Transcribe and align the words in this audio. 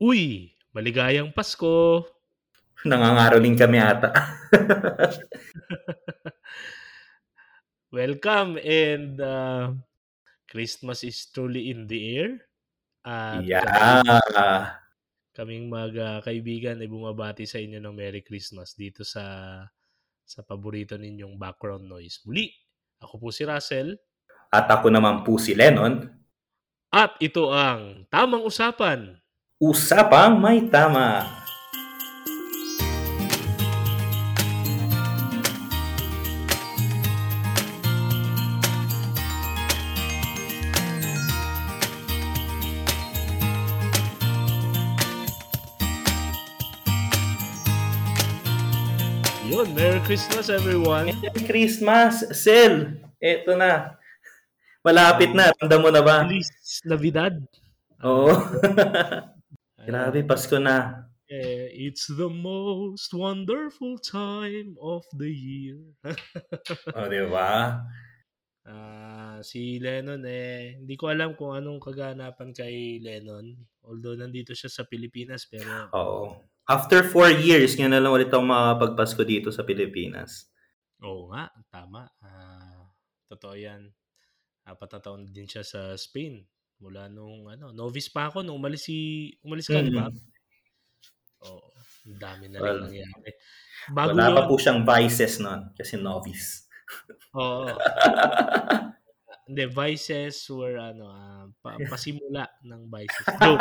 Uy, 0.00 0.48
maligayang 0.72 1.28
Pasko! 1.28 2.08
Nangangaroling 2.88 3.52
kami 3.52 3.84
ata. 3.84 4.08
Welcome 7.92 8.56
and 8.64 9.20
uh, 9.20 9.76
Christmas 10.48 11.04
is 11.04 11.28
truly 11.28 11.68
in 11.68 11.84
the 11.84 12.00
air. 12.16 12.32
At 13.04 13.44
yeah. 13.44 14.80
kaming 15.36 15.68
mga 15.68 16.24
kaibigan 16.24 16.80
ay 16.80 16.88
bumabati 16.88 17.44
sa 17.44 17.60
inyo 17.60 17.76
ng 17.76 17.92
Merry 17.92 18.24
Christmas 18.24 18.72
dito 18.72 19.04
sa 19.04 19.60
sa 20.24 20.40
paborito 20.40 20.96
ninyong 20.96 21.36
background 21.36 21.84
noise. 21.84 22.24
Muli, 22.24 22.48
ako 23.04 23.20
po 23.20 23.28
si 23.28 23.44
Russell. 23.44 24.00
At 24.48 24.64
ako 24.64 24.88
naman 24.88 25.28
po 25.28 25.36
si 25.36 25.52
Lennon. 25.52 26.08
At 26.88 27.20
ito 27.20 27.52
ang 27.52 28.08
Tamang 28.08 28.48
Usapan. 28.48 29.20
Usapang 29.60 30.40
may 30.40 30.64
tama. 30.72 31.28
Yun, 49.44 49.76
Merry 49.76 50.00
Christmas 50.08 50.48
everyone. 50.48 51.12
Merry 51.20 51.44
Christmas, 51.44 52.24
Sel. 52.32 52.96
Eto 53.20 53.52
na. 53.60 53.92
Malapit 54.80 55.36
na. 55.36 55.52
Tanda 55.52 55.76
mo 55.76 55.92
na 55.92 56.00
ba? 56.00 56.24
Feliz 56.24 56.48
Navidad. 56.88 57.36
Oo. 58.00 58.32
Grabe, 59.86 60.20
Pasko 60.28 60.60
na. 60.60 61.08
Eh, 61.30 61.70
it's 61.88 62.10
the 62.10 62.26
most 62.26 63.14
wonderful 63.14 63.96
time 64.02 64.74
of 64.82 65.06
the 65.14 65.30
year. 65.30 65.78
oh, 66.98 67.06
di 67.06 67.22
ba? 67.30 67.80
Uh, 68.66 69.38
si 69.40 69.80
Lennon 69.80 70.20
eh, 70.26 70.76
hindi 70.76 70.98
ko 70.98 71.08
alam 71.08 71.32
kung 71.38 71.56
anong 71.56 71.80
kaganapan 71.80 72.50
kay 72.50 72.98
Lennon. 72.98 73.46
Although 73.86 74.18
nandito 74.18 74.52
siya 74.52 74.68
sa 74.68 74.84
Pilipinas 74.84 75.46
pero... 75.46 75.88
Oo. 75.94 76.44
After 76.66 77.02
four 77.06 77.30
years, 77.30 77.74
ngayon 77.74 77.94
na 77.94 78.02
lang 78.02 78.14
ulit 78.14 78.30
ako 78.30 78.46
makapagpasko 78.46 79.22
dito 79.26 79.48
sa 79.50 79.66
Pilipinas. 79.66 80.50
Oo 81.02 81.30
nga, 81.32 81.50
tama. 81.72 82.10
Uh, 82.20 82.84
totoo 83.30 83.54
yan. 83.54 83.90
Apat 84.66 84.98
na 84.98 85.00
taon 85.00 85.22
din 85.30 85.48
siya 85.48 85.62
sa 85.62 85.94
Spain. 85.94 86.42
Mula 86.80 87.12
nung, 87.12 87.44
ano, 87.44 87.76
novice 87.76 88.08
pa 88.08 88.32
ako 88.32 88.40
nung 88.40 88.56
umalis 88.56 88.88
si, 88.88 89.28
umalis 89.44 89.68
ka, 89.68 89.78
mm-hmm. 89.78 89.88
di 89.88 89.96
ba? 89.96 90.08
Oo. 91.44 91.68
Ang 92.08 92.16
dami 92.16 92.44
na 92.48 92.58
rin 92.58 92.64
well, 92.64 92.80
nangyari. 92.88 93.30
Bago 93.92 94.16
wala 94.16 94.28
yun, 94.28 94.36
pa 94.36 94.42
po 94.48 94.54
siyang 94.56 94.80
vices 94.84 95.34
noon 95.44 95.60
kasi 95.76 95.94
novice. 96.00 96.64
Oo. 97.36 97.68
Hindi, 99.44 99.64
vices 99.68 100.46
were 100.48 100.80
ano, 100.80 101.10
uh, 101.10 101.44
pa, 101.60 101.76
pasimula 101.84 102.48
ng 102.64 102.82
vices. 102.88 103.26
Joke. 103.44 103.60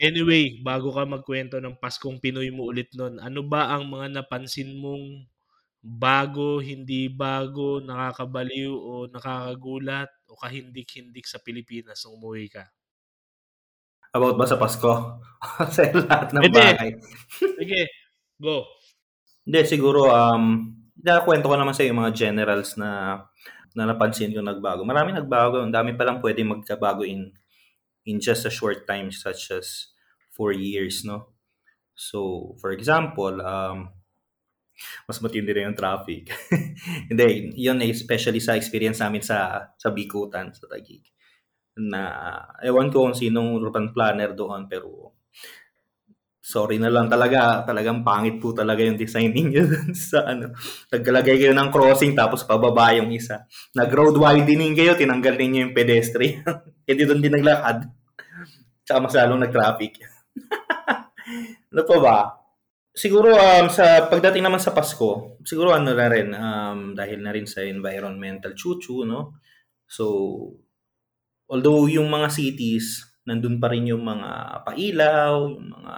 Anyway, 0.00 0.58
bago 0.60 0.90
ka 0.90 1.06
magkwento 1.06 1.62
ng 1.62 1.78
Paskong 1.78 2.18
Pinoy 2.18 2.50
mo 2.50 2.66
ulit 2.66 2.90
nun, 2.98 3.22
ano 3.22 3.46
ba 3.46 3.70
ang 3.70 3.86
mga 3.86 4.18
napansin 4.18 4.74
mong 4.74 5.22
bago, 5.84 6.58
hindi 6.64 7.12
bago, 7.12 7.78
nakakabaliw 7.78 8.72
o 8.72 9.06
nakakagulat 9.06 10.10
o 10.34 10.38
kahindik-hindik 10.38 11.30
sa 11.30 11.38
Pilipinas 11.38 12.02
nung 12.02 12.18
umuwi 12.18 12.50
ka? 12.50 12.66
About 14.10 14.34
ba 14.34 14.46
sa 14.50 14.58
Pasko? 14.58 15.22
sa 15.74 15.82
lahat 15.94 16.34
ng 16.34 16.42
Hindi. 16.42 16.58
bahay? 16.58 16.90
Sige, 17.62 17.82
go. 18.42 18.66
Hindi, 19.46 19.60
siguro, 19.70 20.10
um, 20.10 20.74
kwento 21.22 21.46
ko 21.46 21.54
naman 21.54 21.74
sa 21.74 21.86
iyo 21.86 21.94
mga 21.94 22.14
generals 22.14 22.74
na 22.74 23.22
na 23.74 23.90
napansin 23.90 24.30
ko 24.30 24.38
nagbago. 24.38 24.86
Marami 24.86 25.10
nagbago. 25.10 25.62
Ang 25.62 25.74
dami 25.74 25.98
pa 25.98 26.06
lang 26.06 26.22
pwede 26.22 26.46
magkabago 26.46 27.02
in 27.02 27.34
in 28.06 28.22
just 28.22 28.46
a 28.46 28.52
short 28.52 28.86
time 28.86 29.10
such 29.10 29.50
as 29.50 29.90
four 30.30 30.54
years, 30.54 31.02
no? 31.02 31.34
So, 31.94 32.54
for 32.62 32.70
example, 32.70 33.42
um, 33.42 33.90
mas 35.06 35.18
matindi 35.22 35.52
na 35.54 35.70
yung 35.70 35.78
traffic. 35.78 36.30
Hindi, 37.10 37.54
yun 37.58 37.78
especially 37.84 38.42
sa 38.42 38.58
experience 38.58 39.00
namin 39.00 39.22
sa 39.22 39.70
sa 39.74 39.88
Bikutan, 39.94 40.50
sa 40.54 40.66
Taguig. 40.66 41.04
Na, 41.74 42.02
ewan 42.62 42.90
ko 42.90 43.06
kung 43.06 43.16
sinong 43.18 43.58
urban 43.58 43.90
planner 43.90 44.34
doon, 44.34 44.70
pero 44.70 45.14
sorry 46.44 46.76
na 46.76 46.92
lang 46.92 47.08
talaga, 47.08 47.64
talagang 47.64 48.04
pangit 48.04 48.36
po 48.36 48.52
talaga 48.52 48.84
yung 48.84 49.00
designing 49.00 49.48
niyo 49.54 49.64
sa 49.96 50.28
ano. 50.28 50.52
Naglalagay 50.92 51.40
kayo 51.40 51.56
ng 51.56 51.72
crossing 51.72 52.12
tapos 52.12 52.44
pababa 52.44 52.92
yung 52.92 53.08
isa. 53.16 53.48
Nag-road 53.72 54.20
widening 54.20 54.76
kayo, 54.76 54.92
tinanggal 54.92 55.40
niyo 55.40 55.64
yung 55.64 55.74
pedestrian. 55.74 56.44
Hindi 56.86 57.02
doon 57.08 57.20
din 57.24 57.34
naglakad. 57.40 57.88
Tsaka 58.84 58.98
mas 59.00 59.16
lalong 59.16 59.40
nag-traffic. 59.48 59.92
ano 61.72 61.82
pa 61.88 61.96
ba? 61.96 62.43
Siguro 62.94 63.34
um, 63.34 63.66
sa 63.66 64.06
pagdating 64.06 64.46
naman 64.46 64.62
sa 64.62 64.70
Pasko, 64.70 65.42
siguro 65.42 65.74
ano 65.74 65.90
na 65.90 66.06
rin, 66.06 66.30
um, 66.30 66.94
dahil 66.94 67.18
na 67.26 67.34
rin 67.34 67.42
sa 67.42 67.66
environmental 67.66 68.54
chuchu, 68.54 69.02
no? 69.02 69.34
So, 69.82 70.06
although 71.50 71.90
yung 71.90 72.06
mga 72.06 72.30
cities, 72.30 73.02
nandun 73.26 73.58
pa 73.58 73.74
rin 73.74 73.90
yung 73.90 74.06
mga 74.06 74.62
pailaw, 74.62 75.50
yung 75.50 75.74
mga, 75.74 75.94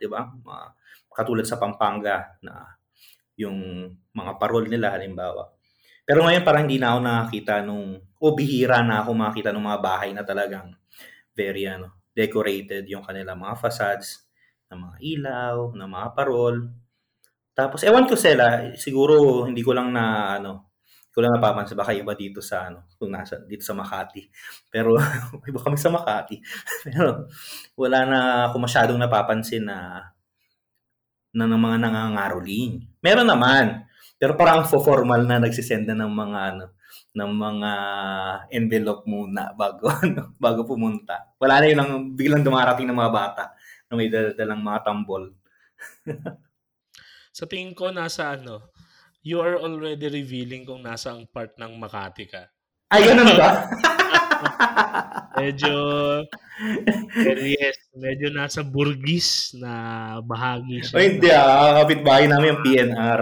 di 0.00 0.08
ba, 0.08 0.24
mga, 0.24 0.64
katulad 1.18 1.42
sa 1.42 1.58
Pampanga 1.58 2.38
na 2.46 2.78
yung 3.34 3.90
mga 4.14 4.38
parol 4.38 4.70
nila 4.70 4.94
halimbawa. 4.94 5.50
Pero 6.06 6.22
ngayon 6.22 6.46
parang 6.46 6.62
hindi 6.64 6.78
na 6.78 6.94
ako 6.94 6.98
nakakita 7.02 7.54
nung, 7.66 7.98
o 7.98 8.26
bihira 8.38 8.86
na 8.86 9.02
ako 9.02 9.18
makita 9.18 9.50
ng 9.50 9.66
mga 9.66 9.80
bahay 9.82 10.10
na 10.14 10.22
talagang 10.22 10.70
very 11.34 11.66
ano, 11.66 11.98
decorated 12.14 12.86
yung 12.86 13.02
kanilang 13.02 13.42
mga 13.42 13.58
facades, 13.58 14.27
ng 14.68 14.80
mga 14.80 14.96
ilaw, 15.00 15.56
ng 15.72 15.88
mga 15.88 16.08
parol. 16.12 16.56
Tapos, 17.56 17.82
ewan 17.82 18.06
ko 18.06 18.14
sila, 18.14 18.72
siguro 18.76 19.44
hindi 19.48 19.64
ko 19.64 19.72
lang 19.74 19.90
na, 19.90 20.36
ano, 20.38 20.68
ko 21.18 21.26
lang 21.26 21.34
napapansin. 21.34 21.74
Baka 21.74 21.90
iba 21.98 22.14
dito 22.14 22.38
sa 22.38 22.70
ano 22.70 22.86
kung 22.94 23.10
nasa 23.10 23.42
dito 23.42 23.66
sa 23.66 23.74
Makati. 23.74 24.22
Pero 24.72 24.94
iba 25.50 25.58
kami 25.58 25.74
sa 25.74 25.90
Makati. 25.90 26.38
Pero 26.86 27.26
wala 27.74 27.98
na 28.06 28.18
ako 28.46 28.56
masyadong 28.62 29.02
napapansin 29.02 29.66
na 29.66 30.06
na 31.34 31.44
ng 31.50 31.58
mga 31.58 31.76
nangangaroling. 31.82 32.86
Meron 33.02 33.26
naman. 33.26 33.82
Pero 34.14 34.38
parang 34.38 34.62
fo 34.62 34.78
formal 34.78 35.26
na 35.26 35.42
nagsisend 35.42 35.90
na 35.90 36.06
ng 36.06 36.12
mga 36.14 36.40
ano 36.54 36.66
ng 37.18 37.32
mga 37.34 37.70
envelope 38.54 39.02
muna 39.10 39.50
bago 39.58 39.90
ano, 39.90 40.38
bago 40.38 40.62
pumunta. 40.62 41.34
Wala 41.42 41.58
na 41.58 41.66
yun 41.66 41.78
lang 41.82 41.90
biglang 42.14 42.46
dumarating 42.46 42.86
ng 42.86 42.94
mga 42.94 43.12
bata 43.14 43.57
na 43.88 43.94
may 43.96 44.12
dalalang 44.12 44.60
mga 44.60 44.80
tambol 44.84 45.32
sa 47.38 47.44
tingin 47.48 47.72
ko 47.72 47.88
nasa 47.88 48.36
ano 48.36 48.68
you 49.28 49.42
are 49.42 49.58
already 49.58 50.08
revealing 50.08 50.64
kung 50.64 50.80
nasa 50.80 51.12
ang 51.12 51.26
part 51.28 51.52
ng 51.58 51.76
Makati 51.76 52.24
ka. 52.30 52.48
Ay, 52.88 53.04
ganun 53.04 53.36
ba? 53.36 53.68
medyo 55.38 55.74
yes, 57.44 57.76
medyo 57.92 58.32
nasa 58.32 58.64
Burgis 58.64 59.52
na 59.58 60.16
bahagi 60.24 60.80
siya. 60.80 60.96
Ay, 60.96 61.06
hindi 61.12 61.28
ah. 61.28 61.84
Kapit-bahay 61.84 62.24
namin 62.30 62.56
yung 62.56 62.64
PNR. 62.64 63.20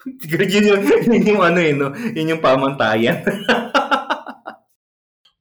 yun, 0.50 0.64
yung, 0.66 0.82
yun 1.06 1.30
yung 1.36 1.42
ano 1.44 1.60
eh, 1.62 1.72
no? 1.76 1.94
Yun 1.94 2.36
yung 2.36 2.42
pamantayan. 2.42 3.22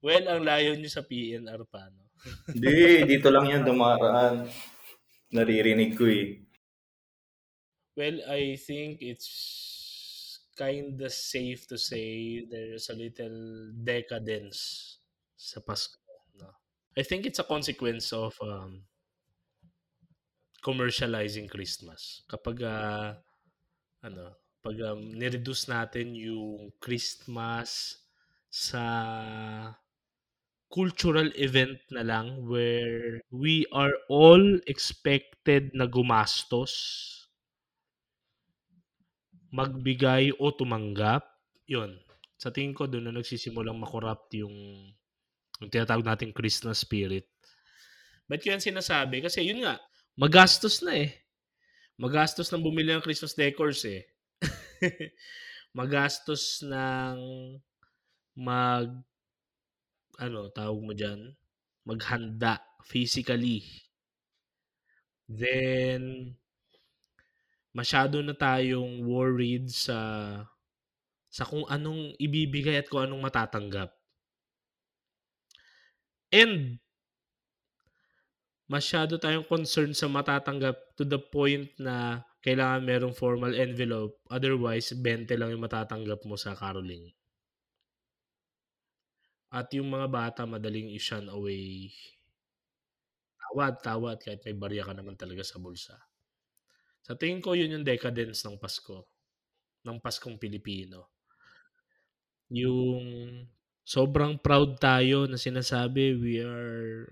well, 0.05 0.25
ang 0.29 0.45
layo 0.45 0.77
niyo 0.77 0.93
sa 0.93 1.01
PNR 1.01 1.65
pa? 1.65 1.89
Hindi, 2.51 3.05
dito 3.07 3.31
lang 3.31 3.47
yan 3.47 3.63
dumaraan. 3.63 4.47
Naririnig 5.31 5.95
ko 5.95 6.09
eh. 6.09 6.41
Well, 7.95 8.23
I 8.31 8.55
think 8.55 9.03
it's 9.03 9.29
kind 10.55 10.99
of 10.99 11.11
safe 11.11 11.67
to 11.67 11.77
say 11.77 12.43
there's 12.47 12.91
a 12.91 12.95
little 12.95 13.71
decadence 13.79 14.99
sa 15.39 15.63
Pasko. 15.63 15.99
No? 16.35 16.51
I 16.97 17.03
think 17.03 17.23
it's 17.23 17.39
a 17.39 17.47
consequence 17.47 18.11
of 18.11 18.35
um, 18.43 18.83
commercializing 20.59 21.47
Christmas. 21.47 22.23
Kapag 22.27 22.59
uh, 22.63 23.15
ano, 24.03 24.35
pag 24.59 24.75
um, 24.83 25.15
nireduce 25.15 25.71
natin 25.71 26.11
yung 26.15 26.75
Christmas 26.83 27.99
sa 28.51 28.83
cultural 30.69 31.33
event 31.33 31.81
na 31.89 32.05
lang 32.05 32.45
where 32.45 33.25
we 33.33 33.65
are 33.73 33.93
all 34.09 34.41
expected 34.69 35.73
na 35.73 35.89
gumastos 35.89 37.19
magbigay 39.49 40.29
o 40.37 40.53
tumanggap, 40.53 41.25
yun. 41.65 41.97
Sa 42.39 42.53
tingin 42.53 42.77
ko, 42.77 42.85
doon 42.85 43.09
na 43.09 43.13
nagsisimulang 43.13 43.77
makorrupt 43.77 44.31
yung, 44.37 44.53
yung 45.59 45.69
tinatawag 45.69 46.05
nating 46.05 46.31
Christmas 46.31 46.85
spirit. 46.85 47.27
Ba't 48.29 48.45
ko 48.45 48.53
yan 48.53 48.63
sinasabi? 48.63 49.25
Kasi 49.25 49.43
yun 49.43 49.65
nga, 49.65 49.81
magastos 50.15 50.85
na 50.85 50.95
eh. 50.95 51.11
Magastos 51.99 52.47
ng 52.53 52.63
bumili 52.63 52.93
ng 52.95 53.03
Christmas 53.03 53.35
decors 53.35 53.83
eh. 53.83 54.05
magastos 55.79 56.63
ng 56.63 57.17
mag 58.39 58.87
ano, 60.19 60.51
tawag 60.51 60.79
mo 60.83 60.93
dyan, 60.93 61.33
maghanda 61.87 62.59
physically. 62.85 63.63
Then, 65.29 66.35
masyado 67.73 68.19
na 68.25 68.33
tayong 68.33 69.05
worried 69.05 69.69
sa 69.69 69.99
sa 71.29 71.43
kung 71.45 71.65
anong 71.69 72.17
ibibigay 72.17 72.81
at 72.81 72.89
kung 72.89 73.05
anong 73.05 73.21
matatanggap. 73.21 73.93
And 76.33 76.77
masyado 78.69 79.17
tayong 79.17 79.49
concerned 79.49 79.97
sa 79.97 80.05
matatanggap 80.09 80.77
to 80.97 81.03
the 81.05 81.17
point 81.17 81.69
na 81.81 82.21
kailangan 82.45 82.81
merong 82.85 83.15
formal 83.17 83.53
envelope. 83.53 84.13
Otherwise, 84.29 84.93
20 84.93 85.37
lang 85.37 85.49
yung 85.53 85.65
matatanggap 85.65 86.21
mo 86.25 86.35
sa 86.37 86.53
caroling. 86.53 87.09
At 89.49 89.73
yung 89.73 89.89
mga 89.89 90.07
bata, 90.09 90.41
madaling 90.45 90.93
i-shun 90.93 91.25
away. 91.29 91.89
Tawad, 93.41 93.81
tawad, 93.81 94.17
kahit 94.21 94.45
may 94.45 94.53
barya 94.53 94.85
ka 94.85 94.93
naman 94.93 95.17
talaga 95.17 95.41
sa 95.41 95.57
bulsa. 95.57 95.97
Sa 97.01 97.17
tingin 97.17 97.41
ko, 97.41 97.57
yun 97.57 97.73
yung 97.73 97.87
decadence 97.87 98.45
ng 98.45 98.61
Pasko. 98.61 99.09
Ng 99.81 99.97
Paskong 99.97 100.37
Pilipino. 100.37 101.09
Yung 102.53 103.01
sobrang 103.89 104.37
proud 104.37 104.77
tayo 104.77 105.25
na 105.25 105.33
sinasabi 105.33 106.13
we 106.13 106.45
are 106.45 107.09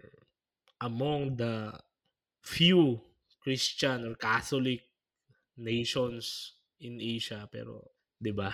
among 0.86 1.34
the 1.34 1.74
few 2.46 3.02
Christian 3.42 4.06
or 4.06 4.14
Catholic 4.14 4.86
nations 5.58 6.54
in 6.78 7.02
Asia 7.02 7.50
pero 7.50 7.98
'di 8.22 8.30
ba? 8.30 8.54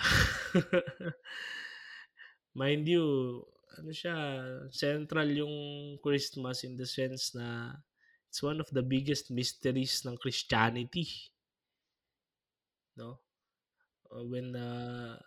Mind 2.56 2.88
you, 2.88 3.44
ano 3.78 3.90
siya, 3.90 4.16
central 4.70 5.28
yung 5.30 5.56
Christmas 6.00 6.64
in 6.64 6.76
the 6.76 6.86
sense 6.86 7.34
na 7.34 7.74
it's 8.28 8.42
one 8.42 8.58
of 8.58 8.68
the 8.74 8.82
biggest 8.82 9.30
mysteries 9.30 10.02
ng 10.06 10.18
Christianity. 10.18 11.06
No? 12.98 13.22
When 14.10 14.54
uh, 14.54 15.18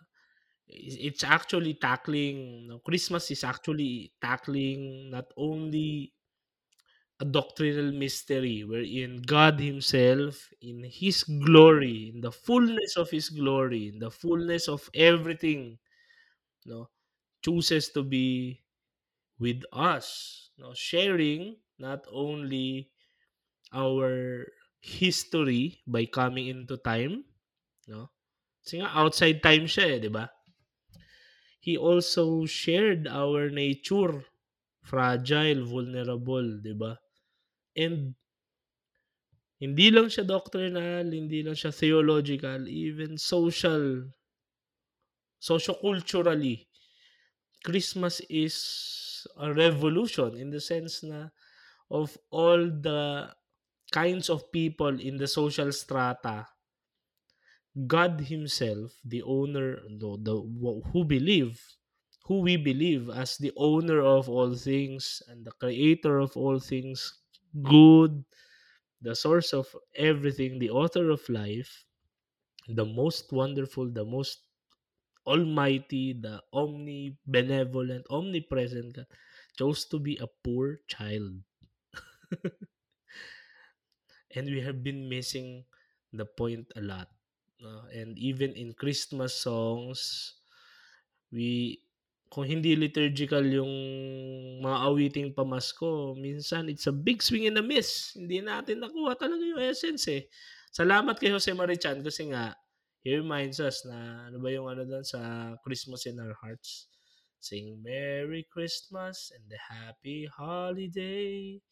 it's 0.68 1.24
actually 1.24 1.74
tackling 1.74 2.68
no, 2.68 2.78
Christmas 2.80 3.30
is 3.30 3.44
actually 3.44 4.12
tackling 4.20 5.10
not 5.10 5.32
only 5.36 6.12
a 7.20 7.24
doctrinal 7.24 7.92
mystery 7.92 8.64
wherein 8.64 9.22
God 9.22 9.58
himself 9.58 10.48
in 10.62 10.84
his 10.84 11.24
glory 11.24 12.12
in 12.14 12.20
the 12.20 12.30
fullness 12.30 12.96
of 12.96 13.10
his 13.10 13.28
glory 13.28 13.88
in 13.88 13.98
the 13.98 14.10
fullness 14.10 14.68
of 14.68 14.88
everything 14.94 15.78
no 16.64 16.88
chooses 17.44 17.90
to 17.90 18.02
be 18.02 18.60
with 19.38 19.62
us 19.72 20.50
no 20.58 20.74
sharing 20.74 21.56
not 21.78 22.02
only 22.10 22.90
our 23.72 24.46
history 24.80 25.82
by 25.86 26.06
coming 26.06 26.48
into 26.50 26.76
time 26.82 27.24
no 27.86 28.10
kasi 28.68 28.84
nga 28.84 28.92
outside 29.00 29.40
time 29.40 29.64
siya 29.64 29.96
eh 29.96 30.00
di 30.04 30.12
ba? 30.12 30.28
He 31.64 31.80
also 31.80 32.44
shared 32.44 33.08
our 33.08 33.48
nature 33.48 34.28
fragile 34.84 35.64
vulnerable 35.64 36.60
di 36.60 36.76
ba? 36.76 37.00
And 37.72 38.12
hindi 39.56 39.88
lang 39.88 40.12
siya 40.12 40.28
doctrinal, 40.28 41.08
hindi 41.08 41.40
lang 41.40 41.56
siya 41.56 41.72
theological, 41.72 42.68
even 42.68 43.16
social, 43.16 44.12
socioculturally, 45.40 46.67
Christmas 47.64 48.20
is 48.28 49.26
a 49.36 49.52
revolution 49.54 50.34
in 50.36 50.50
the 50.50 50.60
sense 50.60 51.02
na 51.04 51.28
of 51.90 52.18
all 52.30 52.58
the 52.70 53.34
kinds 53.92 54.30
of 54.30 54.50
people 54.52 55.00
in 55.00 55.16
the 55.18 55.28
social 55.28 55.72
strata, 55.72 56.48
God 57.86 58.20
Himself, 58.20 59.00
the 59.04 59.22
owner, 59.22 59.80
the, 59.88 60.16
the 60.22 60.36
who 60.92 61.04
believe, 61.04 61.60
who 62.24 62.40
we 62.40 62.56
believe 62.56 63.08
as 63.10 63.36
the 63.38 63.52
owner 63.56 64.00
of 64.00 64.28
all 64.28 64.54
things 64.54 65.22
and 65.28 65.44
the 65.44 65.52
creator 65.52 66.18
of 66.18 66.36
all 66.36 66.58
things, 66.60 67.20
good, 67.62 68.24
the 69.02 69.14
source 69.16 69.54
of 69.54 69.74
everything, 69.96 70.58
the 70.60 70.70
author 70.70 71.10
of 71.10 71.28
life, 71.28 71.86
the 72.68 72.86
most 72.86 73.32
wonderful, 73.32 73.90
the 73.90 74.04
most 74.06 74.47
almighty, 75.28 76.16
the 76.16 76.40
omnibenevolent, 76.50 78.08
omnipresent 78.08 78.96
God, 78.96 79.06
chose 79.60 79.84
to 79.92 80.00
be 80.00 80.16
a 80.16 80.26
poor 80.26 80.80
child. 80.88 81.44
and 84.34 84.46
we 84.48 84.64
have 84.64 84.80
been 84.80 85.08
missing 85.08 85.68
the 86.12 86.24
point 86.24 86.72
a 86.76 86.80
lot. 86.80 87.12
Uh, 87.60 87.90
and 87.92 88.16
even 88.16 88.54
in 88.54 88.72
Christmas 88.72 89.34
songs, 89.34 90.34
we 91.28 91.82
kung 92.28 92.44
hindi 92.44 92.76
liturgical 92.76 93.42
yung 93.42 93.72
mga 94.60 94.78
awiting 94.84 95.28
pamasko, 95.32 96.12
minsan 96.14 96.68
it's 96.68 96.86
a 96.86 96.94
big 96.94 97.24
swing 97.24 97.48
and 97.48 97.56
a 97.56 97.64
miss. 97.64 98.14
Hindi 98.14 98.44
natin 98.44 98.84
nakuha 98.84 99.16
talaga 99.16 99.42
yung 99.42 99.64
essence 99.64 100.06
eh. 100.12 100.22
Salamat 100.68 101.16
kay 101.16 101.32
Jose 101.32 101.50
Marichan 101.56 102.04
kasi 102.04 102.28
nga, 102.28 102.52
he 103.02 103.14
reminds 103.14 103.58
us 103.62 103.82
na 103.86 104.28
ano 104.28 104.38
ba 104.42 104.48
yung 104.50 104.68
ano 104.68 104.82
doon 104.84 105.06
sa 105.06 105.52
Christmas 105.62 106.06
in 106.06 106.18
our 106.18 106.34
hearts. 106.38 106.90
Sing 107.38 107.78
Merry 107.82 108.42
Christmas 108.50 109.30
and 109.30 109.46
the 109.46 109.60
Happy 109.62 110.26
Holiday. 110.26 111.62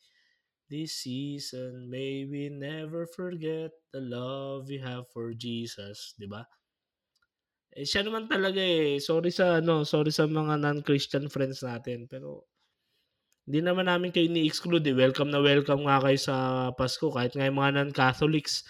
This 0.67 1.03
season 1.03 1.91
may 1.91 2.27
we 2.27 2.51
never 2.51 3.07
forget 3.07 3.71
the 3.95 4.03
love 4.03 4.67
we 4.67 4.83
have 4.83 5.07
for 5.11 5.35
Jesus, 5.35 6.15
'di 6.19 6.27
ba? 6.31 6.47
Eh, 7.77 7.85
siya 7.85 8.03
naman 8.07 8.25
talaga 8.25 8.59
eh. 8.59 8.97
Sorry 9.03 9.29
sa 9.29 9.61
ano, 9.61 9.85
sorry 9.85 10.09
sa 10.09 10.25
mga 10.25 10.57
non-Christian 10.59 11.29
friends 11.29 11.61
natin, 11.61 12.09
pero 12.09 12.49
hindi 13.47 13.63
naman 13.63 13.87
namin 13.87 14.11
kayo 14.11 14.27
ni-exclude 14.27 14.83
eh. 14.91 14.97
Welcome 14.97 15.31
na 15.31 15.39
welcome 15.39 15.87
nga 15.87 16.03
kayo 16.03 16.19
sa 16.19 16.37
Pasko 16.75 17.13
kahit 17.15 17.37
nga 17.37 17.47
mga 17.47 17.79
non-Catholics. 17.79 18.67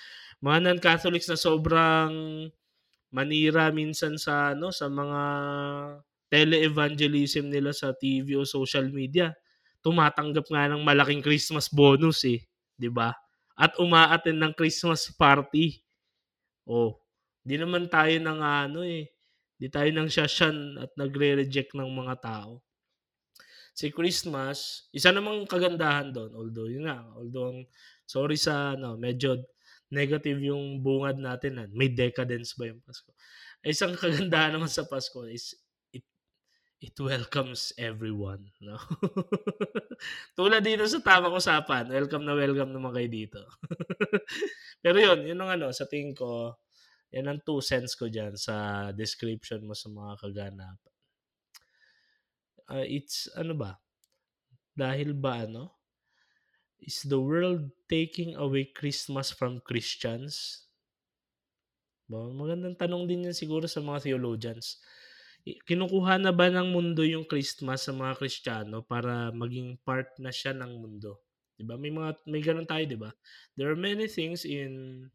Mga 0.46 0.58
non-Catholics 0.62 1.26
na 1.26 1.34
sobrang 1.34 2.12
manira 3.10 3.74
minsan 3.74 4.14
sa 4.14 4.54
ano 4.54 4.70
sa 4.70 4.86
mga 4.86 5.22
tele-evangelism 6.30 7.50
nila 7.50 7.74
sa 7.74 7.90
TV 7.90 8.38
o 8.38 8.46
social 8.46 8.86
media. 8.94 9.34
Tumatanggap 9.82 10.46
nga 10.46 10.70
ng 10.70 10.86
malaking 10.86 11.22
Christmas 11.22 11.66
bonus 11.66 12.22
eh, 12.22 12.46
'di 12.78 12.90
ba? 12.94 13.10
At 13.58 13.74
umaattend 13.82 14.38
ng 14.38 14.54
Christmas 14.54 15.10
party. 15.10 15.82
Oh, 16.62 17.02
Di 17.46 17.54
naman 17.54 17.86
tayo 17.86 18.10
ng 18.18 18.40
ano 18.42 18.82
eh. 18.82 19.06
Di 19.54 19.70
tayo 19.70 19.86
nang 19.94 20.10
shashan 20.10 20.82
at 20.82 20.90
nagre-reject 20.98 21.78
ng 21.78 21.86
mga 21.86 22.14
tao. 22.18 22.58
Si 23.70 23.94
Christmas, 23.94 24.90
isa 24.90 25.14
namang 25.14 25.46
kagandahan 25.46 26.10
doon, 26.10 26.32
although 26.34 26.66
yun 26.66 26.90
nga, 26.90 27.06
although 27.14 27.54
sorry 28.02 28.34
sa 28.34 28.74
ano, 28.74 28.98
medyo 28.98 29.38
negative 29.90 30.43
yung 30.43 30.83
bungad 30.83 31.19
natin 31.19 31.52
na 31.59 31.64
may 31.71 31.87
decadence 31.87 32.59
ba 32.59 32.71
yung 32.71 32.83
Pasko. 32.83 33.14
Isang 33.62 33.95
kagandahan 34.02 34.55
naman 34.55 34.71
sa 34.71 34.87
Pasko 34.87 35.26
is 35.26 35.55
it 35.95 36.05
it 36.83 36.97
welcomes 36.99 37.73
everyone, 37.78 38.50
no? 38.61 38.76
Tulad 40.38 40.62
dito 40.66 40.85
sa 40.85 41.00
tamang 41.00 41.38
usapan, 41.38 41.88
welcome 41.88 42.26
na 42.26 42.35
welcome 42.35 42.75
naman 42.75 42.93
kayo 42.93 43.09
dito. 43.09 43.40
Pero 44.85 44.99
yun, 44.99 45.25
yun 45.25 45.40
ang 45.40 45.57
ano, 45.57 45.73
sa 45.73 45.88
tingin 45.88 46.12
ko, 46.12 46.59
yan 47.14 47.31
ang 47.31 47.40
two 47.47 47.62
cents 47.62 47.95
ko 47.95 48.11
dyan 48.11 48.35
sa 48.35 48.88
description 48.93 49.64
mo 49.64 49.73
sa 49.73 49.88
mga 49.88 50.12
kaganapan. 50.21 50.95
Uh, 52.66 52.83
it's, 52.83 53.31
ano 53.38 53.55
ba? 53.55 53.78
Dahil 54.75 55.14
ba, 55.14 55.47
ano? 55.47 55.75
Is 56.80 57.02
the 57.09 57.21
world 57.21 57.73
taking 57.88 58.37
away 58.37 58.68
Christmas 58.68 59.33
from 59.33 59.64
Christians? 59.64 60.66
Magandang 62.06 62.78
tanong 62.78 63.11
din 63.11 63.26
yan 63.26 63.35
siguro 63.35 63.66
sa 63.66 63.83
mga 63.83 64.06
theologians. 64.06 64.78
Kinukuha 65.66 66.18
na 66.23 66.30
ba 66.35 66.50
ng 66.50 66.71
mundo 66.71 67.02
yung 67.06 67.26
Christmas 67.26 67.87
sa 67.87 67.92
mga 67.95 68.18
Kristiyano 68.18 68.83
para 68.83 69.30
maging 69.35 69.78
part 69.83 70.11
na 70.18 70.30
siya 70.30 70.54
ng 70.54 70.73
mundo? 70.78 71.23
'Di 71.56 71.64
ba? 71.64 71.75
May 71.80 71.90
mga 71.90 72.11
may 72.28 72.42
ganun 72.45 72.68
tayo, 72.68 72.85
'di 72.85 72.99
ba? 73.00 73.11
There 73.56 73.71
are 73.73 73.78
many 73.78 74.06
things 74.11 74.45
in 74.45 75.06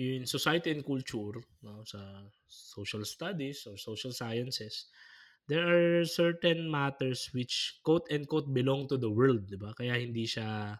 in 0.00 0.26
society 0.26 0.70
and 0.72 0.84
culture, 0.84 1.38
no, 1.62 1.84
sa 1.84 2.00
social 2.48 3.04
studies 3.04 3.68
or 3.68 3.76
social 3.76 4.12
sciences, 4.12 4.88
there 5.50 5.66
are 5.66 6.06
certain 6.06 6.70
matters 6.70 7.26
which 7.34 7.82
quote 7.82 8.06
and 8.14 8.30
quote 8.30 8.46
belong 8.54 8.86
to 8.86 8.94
the 8.94 9.10
world, 9.10 9.50
'di 9.50 9.58
ba? 9.58 9.74
Kaya 9.74 9.98
hindi 9.98 10.22
siya 10.30 10.78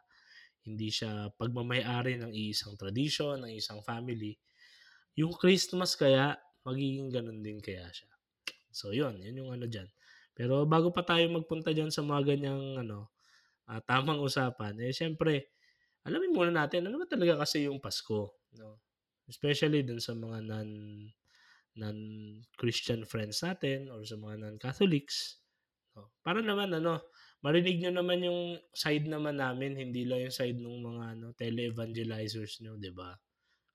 hindi 0.63 0.95
siya 0.95 1.35
pagmamay-ari 1.35 2.23
ng 2.23 2.31
isang 2.31 2.79
tradition, 2.79 3.43
ng 3.43 3.53
isang 3.59 3.83
family. 3.83 4.39
Yung 5.19 5.35
Christmas 5.35 5.99
kaya 5.99 6.39
magiging 6.63 7.11
ganun 7.11 7.43
din 7.43 7.59
kaya 7.59 7.91
siya. 7.91 8.11
So 8.71 8.95
yun, 8.95 9.19
yun 9.19 9.43
yung 9.43 9.51
ano 9.59 9.67
diyan. 9.67 9.89
Pero 10.37 10.63
bago 10.71 10.95
pa 10.95 11.03
tayo 11.03 11.27
magpunta 11.35 11.75
diyan 11.75 11.91
sa 11.91 12.07
mga 12.07 12.23
ganyang 12.37 12.87
ano, 12.87 13.11
uh, 13.67 13.81
tamang 13.85 14.23
usapan, 14.23 14.79
eh 14.81 14.95
syempre, 14.95 15.51
alamin 16.07 16.33
muna 16.33 16.53
natin 16.65 16.87
ano 16.87 17.03
ba 17.03 17.07
talaga 17.11 17.43
kasi 17.43 17.67
yung 17.67 17.83
Pasko, 17.83 18.39
no? 18.57 18.81
Especially 19.27 19.83
dun 19.83 19.99
sa 20.03 20.15
mga 20.15 20.39
non 20.47 20.69
non-Christian 21.79 23.07
friends 23.07 23.47
natin 23.47 23.91
or 23.91 24.03
sa 24.03 24.19
mga 24.19 24.43
non-Catholics. 24.43 25.39
No? 25.95 26.11
Para 26.25 26.43
naman 26.43 26.75
ano, 26.75 26.99
marinig 27.41 27.81
nyo 27.81 28.03
naman 28.03 28.27
yung 28.27 28.59
side 28.75 29.07
naman 29.07 29.39
namin, 29.39 29.79
hindi 29.79 30.05
lang 30.05 30.29
yung 30.29 30.35
side 30.35 30.59
ng 30.59 30.79
mga 30.83 31.05
ano, 31.17 31.27
tele-evangelizers 31.37 32.61
nyo, 32.61 32.77
di 32.77 32.93
ba? 32.93 33.15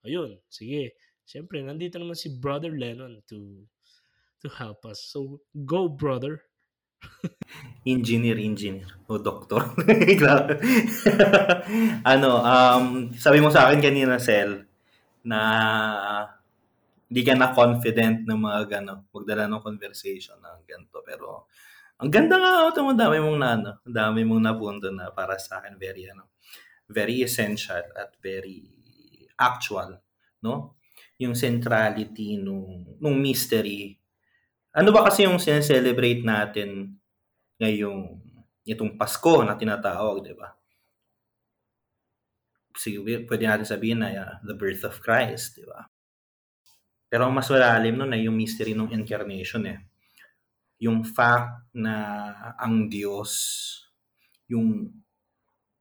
Ayun, 0.06 0.38
sige. 0.52 0.94
Siyempre, 1.25 1.66
nandito 1.66 1.98
naman 1.98 2.14
si 2.14 2.38
Brother 2.38 2.70
Lennon 2.70 3.25
to 3.25 3.66
to 4.46 4.48
help 4.62 4.86
us. 4.86 5.02
So, 5.10 5.42
go, 5.66 5.90
brother. 5.90 6.46
engineer, 7.86 8.38
engineer. 8.38 8.86
O, 9.10 9.18
doktor. 9.18 9.62
ano, 12.14 12.30
um, 12.46 13.10
sabi 13.18 13.42
mo 13.42 13.50
sa 13.50 13.66
akin 13.66 13.82
kanina, 13.82 14.22
Sel, 14.22 14.70
na 15.25 15.42
hindi 17.15 17.31
ka 17.31 17.31
na 17.39 17.55
confident 17.55 18.27
ng 18.27 18.39
mga 18.43 18.60
gano, 18.67 19.07
magdala 19.15 19.48
ng 19.48 19.63
conversation 19.63 20.36
ng 20.36 20.67
ganito. 20.67 21.00
Pero, 21.00 21.48
ang 21.95 22.12
ganda 22.12 22.36
nga, 22.36 22.67
ito, 22.67 22.84
ang 22.84 23.00
dami 23.00 23.24
mong 23.24 23.39
na, 23.39 23.50
ano, 23.55 23.72
ang 23.88 23.95
dami 23.95 24.27
mong 24.27 24.43
napunto 24.43 24.91
na 24.91 25.15
para 25.15 25.39
sa 25.39 25.63
akin, 25.63 25.79
very, 25.79 26.12
ano, 26.12 26.36
very 26.91 27.24
essential 27.24 27.88
at 27.95 28.19
very 28.19 28.67
actual, 29.39 29.95
no? 30.43 30.75
Yung 31.15 31.39
centrality 31.39 32.36
nung, 32.36 33.00
nung 33.00 33.15
mystery. 33.15 33.95
Ano 34.75 34.91
ba 34.91 35.07
kasi 35.07 35.24
yung 35.24 35.39
sineselebrate 35.39 36.19
natin 36.19 37.00
ngayong 37.63 38.12
itong 38.67 39.00
Pasko 39.00 39.39
na 39.39 39.55
tinatawag, 39.55 40.19
di 40.19 40.36
ba? 40.36 40.51
Sige, 42.75 43.00
pwede 43.24 43.48
natin 43.48 43.63
sabihin 43.63 44.03
na 44.03 44.12
uh, 44.12 44.36
the 44.43 44.51
birth 44.51 44.84
of 44.84 45.00
Christ, 45.00 45.55
di 45.55 45.63
ba? 45.63 45.95
Pero 47.10 47.22
ang 47.26 47.34
mas 47.38 47.50
malalim 47.54 47.96
nun 47.98 48.14
ay 48.14 48.26
yung 48.28 48.38
mystery 48.38 48.74
ng 48.76 48.92
incarnation 48.94 49.64
eh. 49.70 49.80
Yung 50.86 51.04
fact 51.08 51.72
na 51.76 51.96
ang 52.60 52.88
Diyos, 52.92 53.32
yung 54.52 54.90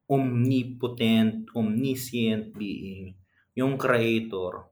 omnipotent, 0.08 1.48
omniscient 1.56 2.52
being, 2.56 3.16
yung 3.56 3.74
creator, 3.80 4.68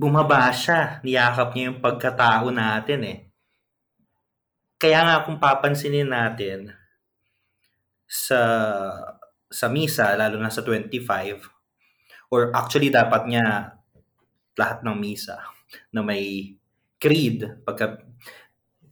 bumaba 0.00 0.40
siya, 0.60 0.80
niyakap 1.06 1.48
niya 1.52 1.64
yung 1.68 1.80
pagkatao 1.84 2.46
natin 2.52 3.00
eh. 3.12 3.18
Kaya 4.82 5.00
nga 5.04 5.24
kung 5.24 5.40
papansinin 5.44 6.08
natin 6.16 6.60
sa 8.06 8.40
sa 9.50 9.66
misa, 9.70 10.14
lalo 10.18 10.36
na 10.42 10.50
sa 10.50 10.62
25, 10.62 11.38
or 12.32 12.50
actually 12.54 12.90
dapat 12.90 13.22
niya 13.30 13.75
lahat 14.56 14.82
ng 14.82 14.96
misa 14.96 15.36
na 15.92 16.00
may 16.00 16.56
creed, 16.96 17.62
pagka 17.62 18.00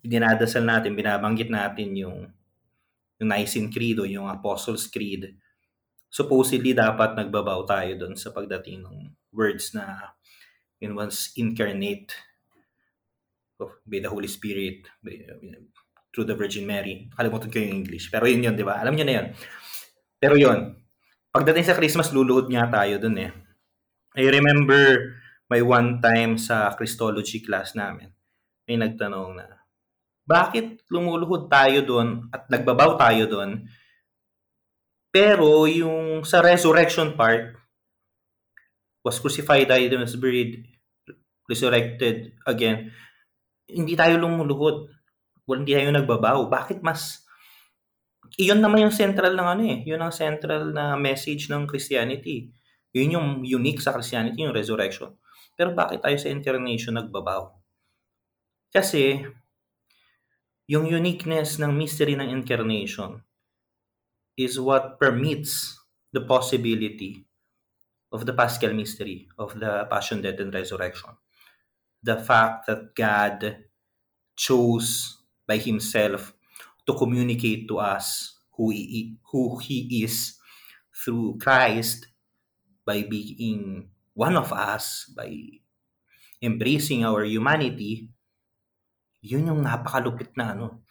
dinadasal 0.05 0.63
natin, 0.63 0.93
binabanggit 0.93 1.49
natin 1.49 1.97
yung, 1.97 2.29
yung 3.17 3.29
Nicene 3.29 3.73
Creed 3.73 3.97
o 3.99 4.05
yung 4.05 4.29
Apostles' 4.29 4.93
Creed, 4.93 5.33
supposedly 6.13 6.77
dapat 6.77 7.17
nagbabaw 7.17 7.65
tayo 7.65 7.97
doon 7.97 8.15
sa 8.15 8.31
pagdating 8.31 8.85
ng 8.85 9.17
words 9.33 9.73
na 9.73 10.15
in 10.79 10.93
was 10.93 11.33
incarnate 11.41 12.13
by 13.89 13.99
the 14.05 14.11
Holy 14.13 14.29
Spirit, 14.29 14.85
by, 15.01 15.25
through 16.13 16.29
the 16.29 16.37
Virgin 16.37 16.69
Mary. 16.69 17.09
Kalimutan 17.17 17.49
ko 17.49 17.57
yung 17.59 17.83
English. 17.83 18.13
Pero 18.13 18.29
yun 18.29 18.45
yun, 18.45 18.55
di 18.55 18.63
ba? 18.63 18.79
Alam 18.79 18.95
niyo 18.95 19.07
na 19.09 19.15
yun. 19.19 19.27
Pero 20.21 20.35
yun, 20.37 20.77
pagdating 21.33 21.65
sa 21.67 21.75
Christmas, 21.75 22.13
luluhod 22.13 22.47
nga 22.53 22.69
tayo 22.69 23.01
dun 23.01 23.17
eh. 23.19 23.33
I 24.15 24.29
remember 24.31 25.17
may 25.51 25.61
one 25.61 26.01
time 26.01 26.41
sa 26.41 26.73
Christology 26.73 27.45
class 27.45 27.77
namin, 27.77 28.11
may 28.65 28.81
nagtanong 28.81 29.37
na, 29.37 29.47
bakit 30.25 30.81
lumuluhod 30.89 31.53
tayo 31.53 31.85
doon 31.85 32.33
at 32.33 32.49
nagbabaw 32.49 32.97
tayo 32.97 33.29
doon, 33.29 33.69
pero 35.13 35.69
yung 35.69 36.25
sa 36.25 36.41
resurrection 36.41 37.13
part, 37.13 37.55
was 39.05 39.21
crucified, 39.21 39.69
died, 39.69 39.93
was 40.01 40.17
buried, 40.17 40.65
resurrected 41.45 42.33
again, 42.49 42.89
hindi 43.69 43.93
tayo 43.93 44.17
lumuluhod. 44.17 44.89
Well, 45.45 45.61
hindi 45.61 45.77
tayo 45.77 45.93
nagbabaw. 45.93 46.49
Bakit 46.49 46.81
mas 46.81 47.21
iyon 48.41 48.65
naman 48.65 48.89
yung 48.89 48.97
central 48.97 49.37
ng 49.37 49.49
ano 49.49 49.63
eh. 49.69 49.79
Yun 49.85 50.01
ang 50.01 50.15
central 50.15 50.73
na 50.73 50.97
message 50.97 51.53
ng 51.53 51.69
Christianity. 51.69 52.49
Yun 52.97 53.15
yung 53.21 53.29
unique 53.45 53.85
sa 53.85 53.93
Christianity, 53.93 54.41
yung 54.41 54.57
resurrection. 54.57 55.13
Pero 55.55 55.71
bakit 55.73 56.03
tayo 56.03 56.19
sa 56.19 56.31
incarnation 56.31 56.99
nagbabaw? 56.99 57.51
Kasi, 58.75 59.23
yung 60.67 60.91
uniqueness 60.91 61.63
ng 61.63 61.71
mystery 61.71 62.19
ng 62.19 62.27
incarnation 62.27 63.23
is 64.35 64.59
what 64.59 64.99
permits 64.99 65.79
the 66.11 66.23
possibility 66.27 67.23
of 68.11 68.27
the 68.27 68.35
Paschal 68.35 68.75
mystery 68.75 69.27
of 69.39 69.59
the 69.59 69.87
Passion, 69.91 70.23
Death, 70.23 70.39
and 70.39 70.55
Resurrection. 70.55 71.15
The 72.03 72.19
fact 72.19 72.67
that 72.67 72.95
God 72.95 73.67
chose 74.35 75.19
by 75.47 75.59
Himself 75.59 76.35
to 76.87 76.95
communicate 76.95 77.67
to 77.69 77.79
us 77.79 78.39
who 78.55 78.71
He, 78.71 79.19
who 79.31 79.59
he 79.59 80.03
is 80.05 80.39
through 80.95 81.39
Christ 81.43 82.07
by 82.87 83.03
being 83.03 83.91
one 84.15 84.39
of 84.39 84.55
us 84.55 85.11
by 85.11 85.29
embracing 86.39 87.03
our 87.03 87.27
humanity, 87.27 88.09
yun 89.21 89.51
yung 89.51 89.61
napakalupit 89.67 90.33
na 90.39 90.55
ano, 90.55 90.87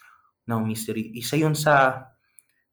ng 0.47 0.61
mystery. 0.67 1.15
Isa 1.15 1.39
yun 1.39 1.55
sa 1.55 2.03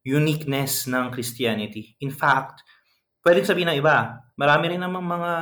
uniqueness 0.03 0.91
ng 0.91 1.13
Christianity. 1.15 1.95
In 2.03 2.11
fact, 2.11 2.67
pwedeng 3.23 3.47
sabihin 3.47 3.71
ng 3.71 3.79
iba, 3.79 4.27
marami 4.35 4.75
rin 4.75 4.83
namang 4.83 5.07
mga 5.07 5.33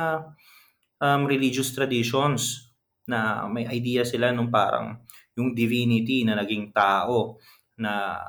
um, 0.99 1.21
religious 1.25 1.71
traditions 1.71 2.69
na 3.07 3.47
may 3.49 3.65
idea 3.65 4.05
sila 4.05 4.29
nung 4.29 4.51
parang 4.51 4.99
yung 5.33 5.55
divinity 5.55 6.27
na 6.27 6.37
naging 6.37 6.69
tao 6.75 7.39
na 7.79 8.19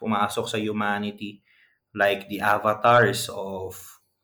pumasok 0.00 0.48
sa 0.48 0.58
humanity 0.58 1.44
like 1.92 2.26
the 2.32 2.40
avatars 2.40 3.28
of 3.28 3.76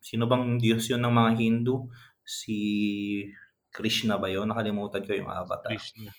Sino 0.09 0.25
bang 0.25 0.57
Diyos 0.57 0.89
yun 0.89 1.05
ng 1.05 1.13
mga 1.13 1.31
Hindu? 1.37 1.85
Si 2.25 2.57
Krishna 3.69 4.17
ba 4.17 4.33
yun? 4.33 4.49
Nakalimutan 4.49 5.05
ko 5.05 5.13
yung 5.13 5.29
avatar. 5.29 5.69
Krishna. 5.69 6.17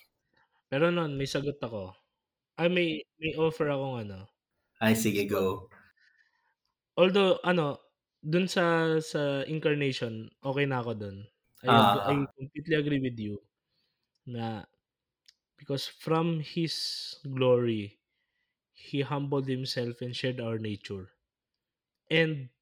Pero 0.70 0.94
noon, 0.94 1.18
may 1.18 1.26
sagot 1.26 1.58
ako. 1.58 1.98
Ay, 2.54 2.70
may, 2.70 3.02
may 3.18 3.34
offer 3.34 3.74
akong 3.74 4.06
ano. 4.06 4.30
Ay, 4.78 4.94
sige, 4.94 5.26
go. 5.26 5.74
Although, 6.94 7.42
ano, 7.42 7.82
dun 8.22 8.46
sa 8.46 8.96
sa 9.02 9.42
incarnation, 9.50 10.30
okay 10.46 10.70
na 10.70 10.86
ako 10.86 10.92
dun. 10.94 11.18
I, 11.66 11.68
ah. 11.74 12.14
I 12.14 12.14
completely 12.38 12.76
agree 12.78 13.02
with 13.02 13.18
you 13.18 13.42
na 14.30 14.70
because 15.58 15.90
from 15.90 16.46
His 16.46 17.18
glory, 17.26 17.98
He 18.78 19.02
humbled 19.02 19.50
Himself 19.50 20.06
and 20.06 20.14
shared 20.14 20.38
our 20.38 20.62
nature. 20.62 21.10
And 22.14 22.54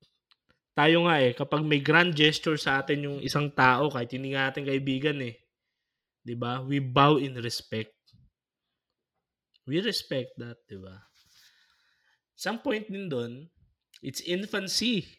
tayo 0.77 1.09
nga 1.09 1.17
eh, 1.17 1.33
kapag 1.33 1.65
may 1.65 1.81
grand 1.81 2.13
gesture 2.13 2.53
sa 2.53 2.85
atin 2.85 3.09
yung 3.09 3.17
isang 3.17 3.49
tao, 3.49 3.89
kahit 3.89 4.13
hindi 4.13 4.37
nga 4.37 4.53
ating 4.53 4.69
kaibigan 4.69 5.17
eh, 5.25 5.41
di 6.21 6.37
ba? 6.37 6.61
We 6.61 6.77
bow 6.77 7.17
in 7.17 7.33
respect. 7.41 7.97
We 9.65 9.81
respect 9.81 10.37
that, 10.37 10.61
di 10.69 10.77
ba? 10.77 10.93
Some 12.37 12.61
point 12.61 12.85
din 12.85 13.09
doon, 13.09 13.49
it's 14.05 14.21
infancy 14.21 15.09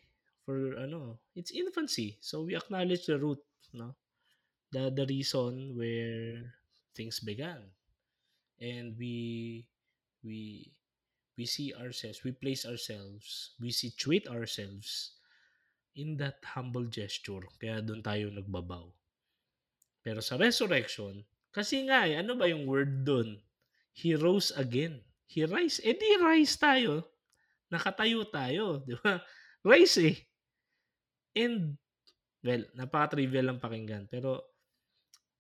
for 0.46 0.78
ano, 0.78 1.18
it's 1.34 1.50
infancy. 1.50 2.22
So 2.22 2.46
we 2.46 2.54
acknowledge 2.54 3.10
the 3.10 3.18
root, 3.18 3.42
no? 3.74 3.98
The 4.70 4.94
the 4.94 5.10
reason 5.10 5.74
where 5.74 6.54
things 6.94 7.18
began. 7.18 7.74
And 8.62 8.94
we 8.94 9.66
we 10.22 10.70
we 11.34 11.50
see 11.50 11.74
ourselves, 11.74 12.22
we 12.22 12.30
place 12.30 12.62
ourselves, 12.62 13.58
we 13.58 13.74
situate 13.74 14.30
ourselves 14.30 15.17
in 15.96 16.18
that 16.20 16.42
humble 16.42 16.84
gesture. 16.90 17.44
Kaya 17.56 17.80
doon 17.80 18.02
tayo 18.02 18.28
nagbabaw. 18.34 18.86
Pero 20.04 20.20
sa 20.20 20.36
resurrection, 20.36 21.24
Kasi 21.48 21.88
nga 21.88 22.04
eh, 22.04 22.20
ano 22.20 22.36
ba 22.36 22.46
yung 22.46 22.68
word 22.68 23.02
doon? 23.02 23.40
He 23.96 24.14
rose 24.14 24.54
again. 24.54 25.02
He 25.26 25.42
rise. 25.42 25.80
Eh 25.82 25.96
di 25.96 26.08
rise 26.20 26.54
tayo. 26.54 27.02
Nakatayo 27.72 28.24
tayo. 28.28 28.64
Di 28.86 28.94
ba? 28.96 29.20
Rise 29.66 29.98
eh. 30.12 30.16
And, 31.36 31.76
well, 32.40 32.64
napaka-trivial 32.72 33.52
lang 33.52 33.60
pakinggan. 33.60 34.08
Pero, 34.08 34.40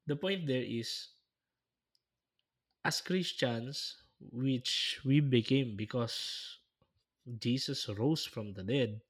the 0.04 0.18
point 0.18 0.44
there 0.44 0.64
is, 0.64 1.16
as 2.84 3.00
Christians, 3.00 4.02
which 4.20 5.00
we 5.06 5.22
became 5.22 5.78
because 5.78 6.58
Jesus 7.24 7.88
rose 7.94 8.26
from 8.28 8.52
the 8.52 8.66
dead, 8.66 9.00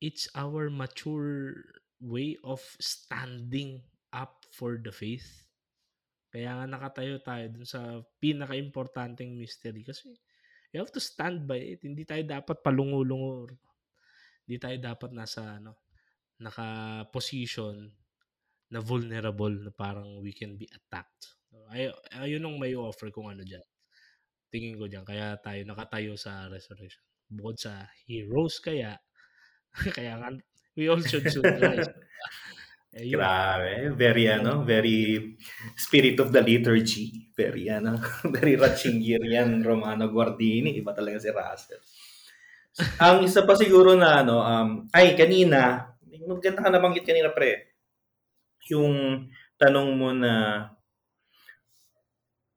it's 0.00 0.28
our 0.36 0.68
mature 0.68 1.56
way 2.00 2.36
of 2.44 2.60
standing 2.80 3.80
up 4.12 4.44
for 4.52 4.76
the 4.76 4.92
faith. 4.92 5.48
Kaya 6.28 6.52
nga 6.52 6.66
nakatayo 6.68 7.16
tayo 7.24 7.44
dun 7.48 7.64
sa 7.64 8.04
pinaka-importanting 8.20 9.40
mystery 9.40 9.80
kasi 9.80 10.12
you 10.74 10.78
have 10.82 10.92
to 10.92 11.00
stand 11.00 11.48
by 11.48 11.56
it. 11.56 11.80
Hindi 11.80 12.04
tayo 12.04 12.20
dapat 12.28 12.60
palungo-lungo. 12.60 13.48
Hindi 14.44 14.56
tayo 14.60 14.76
dapat 14.76 15.10
nasa 15.16 15.56
ano, 15.56 15.80
naka-position 16.36 17.88
na 18.68 18.80
vulnerable 18.82 19.56
na 19.62 19.72
parang 19.72 20.20
we 20.20 20.34
can 20.34 20.58
be 20.58 20.68
attacked. 20.68 21.38
Ay, 21.72 21.88
ayun 22.14 22.44
ang 22.44 22.60
may 22.60 22.76
offer 22.76 23.08
kung 23.08 23.32
ano 23.32 23.40
dyan. 23.42 23.64
Tingin 24.52 24.76
ko 24.76 24.86
dyan. 24.86 25.02
Kaya 25.06 25.40
tayo 25.40 25.64
nakatayo 25.64 26.14
sa 26.20 26.46
resurrection. 26.52 27.02
Bukod 27.26 27.58
sa 27.58 27.88
heroes 28.06 28.60
kaya, 28.62 28.94
kaya 29.96 30.16
nga, 30.16 30.28
we 30.76 30.88
all 30.88 31.00
should, 31.00 31.28
should 31.28 31.44
rise. 31.44 31.88
Eh, 32.96 33.12
Grabe, 33.12 33.92
very 33.92 34.24
ano, 34.24 34.64
very 34.64 35.36
spirit 35.76 36.16
of 36.16 36.32
the 36.32 36.40
liturgy. 36.40 37.28
Very 37.36 37.68
ano, 37.68 38.00
very 38.36 38.56
Ratchingerian 38.56 39.60
Romano 39.60 40.08
Guardini, 40.08 40.72
iba 40.72 40.96
talaga 40.96 41.20
si 41.20 41.28
Russell. 41.28 41.82
Ang 43.04 43.28
isa 43.28 43.44
pa 43.44 43.52
siguro 43.52 43.92
na 43.92 44.24
ano, 44.24 44.40
um, 44.40 44.68
ay 44.96 45.12
kanina, 45.12 45.92
maganda 46.24 46.64
ka 46.64 46.72
nabanggit 46.72 47.04
kanina 47.04 47.36
pre. 47.36 47.76
Yung 48.72 49.28
tanong 49.60 49.92
mo 49.92 50.16
na 50.16 50.64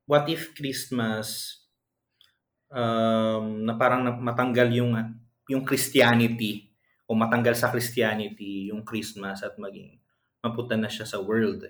what 0.08 0.24
if 0.32 0.56
Christmas 0.56 1.60
um, 2.72 3.60
na 3.68 3.76
parang 3.76 4.08
matanggal 4.24 4.72
yung 4.72 4.96
yung 5.52 5.68
Christianity 5.68 6.69
o 7.10 7.18
matanggal 7.18 7.58
sa 7.58 7.74
Christianity 7.74 8.70
yung 8.70 8.86
Christmas 8.86 9.42
at 9.42 9.58
maging 9.58 9.98
mapunta 10.38 10.78
na 10.78 10.86
siya 10.86 11.02
sa 11.02 11.18
world. 11.18 11.66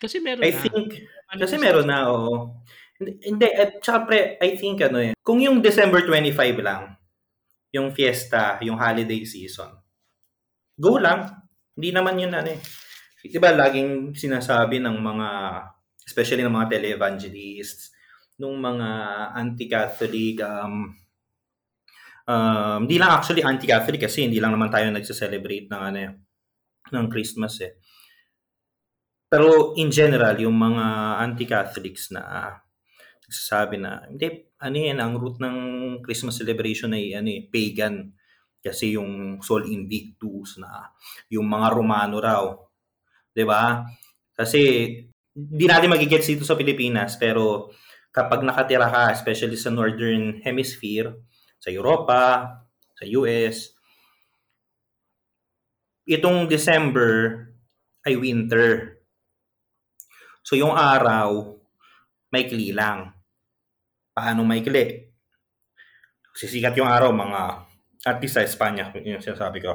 Kasi 0.00 0.16
meron 0.24 0.40
I 0.40 0.56
na. 0.56 0.60
think, 0.64 0.88
ano 1.28 1.40
kasi 1.44 1.60
meron 1.60 1.84
na, 1.84 2.08
oo. 2.08 2.56
Hindi, 2.96 3.46
at 3.52 3.84
saka 3.84 4.08
pre, 4.08 4.18
I 4.40 4.56
think 4.56 4.80
ano 4.80 4.98
eh, 5.04 5.12
kung 5.20 5.44
yung 5.44 5.60
December 5.60 6.00
25 6.08 6.64
lang, 6.64 6.96
yung 7.68 7.92
fiesta, 7.92 8.56
yung 8.64 8.80
holiday 8.80 9.28
season, 9.28 9.76
go 10.80 10.96
lang. 10.96 11.36
Hindi 11.76 11.92
naman 11.92 12.16
yun 12.16 12.32
ano 12.32 12.48
eh. 12.56 12.60
Diba 13.28 13.52
laging 13.52 14.16
sinasabi 14.16 14.80
ng 14.80 14.96
mga, 15.04 15.28
especially 16.08 16.40
ng 16.42 16.54
mga 16.54 16.70
televangelists, 16.80 17.92
nung 18.40 18.56
mga 18.56 18.88
anti-Catholic, 19.36 20.40
um, 20.46 20.96
um, 22.28 22.84
hindi 22.84 23.00
lang 23.00 23.16
actually 23.16 23.40
anti-Catholic 23.40 24.04
kasi 24.04 24.28
hindi 24.28 24.38
lang 24.38 24.52
naman 24.52 24.68
tayo 24.68 24.92
nagse-celebrate 24.92 25.72
ng 25.72 25.82
ano 25.82 25.98
eh, 25.98 26.12
ng 26.92 27.06
Christmas 27.08 27.56
eh. 27.64 27.80
Pero 29.28 29.76
in 29.76 29.92
general, 29.92 30.36
yung 30.40 30.56
mga 30.56 30.84
anti-Catholics 31.24 32.12
na 32.12 32.52
nagsasabi 33.28 33.76
na, 33.76 34.08
hindi, 34.08 34.48
ano 34.60 34.76
yan, 34.76 34.98
ang 35.00 35.20
root 35.20 35.36
ng 35.36 35.56
Christmas 36.00 36.40
celebration 36.40 36.96
ay 36.96 37.12
ano, 37.12 37.28
eh, 37.28 37.44
pagan. 37.44 38.08
Kasi 38.58 38.96
yung 38.96 39.38
Sol 39.44 39.68
Invictus 39.70 40.58
na 40.58 40.90
yung 41.30 41.46
mga 41.46 41.68
Romano 41.78 42.18
raw. 42.18 42.42
'Di 43.30 43.44
ba? 43.46 43.86
Kasi 44.34 44.60
di 45.30 45.64
natin 45.70 45.94
magigets 45.94 46.26
dito 46.26 46.42
sa 46.42 46.58
Pilipinas 46.58 47.14
pero 47.14 47.70
kapag 48.10 48.42
nakatira 48.42 48.90
ka 48.90 49.14
especially 49.14 49.54
sa 49.54 49.70
northern 49.70 50.42
hemisphere, 50.42 51.14
sa 51.58 51.68
Europa, 51.70 52.22
sa 52.94 53.04
US, 53.18 53.74
itong 56.08 56.48
December 56.48 57.44
ay 58.06 58.16
winter. 58.16 58.98
So 60.40 60.56
yung 60.56 60.72
araw, 60.72 61.58
maikli 62.32 62.72
lang. 62.72 63.12
Paano 64.16 64.42
maikli? 64.42 65.06
Sisikat 66.32 66.78
yung 66.78 66.88
araw, 66.88 67.10
mga, 67.12 67.42
at 68.06 68.18
least 68.22 68.38
sa 68.38 68.46
Espanya, 68.46 68.88
yung 69.02 69.20
sinasabi 69.20 69.58
ko. 69.58 69.74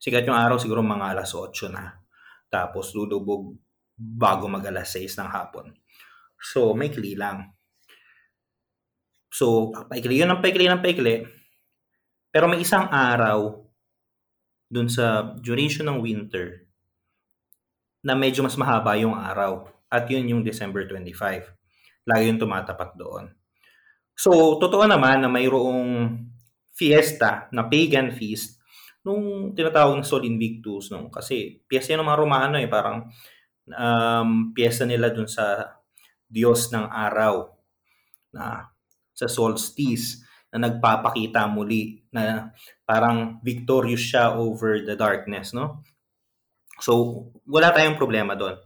Sikat 0.00 0.24
yung 0.24 0.36
araw 0.36 0.56
siguro 0.56 0.80
mga 0.80 1.12
alas 1.12 1.36
8 1.36 1.72
na. 1.72 1.92
Tapos 2.48 2.96
lulubog 2.96 3.52
bago 4.00 4.48
mag 4.48 4.64
alas 4.64 4.96
6 4.96 5.20
ng 5.20 5.28
hapon. 5.28 5.76
So, 6.40 6.72
maikli 6.72 7.20
lang. 7.20 7.52
So, 9.30 9.70
paikli 9.86 10.20
yun 10.20 10.30
ang 10.34 10.42
paikli 10.42 10.66
ng 10.66 10.82
paikli. 10.82 11.22
Pero 12.30 12.50
may 12.50 12.62
isang 12.62 12.90
araw 12.90 13.62
dun 14.70 14.86
sa 14.86 15.34
duration 15.38 15.86
ng 15.90 15.98
winter 16.02 16.66
na 18.02 18.14
medyo 18.18 18.42
mas 18.42 18.58
mahaba 18.58 18.98
yung 18.98 19.14
araw. 19.14 19.66
At 19.90 20.06
yun 20.06 20.26
yung 20.30 20.42
December 20.46 20.86
25. 20.86 22.06
Lagi 22.06 22.24
yung 22.30 22.38
tumatapat 22.42 22.94
doon. 22.94 23.34
So, 24.14 24.58
totoo 24.62 24.86
naman 24.86 25.24
na 25.24 25.30
mayroong 25.30 26.14
fiesta 26.74 27.50
na 27.50 27.66
pagan 27.66 28.14
feast 28.14 28.60
nung 29.02 29.52
tinatawag 29.56 29.98
na 29.98 30.06
Sol 30.06 30.28
Invictus. 30.28 30.92
No? 30.92 31.10
Kasi 31.10 31.64
piyesta 31.66 31.96
ng 31.96 32.06
mga 32.06 32.20
Romano 32.20 32.56
eh, 32.60 32.68
parang 32.70 33.08
um, 33.66 34.54
piyesta 34.54 34.84
nila 34.86 35.10
dun 35.10 35.26
sa 35.26 35.76
Diyos 36.30 36.70
ng 36.70 36.86
araw 36.86 37.50
na 38.36 38.70
sa 39.20 39.28
solstice 39.28 40.24
na 40.48 40.64
nagpapakita 40.66 41.44
muli 41.44 42.00
na 42.08 42.48
parang 42.88 43.36
victorious 43.44 44.00
siya 44.00 44.32
over 44.32 44.80
the 44.80 44.96
darkness, 44.96 45.52
no? 45.52 45.84
So, 46.80 47.28
wala 47.44 47.76
tayong 47.76 48.00
problema 48.00 48.32
doon. 48.32 48.56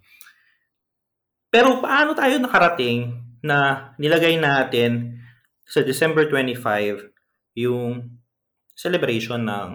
Pero 1.51 1.83
paano 1.83 2.15
tayo 2.15 2.39
nakarating 2.39 3.19
na 3.43 3.91
nilagay 3.99 4.39
natin 4.39 5.19
sa 5.67 5.83
December 5.83 6.31
25 6.31 7.11
yung 7.59 8.15
celebration 8.75 9.43
ng 9.43 9.71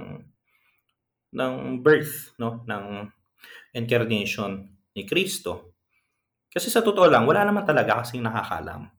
ng 1.29 1.53
birth 1.85 2.33
no 2.41 2.65
ng 2.65 3.05
incarnation 3.75 4.65
ni 4.97 5.05
Kristo. 5.05 5.77
Kasi 6.49 6.73
sa 6.73 6.81
totoo 6.81 7.05
lang, 7.05 7.29
wala 7.29 7.45
naman 7.45 7.61
talaga 7.61 8.01
kasing 8.01 8.25
nakakalam. 8.25 8.89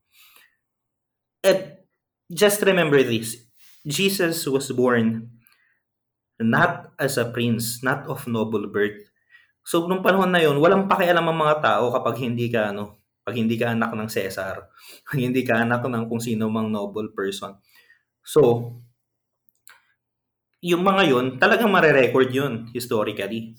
At 1.40 1.85
just 2.29 2.61
remember 2.62 3.03
this, 3.03 3.37
Jesus 3.87 4.46
was 4.46 4.70
born 4.72 5.31
not 6.40 6.92
as 6.96 7.20
a 7.20 7.29
prince, 7.29 7.85
not 7.85 8.09
of 8.09 8.24
noble 8.29 8.68
birth, 8.68 9.11
So, 9.64 9.85
nung 9.87 10.00
panahon 10.00 10.33
na 10.33 10.40
yon 10.40 10.57
walang 10.57 10.88
pakialam 10.88 11.24
ang 11.29 11.38
mga 11.38 11.57
tao 11.61 11.92
kapag 11.92 12.16
hindi 12.24 12.48
ka, 12.48 12.72
ano, 12.72 13.05
pag 13.20 13.37
hindi 13.37 13.61
ka 13.61 13.76
anak 13.76 13.92
ng 13.92 14.09
Caesar, 14.09 14.66
pag 15.07 15.18
hindi 15.18 15.44
ka 15.44 15.62
anak 15.62 15.85
ng 15.85 16.05
kung 16.09 16.22
sino 16.22 16.48
mang 16.48 16.72
noble 16.72 17.12
person. 17.12 17.61
So, 18.24 18.72
yung 20.61 20.85
mga 20.85 21.03
yon 21.09 21.26
talagang 21.40 21.72
mare-record 21.72 22.29
yun 22.33 22.68
historically. 22.72 23.57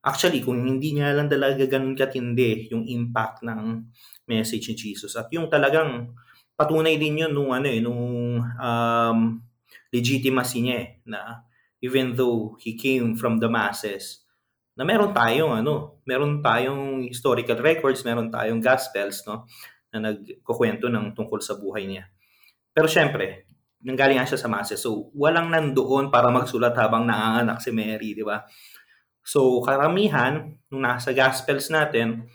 Actually, 0.00 0.40
kung 0.40 0.64
hindi 0.64 0.96
nga 0.96 1.12
lang 1.12 1.28
talaga 1.28 1.68
ganun 1.68 1.92
katindi 1.92 2.72
yung 2.72 2.88
impact 2.88 3.44
ng 3.44 3.84
message 4.24 4.72
ni 4.72 4.74
Jesus 4.74 5.12
at 5.14 5.28
yung 5.30 5.52
talagang 5.52 6.16
patunay 6.60 7.00
din 7.00 7.24
yun 7.24 7.32
nung 7.32 7.56
ano 7.56 7.64
eh, 7.64 7.80
nung 7.80 8.36
um, 8.44 9.18
legitimacy 9.88 10.60
niya 10.60 10.76
eh, 10.84 10.88
na 11.08 11.40
even 11.80 12.12
though 12.12 12.60
he 12.60 12.76
came 12.76 13.16
from 13.16 13.40
the 13.40 13.48
masses, 13.48 14.28
na 14.76 14.84
meron 14.84 15.16
tayong 15.16 15.64
ano, 15.64 16.04
meron 16.04 16.44
tayong 16.44 17.08
historical 17.08 17.56
records, 17.64 18.04
meron 18.04 18.28
tayong 18.28 18.60
gospels 18.60 19.24
no 19.24 19.48
na 19.88 20.12
nagkukwento 20.12 20.92
ng 20.92 21.16
tungkol 21.16 21.40
sa 21.40 21.56
buhay 21.56 21.88
niya. 21.88 22.04
Pero 22.76 22.86
syempre, 22.86 23.48
nanggaling 23.80 24.20
nga 24.20 24.28
siya 24.28 24.38
sa 24.38 24.52
masses. 24.52 24.78
So, 24.78 25.10
walang 25.16 25.50
nandoon 25.50 26.12
para 26.12 26.28
magsulat 26.28 26.76
habang 26.76 27.08
naanganak 27.08 27.58
si 27.58 27.72
Mary, 27.72 28.12
di 28.14 28.22
ba? 28.22 28.44
So, 29.24 29.64
karamihan, 29.64 30.54
nung 30.70 30.84
nasa 30.84 31.10
Gospels 31.10 31.72
natin, 31.72 32.28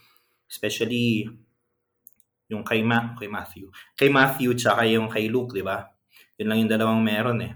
especially 0.50 1.30
yung 2.50 2.62
kay, 2.62 2.86
Ma- 2.86 3.18
kay 3.18 3.30
Matthew, 3.30 3.74
kay 3.98 4.10
Matthew 4.10 4.54
tsaka 4.54 4.86
yung 4.86 5.10
kay 5.10 5.30
Luke, 5.30 5.54
di 5.54 5.66
ba? 5.66 5.86
Yun 6.38 6.48
lang 6.52 6.60
yung 6.66 6.72
dalawang 6.72 7.02
meron 7.02 7.40
eh. 7.42 7.54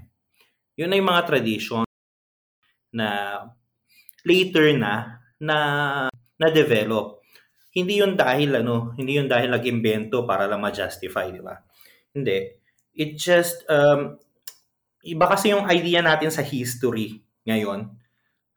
Yun 0.80 0.96
ay 0.96 1.02
mga 1.04 1.22
tradition 1.28 1.84
na 2.96 3.42
later 4.26 4.72
na 4.76 5.20
na 5.40 5.58
na-develop. 6.40 7.20
hindi 7.70 8.02
yun 8.02 8.18
dahil 8.18 8.66
ano, 8.66 8.98
hindi 8.98 9.22
yun 9.22 9.30
dahil 9.30 9.54
nag-imbento 9.54 10.26
para 10.26 10.50
lang 10.50 10.58
ma-justify, 10.58 11.30
di 11.30 11.38
ba? 11.38 11.54
Hindi. 12.12 12.58
It 12.98 13.14
just, 13.14 13.62
um, 13.70 14.18
iba 15.06 15.26
kasi 15.30 15.54
yung 15.54 15.70
idea 15.70 16.02
natin 16.02 16.34
sa 16.34 16.42
history 16.42 17.22
ngayon 17.46 17.94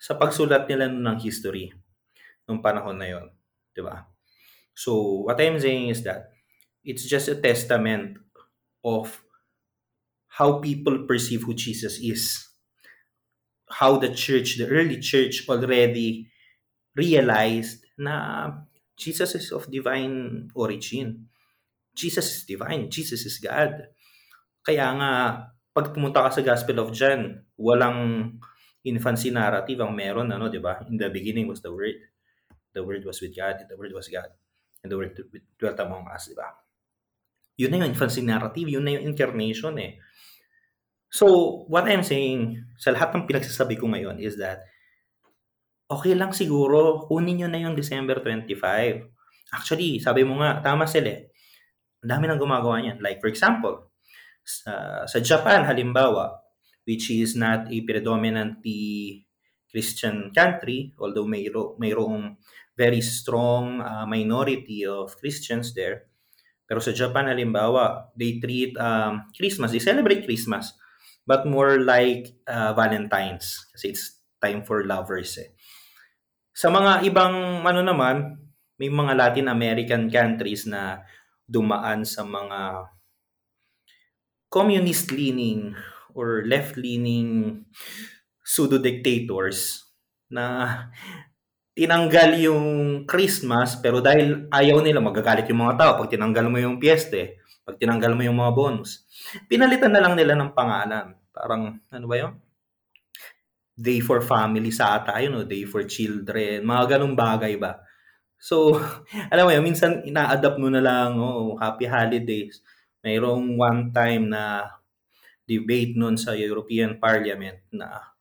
sa 0.01 0.17
pagsulat 0.19 0.67
nila 0.67 0.91
ng 0.91 1.19
history 1.21 1.71
nung 2.49 2.65
panahon 2.65 2.99
na 2.99 3.07
yon, 3.07 3.27
di 3.77 3.85
ba? 3.85 4.12
So, 4.75 5.25
what 5.29 5.41
I'm 5.41 5.61
saying 5.61 5.89
is 5.89 6.03
that 6.05 6.33
it's 6.85 7.05
just 7.07 7.29
a 7.29 7.37
testament 7.37 8.19
of 8.85 9.23
how 10.29 10.59
people 10.59 11.05
perceive 11.07 11.43
who 11.45 11.55
Jesus 11.55 11.99
is. 12.01 12.49
How 13.69 13.97
the 13.97 14.13
church, 14.13 14.59
the 14.59 14.69
early 14.69 15.01
church 15.01 15.49
already 15.49 16.29
realized 16.97 17.85
na 17.97 18.49
Jesus 18.97 19.35
is 19.35 19.53
of 19.53 19.71
divine 19.71 20.49
origin. 20.55 21.29
Jesus 21.93 22.37
is 22.37 22.45
divine. 22.45 22.89
Jesus 22.89 23.25
is 23.25 23.37
God. 23.41 23.89
Kaya 24.65 24.87
nga, 24.97 25.11
pag 25.73 25.93
pumunta 25.93 26.25
ka 26.25 26.31
sa 26.33 26.45
Gospel 26.45 26.81
of 26.81 26.93
John, 26.93 27.45
walang 27.57 28.33
infancy 28.85 29.33
narrative 29.33 29.81
ang 29.81 29.97
meron, 29.97 30.33
ano, 30.33 30.49
di 30.49 30.61
ba? 30.61 30.85
In 30.89 30.97
the 30.97 31.09
beginning 31.09 31.49
was 31.49 31.61
the 31.61 31.73
Word. 31.73 31.97
The 32.73 32.85
Word 32.85 33.05
was 33.05 33.21
with 33.21 33.37
God. 33.37 33.69
The 33.69 33.77
Word 33.77 33.93
was 33.93 34.09
God. 34.09 34.33
Word 34.91 35.15
dwelt 35.55 35.79
among 35.79 36.11
us, 36.11 36.27
di 36.27 36.35
ba? 36.35 36.51
Yun 37.55 37.71
na 37.71 37.79
yung 37.87 37.95
infancy 37.95 38.27
narrative. 38.27 38.67
Yun 38.67 38.83
na 38.83 38.99
yung 38.99 39.15
incarnation 39.15 39.79
eh. 39.79 40.03
So, 41.07 41.27
what 41.71 41.87
I'm 41.87 42.03
saying, 42.03 42.59
sa 42.75 42.91
lahat 42.91 43.15
ng 43.15 43.29
pinagsasabi 43.31 43.79
ko 43.79 43.87
ngayon 43.87 44.19
is 44.19 44.35
that 44.43 44.67
okay 45.87 46.19
lang 46.19 46.35
siguro, 46.35 47.07
kunin 47.07 47.39
nyo 47.39 47.49
na 47.53 47.63
yung 47.63 47.79
December 47.79 48.19
25. 48.25 49.07
Actually, 49.55 50.03
sabi 50.03 50.27
mo 50.27 50.43
nga, 50.43 50.59
tama 50.65 50.89
sila 50.89 51.15
eh. 51.15 51.31
Ang 52.03 52.11
dami 52.11 52.25
nang 52.27 52.43
gumagawa 52.43 52.83
niyan. 52.83 52.99
Like 52.99 53.23
for 53.23 53.31
example, 53.31 53.93
sa, 54.43 55.07
sa 55.07 55.19
Japan 55.23 55.63
halimbawa, 55.63 56.43
which 56.89 57.13
is 57.15 57.39
not 57.39 57.71
a 57.71 57.79
predominantly 57.87 59.23
Christian 59.71 60.35
country, 60.35 60.91
although 60.99 61.29
mayro, 61.29 61.79
mayroong 61.79 62.35
very 62.77 63.01
strong 63.01 63.81
uh, 63.81 64.05
minority 64.09 64.85
of 64.87 65.15
Christians 65.21 65.77
there. 65.77 66.09
Pero 66.65 66.81
sa 66.81 66.97
Japan 66.97 67.29
halimbawa, 67.29 68.15
they 68.17 68.41
treat 68.41 68.73
um, 68.81 69.29
Christmas, 69.37 69.77
they 69.77 69.83
celebrate 69.83 70.25
Christmas, 70.25 70.73
but 71.29 71.45
more 71.45 71.83
like 71.85 72.33
uh, 72.49 72.73
Valentine's 72.73 73.69
kasi 73.77 73.93
it's 73.93 74.23
time 74.41 74.65
for 74.65 74.83
lovers 74.89 75.37
eh. 75.39 75.53
Sa 76.53 76.69
mga 76.69 77.05
ibang 77.09 77.65
ano 77.65 77.81
naman, 77.85 78.41
may 78.81 78.89
mga 78.89 79.13
Latin 79.15 79.49
American 79.49 80.09
countries 80.09 80.65
na 80.67 81.05
dumaan 81.47 82.03
sa 82.09 82.25
mga 82.25 82.89
communist-leaning 84.53 85.73
or 86.13 86.45
left-leaning 86.45 87.63
pseudo-dictators 88.45 89.89
na 90.29 90.77
tinanggal 91.73 92.37
yung 92.41 92.67
Christmas 93.09 93.81
pero 93.81 94.05
dahil 94.05 94.49
ayaw 94.53 94.85
nila 94.85 95.01
magagalit 95.01 95.49
yung 95.49 95.65
mga 95.65 95.77
tao 95.81 95.91
pag 96.05 96.13
tinanggal 96.13 96.47
mo 96.53 96.61
yung 96.61 96.77
piyeste, 96.77 97.41
pag 97.65 97.81
tinanggal 97.81 98.13
mo 98.13 98.23
yung 98.25 98.37
mga 98.37 98.53
bonus. 98.53 99.09
Pinalitan 99.49 99.93
na 99.93 100.05
lang 100.05 100.15
nila 100.15 100.37
ng 100.37 100.53
pangalan. 100.53 101.17
Parang 101.33 101.81
ano 101.89 102.07
ba 102.07 102.17
yun? 102.21 102.33
day 103.73 103.99
for 104.05 104.21
family 104.21 104.69
sa 104.69 105.01
ata 105.01 105.19
yun, 105.19 105.33
no? 105.33 105.49
day 105.49 105.65
for 105.65 105.83
children, 105.89 106.63
mga 106.63 106.97
ganong 106.97 107.17
bagay 107.17 107.57
ba. 107.57 107.81
So, 108.37 108.77
alam 109.33 109.49
mo 109.49 109.51
yun, 109.51 109.65
minsan 109.65 110.05
ina-adapt 110.05 110.61
mo 110.61 110.69
na 110.69 110.83
lang, 110.85 111.17
oh, 111.17 111.57
happy 111.57 111.89
holidays. 111.89 112.61
Mayroong 113.03 113.59
one 113.59 113.91
time 113.91 114.31
na 114.31 114.71
debate 115.43 115.99
noon 115.99 116.15
sa 116.15 116.37
European 116.39 117.03
Parliament 117.03 117.59
na 117.75 118.15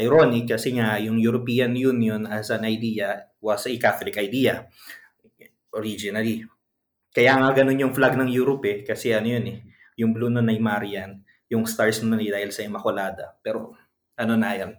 ironic 0.00 0.56
kasi 0.56 0.74
nga 0.74 0.96
yung 0.96 1.20
European 1.20 1.76
Union 1.76 2.24
as 2.24 2.48
an 2.48 2.64
idea 2.64 3.28
was 3.38 3.68
a 3.68 3.72
Catholic 3.76 4.16
idea 4.16 4.66
originally. 5.76 6.42
Kaya 7.10 7.36
nga 7.38 7.50
ganun 7.52 7.78
yung 7.78 7.94
flag 7.94 8.16
ng 8.16 8.30
Europe 8.30 8.64
eh, 8.66 8.78
kasi 8.82 9.12
ano 9.14 9.28
yun 9.28 9.46
eh, 9.50 9.58
yung 9.98 10.16
blue 10.16 10.30
nun 10.30 10.48
ay 10.48 10.58
Marian, 10.58 11.20
yung 11.50 11.66
stars 11.66 12.02
nun 12.02 12.18
ay 12.18 12.30
dahil 12.30 12.50
sa 12.54 12.62
Immaculada. 12.64 13.34
Pero 13.42 13.74
ano 14.14 14.34
na 14.36 14.54
yan, 14.54 14.70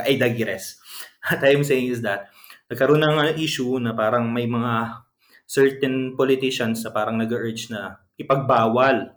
ay 0.00 0.16
dagires. 0.16 0.80
What 1.26 1.44
I'm 1.44 1.66
saying 1.66 1.92
is 1.92 2.00
that, 2.06 2.30
nagkaroon 2.70 3.04
ng 3.04 3.36
issue 3.36 3.76
na 3.76 3.92
parang 3.92 4.32
may 4.32 4.48
mga 4.48 5.04
certain 5.44 6.16
politicians 6.16 6.80
na 6.80 6.90
parang 6.90 7.20
nag-urge 7.20 7.68
na 7.68 8.00
ipagbawal 8.16 9.12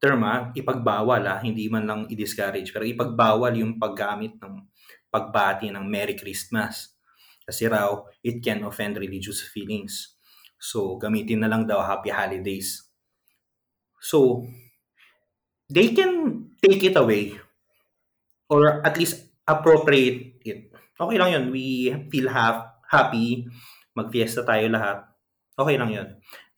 term 0.00 0.24
ha, 0.24 0.48
ipagbawal 0.56 1.22
ha, 1.28 1.36
hindi 1.44 1.68
man 1.68 1.84
lang 1.84 2.00
i-discourage, 2.08 2.72
pero 2.72 2.88
ipagbawal 2.88 3.52
yung 3.60 3.76
paggamit 3.76 4.40
ng 4.40 4.64
pagbati 5.12 5.68
ng 5.68 5.84
Merry 5.84 6.16
Christmas. 6.16 6.96
Kasi 7.44 7.68
raw, 7.68 8.00
it 8.24 8.40
can 8.40 8.64
offend 8.64 8.96
religious 8.96 9.44
feelings. 9.44 10.16
So, 10.56 10.96
gamitin 10.96 11.44
na 11.44 11.52
lang 11.52 11.68
daw 11.68 11.84
Happy 11.84 12.08
Holidays. 12.08 12.88
So, 14.00 14.48
they 15.68 15.92
can 15.92 16.48
take 16.64 16.80
it 16.80 16.96
away 16.96 17.36
or 18.48 18.80
at 18.80 18.96
least 18.96 19.28
appropriate 19.44 20.40
it. 20.42 20.72
Okay 20.96 21.16
lang 21.16 21.30
yun. 21.32 21.44
We 21.52 21.92
feel 22.08 22.28
half 22.28 22.84
happy. 22.88 23.48
Magfiesta 23.96 24.44
tayo 24.44 24.68
lahat. 24.68 25.04
Okay 25.56 25.76
lang 25.76 25.90
yun. 25.92 26.08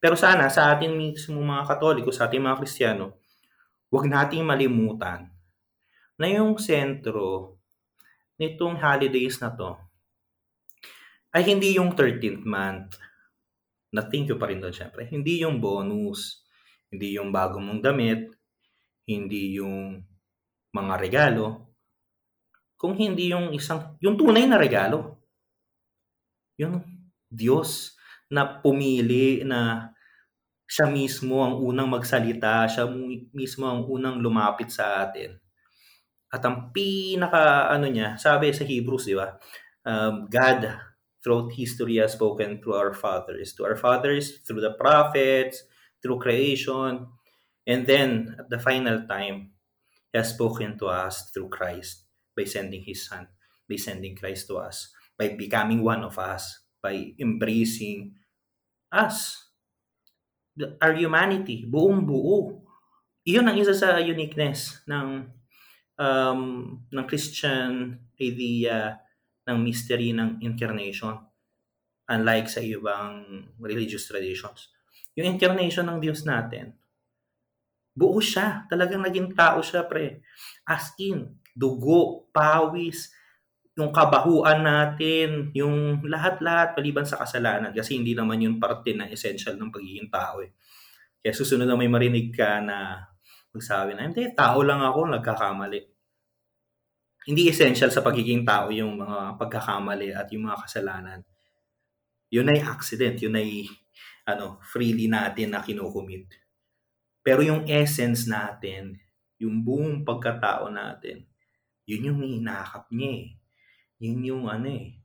Pero 0.03 0.19
sana 0.19 0.51
sa 0.51 0.73
atin 0.75 0.95
mismo 0.95 1.39
mga 1.39 1.63
katoliko, 1.63 2.11
sa 2.11 2.27
ating 2.27 2.43
mga 2.43 2.59
kristyano, 2.59 3.22
huwag 3.93 4.09
nating 4.09 4.41
malimutan 4.41 5.29
na 6.17 6.25
yung 6.25 6.57
sentro 6.57 7.61
nitong 8.41 8.81
holidays 8.81 9.37
na 9.37 9.53
to 9.53 9.77
ay 11.29 11.45
hindi 11.45 11.77
yung 11.77 11.93
13th 11.93 12.41
month 12.41 12.97
na 13.93 14.01
thank 14.01 14.25
you 14.25 14.41
pa 14.41 14.49
rin 14.49 14.57
doon 14.57 14.73
syempre. 14.73 15.05
Hindi 15.05 15.45
yung 15.45 15.61
bonus, 15.61 16.41
hindi 16.89 17.13
yung 17.21 17.29
bago 17.29 17.61
mong 17.61 17.85
damit, 17.85 18.33
hindi 19.05 19.61
yung 19.61 20.01
mga 20.73 20.93
regalo, 20.97 21.73
kung 22.83 22.97
hindi 22.97 23.29
yung 23.29 23.53
isang, 23.53 23.95
yung 24.01 24.17
tunay 24.17 24.49
na 24.49 24.57
regalo. 24.57 25.21
Yung 26.57 26.81
Diyos 27.29 27.93
na 28.33 28.59
pumili 28.59 29.45
na 29.45 29.92
siya 30.73 30.89
mismo 30.89 31.45
ang 31.45 31.61
unang 31.61 31.85
magsalita, 31.85 32.65
siya 32.65 32.89
mismo 33.29 33.69
ang 33.69 33.85
unang 33.85 34.17
lumapit 34.17 34.73
sa 34.73 35.05
atin. 35.05 35.37
At 36.33 36.41
ang 36.41 36.73
pinaka 36.73 37.69
ano 37.69 37.85
niya, 37.85 38.17
sabi 38.17 38.49
sa 38.49 38.65
Hebrews, 38.65 39.05
di 39.05 39.13
ba? 39.13 39.37
Um, 39.85 40.25
God 40.25 40.65
throughout 41.21 41.53
history 41.53 42.01
has 42.01 42.17
spoken 42.17 42.57
through 42.57 42.73
our 42.73 42.89
fathers, 42.97 43.53
to 43.53 43.69
our 43.69 43.77
fathers 43.77 44.41
through 44.41 44.65
the 44.65 44.73
prophets, 44.73 45.61
through 46.01 46.17
creation, 46.17 47.05
and 47.69 47.85
then 47.85 48.33
at 48.41 48.49
the 48.49 48.57
final 48.57 49.05
time, 49.05 49.53
He 50.09 50.17
has 50.17 50.33
spoken 50.33 50.73
to 50.81 50.89
us 50.89 51.29
through 51.29 51.53
Christ 51.53 52.09
by 52.33 52.49
sending 52.49 52.81
His 52.81 53.05
Son, 53.05 53.29
by 53.69 53.77
sending 53.77 54.17
Christ 54.17 54.49
to 54.49 54.57
us, 54.57 54.89
by 55.21 55.37
becoming 55.37 55.85
one 55.85 56.01
of 56.01 56.17
us, 56.17 56.65
by 56.81 57.13
embracing 57.21 58.17
us, 58.89 59.52
our 60.81 60.93
humanity, 60.93 61.65
buong 61.65 62.05
buo. 62.05 62.61
Iyon 63.25 63.47
ang 63.49 63.57
isa 63.57 63.73
sa 63.73 63.97
uniqueness 63.97 64.83
ng 64.85 65.25
um, 65.97 66.41
ng 66.91 67.05
Christian 67.07 67.97
idea 68.19 68.99
ng 69.43 69.57
mystery 69.59 70.15
ng 70.15 70.39
incarnation 70.43 71.19
unlike 72.07 72.51
sa 72.51 72.59
ibang 72.59 73.23
religious 73.59 74.07
traditions. 74.07 74.71
Yung 75.15 75.37
incarnation 75.37 75.87
ng 75.87 75.99
Diyos 76.03 76.27
natin, 76.27 76.75
buo 77.95 78.19
siya. 78.19 78.65
Talagang 78.67 79.05
naging 79.05 79.31
tao 79.37 79.61
siya, 79.63 79.85
pre. 79.85 80.25
As 80.67 80.91
in, 80.99 81.37
dugo, 81.53 82.27
pawis, 82.33 83.13
yung 83.73 83.89
kabahuan 83.89 84.61
natin, 84.61 85.49
yung 85.57 86.05
lahat-lahat 86.05 86.77
paliban 86.77 87.09
sa 87.09 87.17
kasalanan 87.17 87.73
kasi 87.73 87.97
hindi 87.97 88.13
naman 88.13 88.37
yun 88.37 88.61
parte 88.61 88.93
ng 88.93 89.09
essential 89.09 89.57
ng 89.57 89.73
pagiging 89.73 90.13
tao 90.13 90.45
eh. 90.45 90.53
Kaya 91.23 91.33
susunod 91.33 91.65
na 91.65 91.73
may 91.73 91.89
marinig 91.89 92.29
ka 92.35 92.61
na 92.61 93.01
magsabi 93.49 93.97
na, 93.97 94.05
hindi, 94.05 94.29
tao 94.37 94.61
lang 94.61 94.85
ako, 94.85 95.17
nagkakamali. 95.17 95.81
Hindi 97.23 97.49
essential 97.49 97.89
sa 97.89 98.03
pagiging 98.03 98.45
tao 98.45 98.69
yung 98.69 98.99
mga 98.99 99.39
pagkakamali 99.41 100.11
at 100.13 100.27
yung 100.29 100.51
mga 100.51 100.59
kasalanan. 100.67 101.19
Yun 102.29 102.51
ay 102.51 102.59
accident, 102.61 103.17
yun 103.17 103.39
ay 103.39 103.65
ano, 104.27 104.61
freely 104.61 105.09
natin 105.09 105.55
na 105.55 105.63
kinukumit. 105.65 106.29
Pero 107.23 107.39
yung 107.39 107.65
essence 107.65 108.27
natin, 108.27 108.99
yung 109.39 109.63
buong 109.63 110.03
pagkatao 110.03 110.67
natin, 110.67 111.23
yun 111.87 112.11
yung 112.11 112.19
hinahakap 112.19 112.91
niya 112.91 113.11
eh. 113.23 113.27
Yun 114.03 114.19
yung 114.27 114.43
ano 114.51 114.67
eh. 114.67 114.99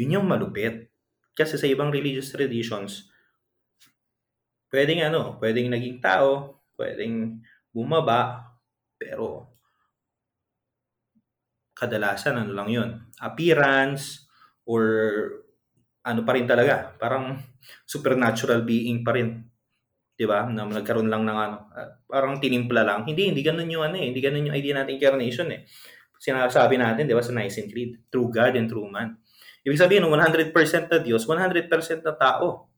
Yun 0.00 0.16
yung 0.20 0.26
malupit. 0.26 0.88
Kasi 1.36 1.60
sa 1.60 1.68
ibang 1.68 1.92
religious 1.92 2.32
traditions, 2.32 3.12
pwedeng 4.72 5.04
ano, 5.04 5.36
pwedeng 5.38 5.68
naging 5.68 6.00
tao, 6.00 6.62
pwedeng 6.80 7.44
bumaba, 7.74 8.48
pero 8.96 9.52
kadalasan 11.74 12.38
ano 12.38 12.54
lang 12.54 12.68
yun, 12.70 12.90
appearance, 13.18 14.24
or 14.64 14.82
ano 16.06 16.20
pa 16.22 16.32
rin 16.38 16.46
talaga, 16.46 16.94
parang 16.96 17.36
supernatural 17.84 18.62
being 18.62 19.02
pa 19.02 19.12
rin. 19.18 19.42
'Di 20.14 20.26
ba? 20.30 20.46
Na 20.46 20.62
nagkaroon 20.68 21.10
lang 21.10 21.26
ng 21.26 21.38
ano, 21.38 21.56
parang 22.06 22.38
tinimpla 22.38 22.86
lang. 22.86 23.02
Hindi, 23.02 23.34
hindi 23.34 23.42
ganoon 23.42 23.70
yung 23.74 23.84
ano 23.84 23.96
eh, 23.98 24.06
hindi 24.14 24.22
ganoon 24.22 24.48
yung 24.50 24.56
idea 24.56 24.74
natin 24.78 24.94
incarnation 24.96 25.48
eh. 25.50 25.66
Sinasabi 26.24 26.80
natin, 26.80 27.04
'di 27.04 27.12
ba, 27.12 27.20
sa 27.20 27.36
Nicene 27.36 27.68
Creed, 27.68 28.08
true 28.08 28.32
God 28.32 28.56
and 28.56 28.64
true 28.72 28.88
man. 28.88 29.20
Ibig 29.60 29.76
sabihin, 29.76 30.08
100% 30.08 30.56
na 30.88 30.98
Diyos, 31.04 31.28
100% 31.28 32.00
na 32.00 32.16
tao. 32.16 32.72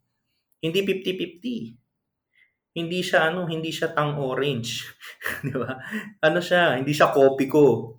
Hindi 0.59 0.83
50-50. 0.83 2.75
Hindi 2.75 3.01
siya 3.07 3.31
ano, 3.31 3.47
hindi 3.47 3.71
siya 3.71 3.95
tang 3.95 4.19
orange. 4.19 4.83
'Di 5.47 5.55
ba? 5.55 5.79
Ano 6.27 6.43
siya, 6.43 6.75
hindi 6.75 6.91
siya 6.91 7.15
copy 7.15 7.47
ko. 7.47 7.95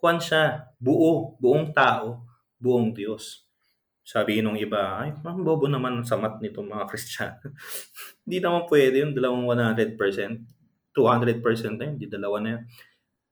Kuan 0.00 0.16
siya, 0.16 0.72
buo, 0.80 1.36
buong 1.36 1.76
tao, 1.76 2.24
buong 2.56 2.96
Diyos. 2.96 3.44
Sabi 4.00 4.40
nung 4.40 4.56
iba, 4.56 4.96
ay, 5.04 5.12
ang 5.12 5.44
bobo 5.44 5.68
naman 5.68 6.00
sa 6.08 6.16
mat 6.16 6.40
nito 6.40 6.64
mga 6.64 6.88
Kristiyano. 6.90 7.52
hindi 8.24 8.38
naman 8.40 8.64
pwede 8.66 8.96
yung 9.04 9.12
dalawang 9.12 9.44
100%. 9.44 9.94
200% 10.96 11.78
na 11.78 11.84
yun, 11.86 11.92
hindi 12.00 12.08
dalawa 12.10 12.42
na 12.42 12.48
yun. 12.58 12.62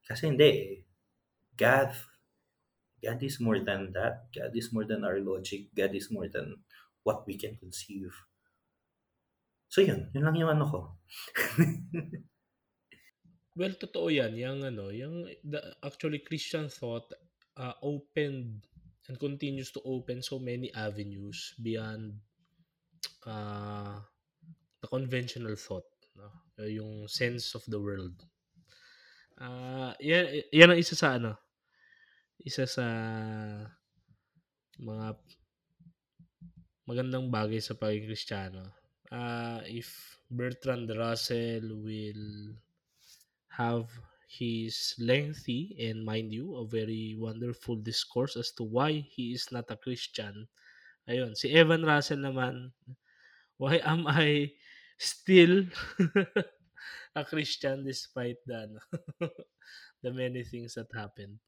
Kasi 0.05 0.29
hindi 0.29 0.47
eh. 0.47 0.88
God 1.59 1.91
God 2.99 3.23
is 3.23 3.39
more 3.39 3.59
than 3.59 3.95
that. 3.95 4.27
God 4.35 4.51
is 4.55 4.75
more 4.75 4.83
than 4.83 5.07
our 5.07 5.19
logic. 5.19 5.71
God 5.71 5.95
is 5.95 6.11
more 6.11 6.27
than 6.27 6.59
what 7.03 7.23
we 7.23 7.39
can 7.39 7.55
conceive. 7.55 8.11
So 9.71 9.81
yun, 9.81 10.11
yun 10.11 10.27
lang 10.27 10.35
yung 10.35 10.51
ano 10.51 10.65
ko. 10.67 10.79
well, 13.59 13.73
totoo 13.79 14.11
yan. 14.11 14.35
Yung 14.35 14.67
ano, 14.67 14.91
yung 14.91 15.31
the, 15.47 15.63
actually 15.79 16.19
Christian 16.19 16.67
thought 16.67 17.07
uh, 17.55 17.75
opened 17.79 18.67
and 19.07 19.15
continues 19.17 19.71
to 19.71 19.81
open 19.87 20.21
so 20.21 20.37
many 20.37 20.69
avenues 20.75 21.55
beyond 21.63 22.19
uh, 23.23 23.95
the 24.83 24.87
conventional 24.91 25.55
thought. 25.55 25.87
No? 26.19 26.27
Yung 26.67 27.07
sense 27.07 27.55
of 27.55 27.63
the 27.71 27.79
world. 27.79 28.19
Uh, 29.39 29.95
yan, 30.03 30.43
yan 30.51 30.75
ang 30.75 30.79
isa 30.83 30.99
sa 30.99 31.15
ano, 31.15 31.39
isa 32.39 32.63
sa 32.63 32.87
mga 34.79 35.19
magandang 36.87 37.27
bagay 37.27 37.59
sa 37.59 37.75
pagiging 37.75 38.09
Kristiyano. 38.09 38.63
Uh, 39.11 39.59
if 39.67 40.19
Bertrand 40.31 40.87
Russell 40.93 41.83
will 41.83 42.55
have 43.49 43.89
his 44.29 44.93
lengthy 45.01 45.73
and 45.81 46.05
mind 46.05 46.29
you 46.31 46.55
a 46.55 46.65
very 46.65 47.17
wonderful 47.17 47.75
discourse 47.75 48.37
as 48.37 48.53
to 48.53 48.63
why 48.63 48.93
he 48.93 49.33
is 49.33 49.49
not 49.51 49.65
a 49.73 49.81
Christian. 49.81 50.47
Ayun, 51.09 51.33
si 51.33 51.49
Evan 51.51 51.81
Russell 51.81 52.21
naman, 52.21 52.69
why 53.57 53.81
am 53.81 54.05
I 54.05 54.53
still 55.01 55.65
a 57.19 57.25
Christian 57.25 57.83
despite 57.83 58.37
the 58.45 58.77
the 60.05 60.13
many 60.13 60.45
things 60.45 60.77
that 60.77 60.93
happened? 60.93 61.41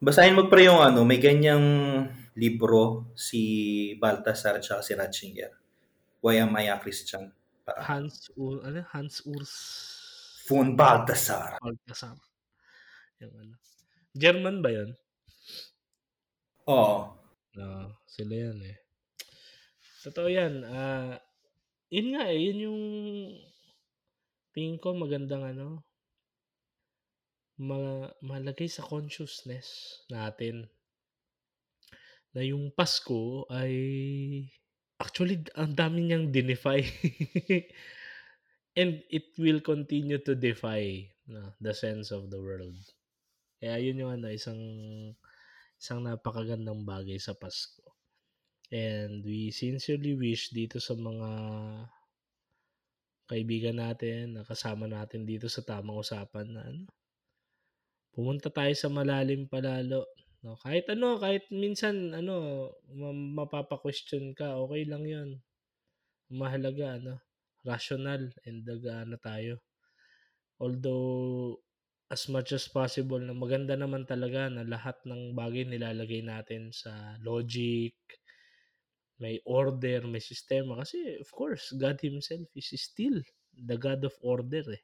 Basahin 0.00 0.32
mo 0.32 0.48
pre 0.48 0.64
yung 0.64 0.80
ano, 0.80 1.04
may 1.04 1.20
ganyang 1.20 1.60
libro 2.32 3.12
si 3.12 3.92
Baltasar 4.00 4.56
at 4.56 4.64
si 4.64 4.96
Ratzinger. 4.96 5.52
Why 6.24 6.40
am 6.40 6.56
I 6.56 6.72
a 6.72 6.80
Christian? 6.80 7.28
Para... 7.68 7.84
Hans 7.84 8.32
Ur, 8.32 8.64
ano? 8.64 8.80
Hans 8.96 9.20
Urs 9.28 9.52
von 10.48 10.72
Baltasar. 10.72 11.60
Baltasar. 11.60 12.16
Yung 13.20 13.34
ano. 13.44 13.54
German 14.16 14.64
ba 14.64 14.72
'yon? 14.72 14.96
Oo. 16.64 17.12
No, 17.60 17.92
sila 18.08 18.34
yan 18.48 18.58
eh. 18.64 18.80
Totoo 20.00 20.32
yan. 20.32 20.64
Uh, 20.64 21.20
yun 21.92 22.16
nga 22.16 22.24
eh, 22.32 22.40
yun 22.40 22.58
yung 22.72 22.80
tingin 24.56 24.80
ko 24.80 24.96
magandang 24.96 25.44
ano, 25.44 25.84
ma 27.60 28.08
malagay 28.24 28.72
sa 28.72 28.80
consciousness 28.80 30.00
natin 30.08 30.64
na 32.32 32.40
yung 32.40 32.72
Pasko 32.72 33.44
ay 33.52 33.74
actually 34.96 35.44
ang 35.60 35.76
dami 35.76 36.08
niyang 36.08 36.32
dinefy 36.32 36.80
and 38.80 39.04
it 39.12 39.34
will 39.36 39.60
continue 39.60 40.16
to 40.24 40.32
defy 40.32 41.04
no, 41.28 41.52
the 41.60 41.74
sense 41.76 42.08
of 42.14 42.32
the 42.32 42.40
world. 42.40 42.80
Kaya 43.60 43.76
yun 43.76 44.00
yung 44.00 44.12
ano, 44.16 44.32
isang 44.32 44.60
isang 45.76 46.00
napakagandang 46.00 46.86
bagay 46.88 47.20
sa 47.20 47.36
Pasko. 47.36 47.84
And 48.70 49.20
we 49.26 49.50
sincerely 49.50 50.14
wish 50.14 50.54
dito 50.54 50.78
sa 50.78 50.94
mga 50.94 51.30
kaibigan 53.26 53.78
natin, 53.82 54.38
na 54.38 54.42
kasama 54.46 54.86
natin 54.86 55.26
dito 55.26 55.50
sa 55.50 55.62
tamang 55.62 55.98
usapan 55.98 56.46
na 56.50 56.62
ano, 56.64 56.86
pumunta 58.14 58.48
tayo 58.52 58.72
sa 58.76 58.88
malalim 58.92 59.46
palalo. 59.50 60.06
No, 60.40 60.56
kahit 60.56 60.88
ano, 60.88 61.20
kahit 61.20 61.44
minsan 61.52 62.16
ano, 62.16 62.68
mapapa-question 63.36 64.32
ka, 64.32 64.56
okay 64.56 64.88
lang 64.88 65.04
'yon. 65.04 65.30
Mahalaga 66.32 66.96
ano, 67.00 67.14
rational 67.66 68.32
and 68.48 68.64
na 69.08 69.18
tayo. 69.20 69.60
Although 70.60 71.60
as 72.10 72.26
much 72.28 72.52
as 72.52 72.66
possible 72.68 73.20
na 73.22 73.32
maganda 73.32 73.78
naman 73.78 74.04
talaga 74.04 74.50
na 74.50 74.66
lahat 74.66 74.98
ng 75.06 75.32
bagay 75.36 75.64
nilalagay 75.68 76.26
natin 76.26 76.74
sa 76.74 77.16
logic, 77.22 77.94
may 79.20 79.38
order, 79.44 80.02
may 80.08 80.20
sistema 80.20 80.80
kasi 80.80 81.20
of 81.20 81.28
course 81.30 81.70
God 81.76 82.00
himself 82.00 82.48
is 82.56 82.72
still 82.74 83.20
the 83.54 83.76
God 83.76 84.02
of 84.08 84.16
order 84.24 84.64
eh. 84.74 84.82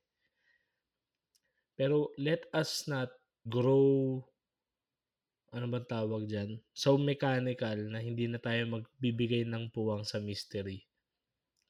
Pero 1.77 2.11
let 2.17 2.49
us 2.57 2.89
not 2.89 3.13
grow 3.45 4.25
ano 5.57 5.73
bang 5.73 5.89
tawag 5.89 6.29
dyan? 6.29 6.61
So 6.77 7.01
mechanical 7.01 7.79
na 7.89 8.03
hindi 8.03 8.29
na 8.29 8.37
tayo 8.37 8.67
magbibigay 8.69 9.49
ng 9.49 9.73
puwang 9.73 10.05
sa 10.05 10.21
mystery. 10.21 10.85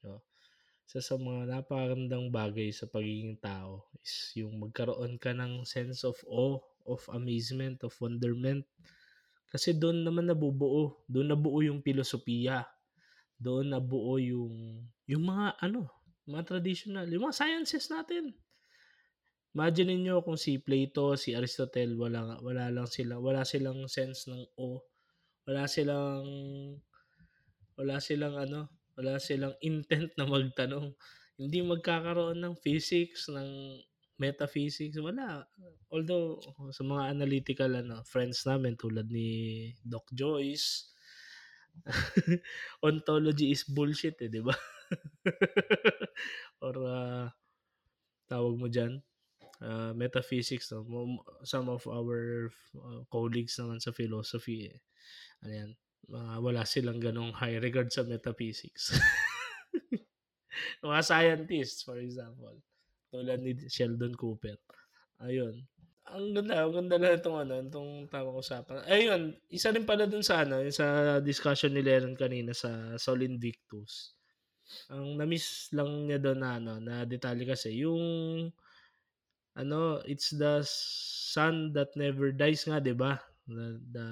No? 0.03 0.23
Isa 0.87 1.03
sa 1.03 1.15
mga 1.19 1.51
napakagandang 1.51 2.31
bagay 2.31 2.71
sa 2.71 2.87
pagiging 2.87 3.39
tao 3.43 3.91
is 3.99 4.31
yung 4.39 4.59
magkaroon 4.59 5.19
ka 5.19 5.35
ng 5.35 5.67
sense 5.67 6.07
of 6.07 6.15
awe, 6.27 6.59
of 6.87 7.03
amazement, 7.11 7.83
of 7.83 7.91
wonderment. 7.99 8.63
Kasi 9.51 9.75
doon 9.75 10.03
naman 10.03 10.27
nabubuo, 10.31 11.03
doon 11.07 11.31
nabuo 11.31 11.59
yung 11.63 11.83
filosofiya. 11.83 12.67
Doon 13.35 13.71
nabuo 13.75 14.19
yung 14.19 14.83
yung 15.07 15.23
mga 15.27 15.59
ano, 15.63 15.87
mga 16.27 16.55
traditional, 16.55 17.07
yung 17.07 17.27
mga 17.27 17.35
sciences 17.39 17.87
natin. 17.91 18.35
Imagine 19.57 19.97
niyo 19.97 20.21
kung 20.21 20.37
si 20.37 20.61
Plato, 20.61 21.17
si 21.17 21.33
Aristotle, 21.33 21.97
wala 21.97 22.37
wala 22.45 22.69
lang 22.69 22.85
sila, 22.85 23.17
wala 23.17 23.41
silang 23.41 23.89
sense 23.89 24.29
ng 24.29 24.53
o. 24.53 24.85
Wala 25.49 25.65
silang 25.65 26.29
wala 27.73 27.97
silang 27.97 28.37
ano, 28.37 28.69
wala 28.93 29.17
silang 29.17 29.57
intent 29.65 30.13
na 30.13 30.29
magtanong. 30.29 30.93
Hindi 31.41 31.65
magkakaroon 31.65 32.37
ng 32.37 32.53
physics, 32.61 33.33
ng 33.33 33.81
metaphysics, 34.21 35.01
wala. 35.01 35.41
Although 35.89 36.37
sa 36.69 36.85
mga 36.85 37.17
analytical 37.17 37.81
ano, 37.81 38.05
friends 38.05 38.45
namin 38.45 38.77
tulad 38.77 39.09
ni 39.09 39.73
Doc 39.81 40.05
Joyce, 40.13 40.93
ontology 42.85 43.53
is 43.53 43.65
bullshit 43.65 44.17
eh, 44.21 44.29
di 44.29 44.41
ba? 44.41 44.53
Or 46.65 46.75
uh, 46.77 47.25
tawag 48.29 48.55
mo 48.57 48.69
dyan, 48.69 49.01
uh, 49.61 49.91
metaphysics. 49.93 50.71
No? 50.71 50.83
Some 51.43 51.69
of 51.69 51.85
our 51.87 52.49
uh, 52.75 53.01
colleagues 53.09 53.57
naman 53.57 53.81
sa 53.81 53.93
philosophy, 53.93 54.69
eh, 54.69 54.77
ano 55.45 55.53
yan, 55.53 55.71
uh, 56.13 56.37
wala 56.41 56.65
silang 56.67 57.01
ganong 57.01 57.33
high 57.35 57.57
regard 57.61 57.89
sa 57.93 58.03
metaphysics. 58.03 58.95
mga 60.85 61.01
scientists, 61.05 61.85
for 61.85 61.97
example. 62.01 62.57
Tulad 63.13 63.39
ni 63.41 63.55
Sheldon 63.71 64.13
Cooper. 64.13 64.59
Ayun. 65.23 65.65
Ang 66.07 66.31
ganda, 66.31 66.63
ang 66.63 66.71
ganda 66.71 66.95
na 66.95 67.19
itong 67.19 67.37
ano, 67.43 67.59
itong 67.59 68.07
tamang 68.07 68.39
usapan. 68.39 68.79
Ayun, 68.87 69.35
isa 69.51 69.75
rin 69.75 69.83
pala 69.83 70.07
dun 70.07 70.23
sa 70.23 70.47
ano, 70.47 70.63
sa 70.71 71.19
discussion 71.19 71.75
ni 71.75 71.83
Lennon 71.83 72.15
kanina 72.15 72.55
sa 72.55 72.95
Sol 72.95 73.27
Invictus 73.27 74.17
ang 74.91 75.15
na-miss 75.15 75.71
lang 75.71 76.07
niya 76.07 76.19
doon 76.19 76.39
na 76.43 76.51
ano, 76.59 76.73
na 76.83 77.07
detalye 77.07 77.47
kasi 77.47 77.83
yung 77.83 78.03
ano, 79.57 80.05
it's 80.05 80.29
the 80.29 80.61
sun 80.61 81.73
that 81.73 81.91
never 81.97 82.29
dies 82.29 82.63
nga, 82.69 82.77
'di 82.77 82.93
ba? 82.93 83.17
The, 83.49 83.81
the 83.91 84.07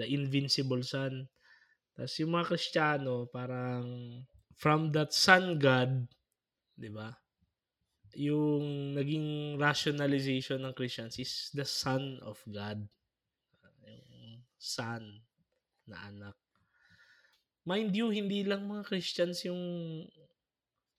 the 0.00 0.06
invincible 0.08 0.80
sun 0.80 1.28
Tapos 1.96 2.12
yung 2.20 2.36
mga 2.36 2.46
Kristiyano, 2.52 3.24
parang 3.32 3.84
from 4.52 4.92
that 4.92 5.16
sun 5.16 5.56
god, 5.56 6.04
di 6.76 6.92
ba? 6.92 7.16
Yung 8.20 8.92
naging 8.92 9.56
rationalization 9.56 10.60
ng 10.60 10.76
Christians 10.76 11.16
is 11.16 11.48
the 11.56 11.64
son 11.64 12.20
of 12.20 12.36
God. 12.44 12.84
Yung 13.80 14.44
son 14.60 15.24
na 15.88 15.96
anak. 16.04 16.36
Mind 17.64 17.96
you, 17.96 18.12
hindi 18.12 18.44
lang 18.44 18.68
mga 18.68 18.84
Christians 18.92 19.40
yung 19.48 19.60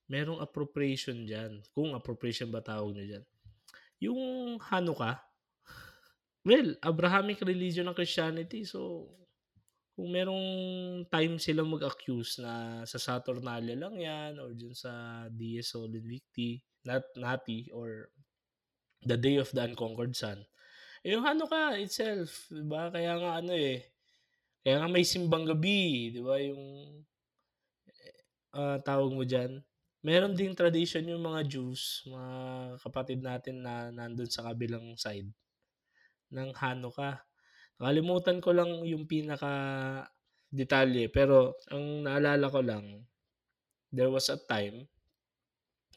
merong 0.09 0.41
appropriation 0.41 1.29
dyan. 1.29 1.61
Kung 1.77 1.93
appropriation 1.93 2.49
ba 2.49 2.65
tawag 2.65 2.97
nyo 2.97 3.05
dyan. 3.05 3.25
Yung 4.03 4.57
Hanukkah, 4.61 5.21
well, 6.45 6.69
Abrahamic 6.85 7.41
religion 7.41 7.89
ng 7.89 7.97
Christianity. 7.97 8.63
So, 8.63 9.09
kung 9.97 10.13
merong 10.13 10.47
time 11.09 11.41
sila 11.41 11.65
mag-accuse 11.65 12.37
na 12.37 12.85
sa 12.85 13.01
Saturnalia 13.01 13.73
lang 13.73 13.97
yan 13.97 14.37
or 14.37 14.53
dun 14.53 14.77
sa 14.77 15.25
Dies 15.33 15.73
Solemnity, 15.73 16.61
not 16.85 17.01
Nati, 17.17 17.73
or 17.73 18.13
the 19.01 19.17
Day 19.17 19.41
of 19.41 19.49
the 19.51 19.61
Unconquered 19.65 20.13
Sun. 20.13 20.45
Eh, 21.01 21.17
yung 21.17 21.25
Hanukkah 21.25 21.81
itself, 21.81 22.45
di 22.53 22.61
ba? 22.61 22.93
Kaya 22.93 23.17
nga 23.17 23.41
ano 23.41 23.57
eh, 23.57 23.89
kaya 24.61 24.85
nga 24.85 24.89
may 24.89 25.01
simbang 25.01 25.49
gabi, 25.49 26.13
di 26.13 26.21
ba? 26.21 26.37
Yung 26.37 26.61
uh, 28.53 28.77
tawag 28.85 29.11
mo 29.13 29.25
dyan. 29.25 29.61
Meron 30.07 30.31
ding 30.31 30.55
tradition 30.55 31.03
yung 31.03 31.27
mga 31.27 31.43
Jews, 31.51 32.07
mga 32.07 32.35
kapatid 32.79 33.19
natin 33.19 33.59
na 33.59 33.91
nandun 33.91 34.31
sa 34.31 34.47
kabilang 34.47 34.95
side 34.95 35.27
ng 36.31 36.55
Hanukkah 36.55 37.27
Nakalimutan 37.77 38.41
ko 38.41 38.57
lang 38.57 38.81
yung 38.89 39.05
pinaka 39.05 39.53
detalye 40.49 41.13
pero 41.13 41.53
ang 41.69 42.01
naalala 42.07 42.49
ko 42.49 42.61
lang 42.65 43.05
there 43.93 44.09
was 44.09 44.33
a 44.33 44.39
time 44.49 44.89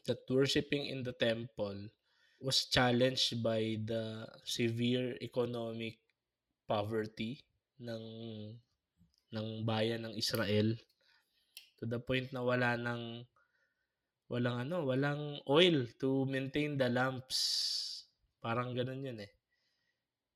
that 0.05 0.21
worshiping 0.29 0.85
in 0.85 1.01
the 1.01 1.15
temple 1.17 1.89
was 2.37 2.69
challenged 2.69 3.41
by 3.41 3.81
the 3.81 4.29
severe 4.45 5.17
economic 5.25 5.97
poverty 6.69 7.41
ng 7.81 8.05
ng 9.33 9.47
bayan 9.65 10.05
ng 10.05 10.13
Israel 10.13 10.77
to 11.81 11.89
the 11.89 11.97
point 11.97 12.29
na 12.29 12.45
wala 12.45 12.77
nang 12.77 13.25
walang 14.31 14.63
ano, 14.63 14.87
walang 14.87 15.43
oil 15.51 15.83
to 15.99 16.23
maintain 16.23 16.79
the 16.79 16.87
lamps. 16.87 18.07
Parang 18.39 18.71
ganun 18.71 19.03
yun 19.03 19.19
eh. 19.19 19.31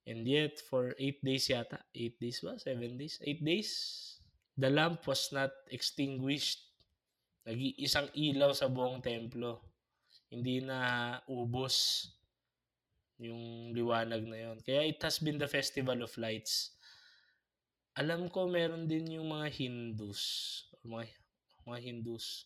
And 0.05 0.27
yet, 0.27 0.59
for 0.59 0.93
8 0.99 1.23
days 1.23 1.47
yata, 1.47 1.79
8 1.95 2.19
days 2.19 2.43
ba? 2.43 2.59
7 2.59 2.99
days? 2.99 3.17
8 3.23 3.41
days, 3.41 3.71
the 4.59 4.67
lamp 4.67 5.07
was 5.07 5.31
not 5.31 5.49
extinguished. 5.71 6.61
Nag-iisang 7.47 8.11
ilaw 8.13 8.51
sa 8.51 8.67
buong 8.67 8.99
templo. 8.99 9.63
Hindi 10.29 10.59
na 10.61 11.17
ubos 11.31 12.05
yung 13.17 13.71
liwanag 13.71 14.27
na 14.27 14.37
yon. 14.51 14.57
Kaya 14.59 14.83
it 14.85 14.99
has 15.01 15.23
been 15.23 15.39
the 15.39 15.49
Festival 15.49 16.03
of 16.03 16.11
Lights. 16.19 16.75
Alam 17.95 18.27
ko 18.27 18.45
meron 18.51 18.91
din 18.91 19.07
yung 19.17 19.31
mga 19.31 19.47
Hindus, 19.55 20.21
mga, 20.83 21.07
mga 21.63 21.79
Hindus 21.79 22.45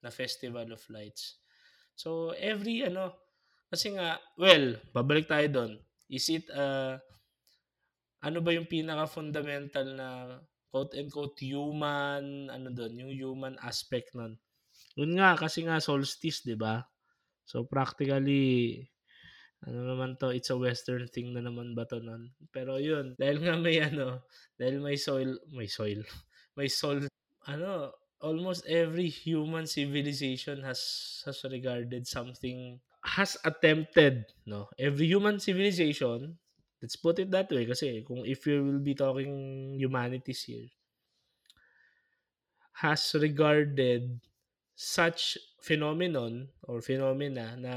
na 0.00 0.10
Festival 0.12 0.72
of 0.72 0.82
Lights. 0.88 1.40
So, 1.94 2.32
every 2.36 2.84
ano, 2.84 3.16
kasi 3.68 3.94
nga, 3.94 4.18
well, 4.40 4.80
babalik 4.90 5.28
tayo 5.30 5.46
doon 5.48 5.72
Is 6.10 6.26
it 6.26 6.50
uh, 6.50 6.98
ano 8.26 8.38
ba 8.42 8.50
yung 8.50 8.66
pinaka-fundamental 8.66 9.86
na 9.94 10.08
quote-unquote 10.74 11.38
human, 11.46 12.50
ano 12.50 12.68
doon, 12.74 13.06
yung 13.06 13.12
human 13.14 13.54
aspect 13.62 14.12
nun? 14.18 14.34
Yun 14.98 15.14
nga, 15.16 15.38
kasi 15.38 15.62
nga 15.62 15.78
solstice, 15.78 16.42
di 16.42 16.58
ba? 16.58 16.82
So, 17.46 17.62
practically, 17.62 18.84
ano 19.62 19.86
naman 19.86 20.18
to, 20.18 20.34
it's 20.34 20.50
a 20.50 20.58
western 20.58 21.06
thing 21.06 21.30
na 21.30 21.46
naman 21.46 21.78
ba 21.78 21.86
to 21.86 22.02
nun? 22.02 22.34
Pero 22.50 22.82
yun, 22.82 23.14
dahil 23.14 23.38
nga 23.38 23.54
may 23.54 23.78
ano, 23.78 24.26
dahil 24.58 24.82
may 24.82 24.98
soil, 24.98 25.38
may 25.54 25.70
soil, 25.70 26.02
may 26.58 26.66
soul, 26.66 27.06
ano, 27.46 27.94
almost 28.20 28.66
every 28.66 29.08
human 29.08 29.66
civilization 29.66 30.62
has 30.62 30.80
has 31.26 31.44
regarded 31.44 32.06
something 32.06 32.80
has 33.04 33.36
attempted, 33.44 34.26
no? 34.46 34.68
Every 34.78 35.06
human 35.06 35.40
civilization, 35.40 36.38
let's 36.82 36.96
put 36.96 37.18
it 37.18 37.30
that 37.32 37.50
way 37.50 37.64
kasi 37.66 38.02
kung 38.04 38.24
if 38.28 38.46
you 38.46 38.64
will 38.64 38.82
be 38.84 38.94
talking 38.94 39.32
humanities 39.80 40.44
here, 40.44 40.68
has 42.82 43.14
regarded 43.14 44.20
such 44.74 45.36
phenomenon 45.62 46.48
or 46.64 46.80
phenomena 46.80 47.54
na 47.56 47.74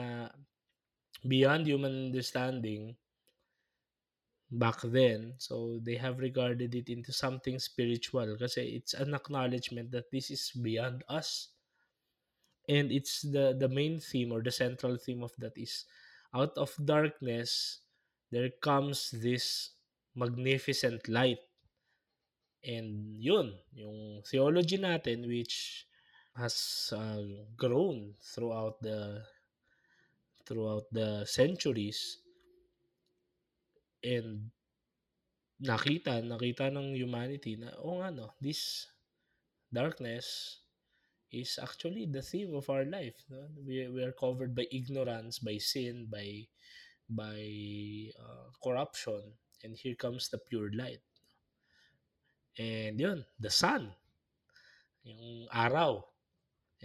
beyond 1.27 1.67
human 1.67 2.07
understanding 2.07 2.95
back 4.53 4.81
then. 4.85 5.33
So 5.37 5.79
they 5.81 5.95
have 5.97 6.19
regarded 6.19 6.75
it 6.75 6.89
into 6.89 7.11
something 7.11 7.57
spiritual 7.57 8.37
kasi 8.37 8.77
it's 8.77 8.93
an 8.93 9.17
acknowledgement 9.17 9.89
that 9.91 10.13
this 10.13 10.29
is 10.29 10.53
beyond 10.53 11.03
us 11.09 11.53
and 12.69 12.91
it's 12.91 13.21
the 13.27 13.55
the 13.59 13.67
main 13.67 13.99
theme 13.99 14.31
or 14.31 14.39
the 14.41 14.53
central 14.53 14.95
theme 14.95 15.23
of 15.23 15.35
that 15.37 15.57
is 15.57 15.83
out 16.31 16.55
of 16.55 16.71
darkness 16.79 17.83
there 18.31 18.49
comes 18.63 19.11
this 19.11 19.75
magnificent 20.15 21.03
light 21.11 21.43
and 22.63 23.19
yun 23.19 23.51
yung 23.75 24.23
theology 24.23 24.79
natin 24.79 25.27
which 25.27 25.85
has 26.33 26.89
uh, 26.95 27.21
grown 27.59 28.15
throughout 28.23 28.79
the 28.79 29.21
throughout 30.47 30.87
the 30.95 31.27
centuries 31.27 32.22
and 34.03 34.51
nakita 35.63 36.19
nakita 36.19 36.67
ng 36.67 36.91
humanity 36.93 37.55
na 37.55 37.71
oh 37.79 38.03
nga 38.03 38.11
no 38.11 38.35
this 38.43 38.91
darkness 39.71 40.59
is 41.33 41.57
actually 41.57 42.05
the 42.05 42.21
theme 42.21 42.53
of 42.53 42.69
our 42.69 42.85
life. 42.85 43.17
No? 43.27 43.49
We, 43.65 43.89
we 43.89 44.05
are 44.05 44.13
covered 44.13 44.53
by 44.53 44.69
ignorance, 44.71 45.41
by 45.41 45.57
sin, 45.57 46.05
by 46.05 46.45
by 47.09 47.41
uh, 48.15 48.53
corruption, 48.61 49.33
and 49.65 49.75
here 49.75 49.97
comes 49.97 50.29
the 50.29 50.37
pure 50.37 50.69
light. 50.77 51.01
And 52.57 53.01
yun, 53.01 53.25
the 53.41 53.49
sun, 53.49 53.91
yung 55.03 55.49
araw. 55.49 56.05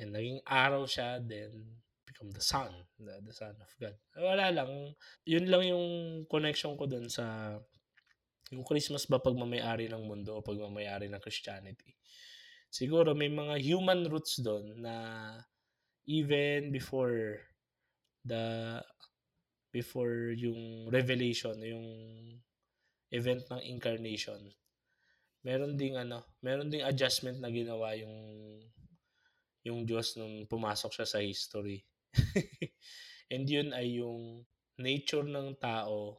And 0.00 0.16
naging 0.16 0.40
araw 0.48 0.88
siya, 0.88 1.20
then 1.20 1.76
become 2.18 2.34
the 2.34 2.42
sun, 2.42 2.74
the, 2.98 3.22
the 3.22 3.30
son 3.30 3.54
of 3.62 3.70
God. 3.78 3.94
Wala 4.18 4.50
lang, 4.50 4.98
yun 5.22 5.46
lang 5.46 5.62
yung 5.70 5.86
connection 6.26 6.74
ko 6.74 6.90
dun 6.90 7.06
sa 7.06 7.54
yung 8.50 8.66
Christmas 8.66 9.06
ba 9.06 9.22
pagmamayari 9.22 9.86
ng 9.86 10.02
mundo 10.02 10.34
o 10.34 10.42
pagmamayari 10.42 11.06
ng 11.06 11.22
Christianity 11.22 11.94
siguro 12.68 13.16
may 13.16 13.32
mga 13.32 13.56
human 13.64 14.06
roots 14.08 14.40
doon 14.40 14.76
na 14.80 14.94
even 16.04 16.68
before 16.72 17.40
the 18.24 18.76
before 19.72 20.32
yung 20.32 20.88
revelation, 20.88 21.56
yung 21.60 21.88
event 23.12 23.44
ng 23.52 23.62
incarnation. 23.68 24.40
Meron 25.44 25.76
ding 25.76 25.96
ano, 25.96 26.24
meron 26.40 26.72
ding 26.72 26.84
adjustment 26.84 27.40
na 27.40 27.52
ginawa 27.52 27.96
yung 27.96 28.16
yung 29.64 29.84
Diyos 29.84 30.16
nung 30.16 30.48
pumasok 30.48 30.92
siya 30.92 31.08
sa 31.08 31.20
history. 31.20 31.84
And 33.32 33.44
yun 33.44 33.70
ay 33.76 34.00
yung 34.00 34.44
nature 34.78 35.26
ng 35.26 35.58
tao 35.58 36.16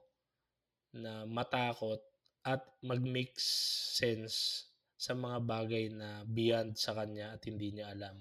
na 0.93 1.25
matakot 1.25 2.01
at 2.45 2.65
mag-make 2.81 3.37
sense 3.37 4.67
sa 4.99 5.15
mga 5.15 5.39
bagay 5.45 5.85
na 5.93 6.27
beyond 6.27 6.75
sa 6.75 6.91
kanya 6.97 7.35
at 7.35 7.41
hindi 7.47 7.71
niya 7.71 7.95
alam. 7.95 8.19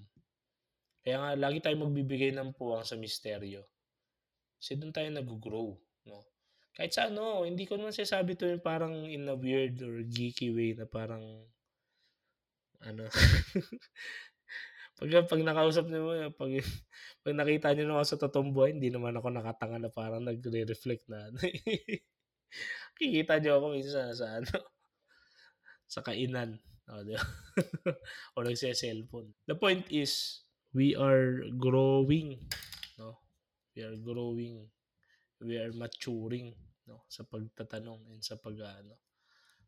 Kaya 1.03 1.17
nga, 1.19 1.31
lagi 1.35 1.59
tayo 1.59 1.77
magbibigay 1.81 2.31
ng 2.37 2.55
puwang 2.55 2.85
sa 2.87 2.95
misteryo. 2.95 3.65
Kasi 4.59 4.79
doon 4.79 4.95
tayo 4.95 5.09
nag-grow. 5.11 5.75
No? 6.07 6.23
Kahit 6.79 6.95
sa 6.95 7.11
ano, 7.11 7.43
hindi 7.43 7.67
ko 7.67 7.75
naman 7.75 7.91
sinasabi 7.91 8.39
to 8.39 8.47
yung 8.47 8.63
parang 8.63 8.95
in 9.11 9.27
a 9.27 9.35
weird 9.35 9.83
or 9.83 9.99
geeky 10.07 10.55
way 10.55 10.79
na 10.79 10.87
parang 10.87 11.23
ano 12.79 13.11
pag 14.99 15.31
pag 15.31 15.43
nakausap 15.47 15.87
niyo 15.87 16.01
mo 16.05 16.13
pag 16.35 16.53
pag 17.23 17.35
nakita 17.35 17.73
niyo 17.73 17.87
na 17.87 18.03
ako 18.03 18.05
sa 18.05 18.21
totoong 18.27 18.51
buhay 18.51 18.75
hindi 18.75 18.91
naman 18.91 19.15
ako 19.15 19.31
nakatanga 19.31 19.79
na 19.79 19.91
parang 19.95 20.27
nagre-reflect 20.27 21.07
na 21.07 21.31
kikita 22.99 23.39
niyo 23.39 23.63
ako 23.63 23.67
minsan 23.79 24.11
sa 24.13 24.43
ano 24.43 24.51
sa 25.93 26.05
kainan. 26.05 26.61
Oh, 26.89 27.05
o 28.37 28.45
nagse-cellphone. 28.45 29.37
The 29.45 29.57
point 29.57 29.89
is, 29.93 30.41
we 30.73 30.97
are 30.97 31.45
growing. 31.57 32.49
No? 32.97 33.21
We 33.77 33.85
are 33.85 33.97
growing. 33.97 34.69
We 35.41 35.61
are 35.61 35.73
maturing 35.77 36.57
no 36.89 37.05
sa 37.13 37.29
pagtatanong 37.29 38.09
and 38.09 38.25
sa 38.25 38.41
pag 38.41 38.57
ano 38.57 38.97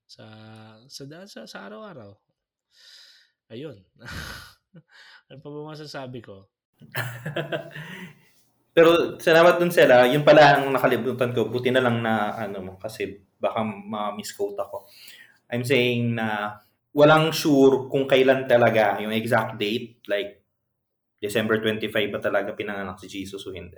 sa 0.09 0.25
sa 0.89 1.05
sa, 1.29 1.45
sa 1.45 1.59
araw-araw 1.69 2.17
ayun. 3.53 3.77
Ano 5.29 5.39
pa 5.39 5.49
ba 5.49 5.61
masasabi 5.75 6.21
ko? 6.23 6.49
Pero 8.77 9.19
salamat 9.19 9.59
dun 9.59 9.75
sila. 9.75 10.07
Yun 10.07 10.23
pala 10.23 10.57
ang 10.57 10.71
nakalimutan 10.71 11.35
ko. 11.35 11.51
Buti 11.51 11.75
na 11.75 11.83
lang 11.83 12.01
na 12.01 12.39
ano 12.39 12.59
mo 12.63 12.73
kasi 12.79 13.19
baka 13.37 13.67
ma-misquote 13.67 14.57
ako. 14.57 14.87
I'm 15.51 15.67
saying 15.67 16.15
na 16.15 16.55
walang 16.95 17.35
sure 17.35 17.91
kung 17.91 18.07
kailan 18.07 18.47
talaga 18.47 18.99
yung 19.03 19.11
exact 19.11 19.59
date. 19.59 20.01
Like 20.07 20.41
December 21.21 21.59
25 21.59 21.93
ba 22.15 22.21
talaga 22.23 22.55
pinanganak 22.55 22.97
si 23.03 23.11
Jesus 23.11 23.43
o 23.45 23.53
hindi. 23.53 23.77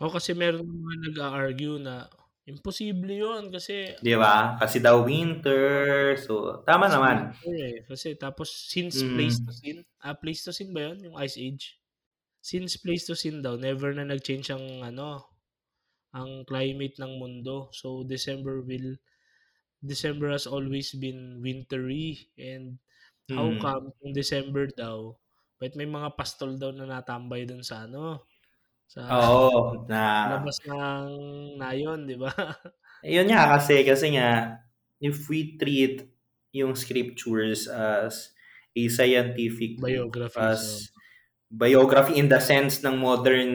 O 0.00 0.08
oh, 0.08 0.12
kasi 0.12 0.32
meron 0.32 0.64
mga 0.64 1.12
nag-argue 1.12 1.76
na 1.80 2.08
imposible 2.50 3.14
yun 3.14 3.54
kasi... 3.54 3.94
Di 4.02 4.18
ba? 4.18 4.58
Kasi 4.58 4.82
daw 4.82 5.06
winter. 5.06 6.18
So, 6.18 6.60
tama 6.66 6.90
kasi 6.90 6.94
naman. 6.98 7.16
Winter, 7.30 7.56
eh. 7.62 7.78
Kasi 7.86 8.08
tapos 8.18 8.50
since 8.50 9.00
mm. 9.00 9.14
Pleistocene, 9.14 9.80
ah, 10.02 10.18
Pleistocene 10.18 10.74
ba 10.74 10.90
yun? 10.90 10.98
Yung 11.06 11.16
Ice 11.22 11.38
Age? 11.38 11.80
since 12.40 12.80
Pleistocene 12.80 13.44
daw, 13.44 13.60
never 13.60 13.92
na 13.92 14.08
nag-change 14.08 14.48
ang 14.50 14.80
ano, 14.80 15.28
ang 16.10 16.42
climate 16.48 16.96
ng 16.98 17.20
mundo. 17.20 17.68
So 17.76 18.02
December 18.02 18.64
will 18.64 18.96
December 19.80 20.32
has 20.32 20.44
always 20.44 20.92
been 20.96 21.40
wintry 21.40 22.28
and 22.36 22.80
mm. 23.28 23.36
how 23.36 23.48
come 23.60 23.92
in 24.04 24.12
December 24.12 24.68
daw 24.68 25.16
but 25.56 25.72
may 25.72 25.88
mga 25.88 26.16
pastol 26.16 26.56
daw 26.60 26.68
na 26.68 26.84
natambay 26.84 27.48
doon 27.48 27.64
sa 27.64 27.88
ano 27.88 28.28
sa 28.90 29.06
Oo, 29.06 29.86
na 29.86 30.34
labas 30.42 30.58
ng 30.66 31.06
nayon, 31.62 32.10
di 32.10 32.18
ba? 32.18 32.34
Yun 33.06 33.30
nga 33.30 33.54
kasi 33.54 33.86
kasi 33.86 34.18
nga 34.18 34.58
if 34.98 35.30
we 35.30 35.54
treat 35.54 36.10
yung 36.50 36.74
scriptures 36.74 37.70
as 37.70 38.34
a 38.74 38.82
scientific 38.90 39.78
biography 39.78 40.42
as 40.42 40.90
biography 41.46 42.18
in 42.18 42.26
the 42.26 42.42
sense 42.42 42.82
ng 42.82 42.98
modern 42.98 43.52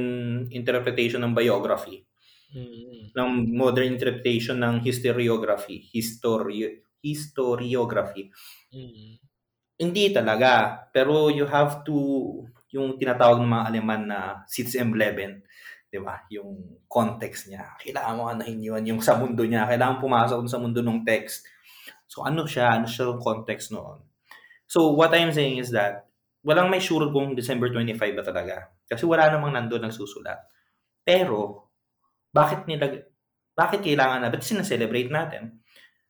interpretation 0.56 1.20
ng 1.28 1.36
biography. 1.36 2.08
Mm-hmm. 2.56 3.12
Ng 3.12 3.32
modern 3.60 3.92
interpretation 3.92 4.64
ng 4.64 4.80
historiography, 4.88 5.84
history 5.92 6.80
historiography. 7.04 8.32
Mm-hmm. 8.72 9.12
Hindi 9.76 10.06
talaga, 10.16 10.88
pero 10.96 11.28
you 11.28 11.44
have 11.44 11.84
to 11.84 12.00
yung 12.76 13.00
tinatawag 13.00 13.40
ng 13.40 13.48
mga 13.48 13.66
Aleman 13.72 14.02
na 14.12 14.20
Sitz 14.52 14.76
im 14.76 14.92
Leben, 14.94 15.40
'di 15.88 16.04
ba? 16.04 16.20
Yung 16.28 16.84
context 16.92 17.48
niya. 17.48 17.72
Kailangan 17.80 18.14
mo 18.20 18.28
anahin 18.28 18.60
yun 18.60 18.84
yung 18.84 19.00
sa 19.00 19.16
mundo 19.16 19.48
niya. 19.48 19.64
Kailangan 19.64 20.04
pumasok 20.04 20.44
sa 20.52 20.60
mundo 20.60 20.84
ng 20.84 21.08
text. 21.08 21.48
So 22.12 22.28
ano 22.28 22.44
siya? 22.44 22.76
Ano 22.76 22.86
siya 22.86 23.16
yung 23.16 23.24
context 23.24 23.72
noon? 23.72 24.04
So 24.68 24.92
what 24.92 25.16
I'm 25.16 25.32
saying 25.32 25.64
is 25.64 25.72
that 25.72 26.06
walang 26.46 26.70
may 26.70 26.84
sure 26.84 27.10
kung 27.10 27.34
December 27.34 27.74
25 27.74 27.98
ba 28.14 28.24
talaga. 28.24 28.56
Kasi 28.86 29.08
wala 29.10 29.34
namang 29.34 29.58
nandoon 29.58 29.90
nagsusulat. 29.90 30.46
Pero, 31.02 31.70
bakit 32.30 32.70
nila, 32.70 32.86
bakit 33.58 33.82
kailangan 33.82 34.22
na, 34.22 34.30
ba't 34.30 34.46
sinaselebrate 34.46 35.10
natin? 35.10 35.62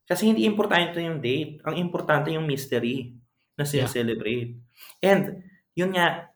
Kasi 0.04 0.28
hindi 0.28 0.44
importante 0.44 1.00
yung 1.00 1.24
date. 1.24 1.64
Ang 1.64 1.80
importante 1.80 2.36
yung 2.36 2.44
mystery 2.44 3.16
na 3.56 3.64
sinaselebrate. 3.64 4.60
Yeah. 5.00 5.08
And, 5.16 5.24
yun 5.72 5.96
nga, 5.96 6.35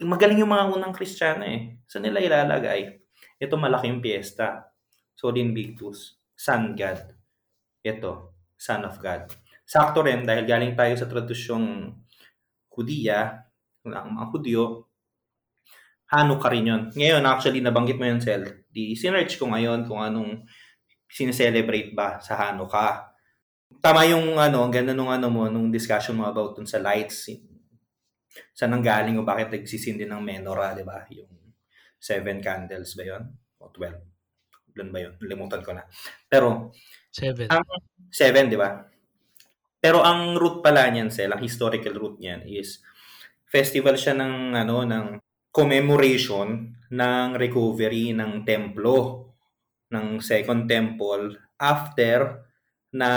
magaling 0.00 0.40
yung 0.40 0.52
mga 0.52 0.72
unang 0.72 0.94
Kristiyano 0.94 1.44
eh. 1.44 1.82
Sa 1.84 2.00
nila 2.00 2.22
ilalagay, 2.24 3.02
ito 3.36 3.54
malaking 3.58 4.00
piyesta. 4.00 4.72
Sol 5.12 5.36
Invictus, 5.36 6.16
Sun 6.32 6.72
God. 6.72 7.12
Ito, 7.84 8.38
Son 8.56 8.82
of 8.88 8.96
God. 9.02 9.28
Sakto 9.62 10.02
rin 10.02 10.24
dahil 10.24 10.48
galing 10.48 10.74
tayo 10.74 10.94
sa 10.96 11.06
tradusyong 11.06 11.92
Hudiya, 12.72 13.44
ang 13.84 14.16
mga 14.16 14.26
Hudyo, 14.32 14.64
Hanukkah 16.12 16.52
rin 16.52 16.68
yun. 16.68 16.82
Ngayon, 16.92 17.24
actually, 17.24 17.64
nabanggit 17.64 17.96
mo 17.96 18.04
yun, 18.04 18.20
Sel. 18.20 18.68
Di, 18.68 18.92
sinerch 18.92 19.40
ko 19.40 19.48
ngayon 19.48 19.88
kung 19.88 19.96
anong 19.96 20.44
sineselebrate 21.08 21.96
ba 21.96 22.20
sa 22.20 22.36
Hanukkah. 22.36 23.16
Tama 23.80 24.04
yung 24.04 24.36
ano, 24.36 24.68
ganda 24.68 24.92
nung 24.92 25.08
ano 25.08 25.32
mo, 25.32 25.48
nung 25.48 25.72
discussion 25.72 26.20
mo 26.20 26.28
about 26.28 26.52
dun 26.52 26.68
sa 26.68 26.76
lights. 26.84 27.32
Sa 28.52 28.68
nanggaling 28.68 29.16
o 29.20 29.26
bakit 29.26 29.52
nagsisindi 29.52 30.08
ng 30.08 30.22
menorah, 30.22 30.76
di 30.76 30.84
ba? 30.84 31.04
Yung 31.12 31.52
seven 31.96 32.40
candles 32.40 32.96
ba 32.96 33.02
yun? 33.04 33.24
O 33.60 33.68
twelve. 33.70 34.00
Ilan 34.72 34.88
ba 34.88 34.98
yun? 35.04 35.14
Limutan 35.24 35.60
ko 35.60 35.76
na. 35.76 35.84
Pero, 36.26 36.72
seven. 37.12 37.48
Ang, 37.52 37.64
seven, 38.08 38.48
di 38.48 38.56
ba? 38.56 38.80
Pero 39.82 40.00
ang 40.00 40.38
root 40.38 40.62
pala 40.62 40.86
niyan, 40.88 41.10
Sel, 41.10 41.34
ang 41.34 41.42
historical 41.42 41.92
root 41.98 42.22
niyan 42.22 42.46
is 42.46 42.80
festival 43.52 43.98
siya 44.00 44.16
ng 44.16 44.56
ano 44.56 44.88
ng 44.88 45.06
commemoration 45.52 46.72
ng 46.88 47.28
recovery 47.36 48.16
ng 48.16 48.48
templo 48.48 49.28
ng 49.92 50.24
second 50.24 50.64
temple 50.64 51.36
after 51.60 52.48
na 52.96 53.10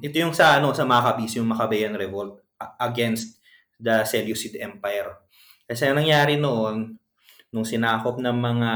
ito 0.00 0.16
yung 0.16 0.32
sa 0.32 0.56
ano 0.56 0.72
sa 0.72 0.88
Maccabees 0.88 1.36
yung 1.36 1.52
Maccabean 1.52 2.00
revolt 2.00 2.40
against 2.80 3.35
the 3.76 4.04
Seleucid 4.04 4.56
Empire. 4.58 5.16
Kasi 5.66 5.86
ang 5.86 6.00
nangyari 6.00 6.40
noon 6.40 6.96
nung 7.50 7.66
sinakop 7.66 8.18
ng 8.18 8.36
mga 8.36 8.72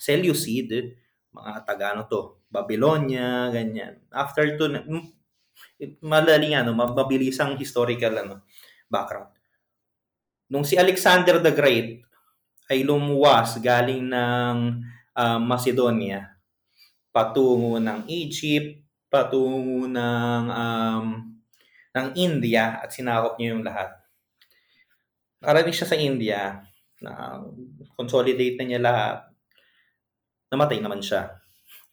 Seleucid, 0.00 0.96
mga 1.32 1.52
taga 1.64 1.94
ano 1.94 2.08
to, 2.08 2.42
Babylonia, 2.48 3.52
ganyan. 3.52 4.00
After 4.08 4.44
to 4.56 4.66
madaling 6.02 6.54
ano, 6.58 6.74
mabilisang 6.74 7.58
historical 7.58 8.14
ano, 8.14 8.46
background. 8.90 9.34
Nung 10.48 10.64
si 10.64 10.80
Alexander 10.80 11.42
the 11.42 11.52
Great 11.52 12.00
ay 12.72 12.84
lumuwas 12.84 13.60
galing 13.60 14.08
ng 14.08 14.56
uh, 15.12 15.38
Macedonia 15.40 16.38
patungo 17.18 17.82
ng 17.82 18.06
Egypt, 18.06 18.78
patungo 19.10 19.90
ng 19.90 20.44
um, 20.46 21.06
ng 21.90 22.08
India 22.14 22.78
at 22.78 22.94
sinakop 22.94 23.34
niya 23.34 23.58
yung 23.58 23.66
lahat. 23.66 23.90
Nakarating 25.38 25.76
siya 25.76 25.88
sa 25.88 25.98
India, 25.98 26.40
na 26.98 27.38
consolidate 27.94 28.58
na 28.58 28.64
niya 28.66 28.80
lahat, 28.82 29.16
namatay 30.50 30.82
naman 30.82 30.98
siya. 30.98 31.30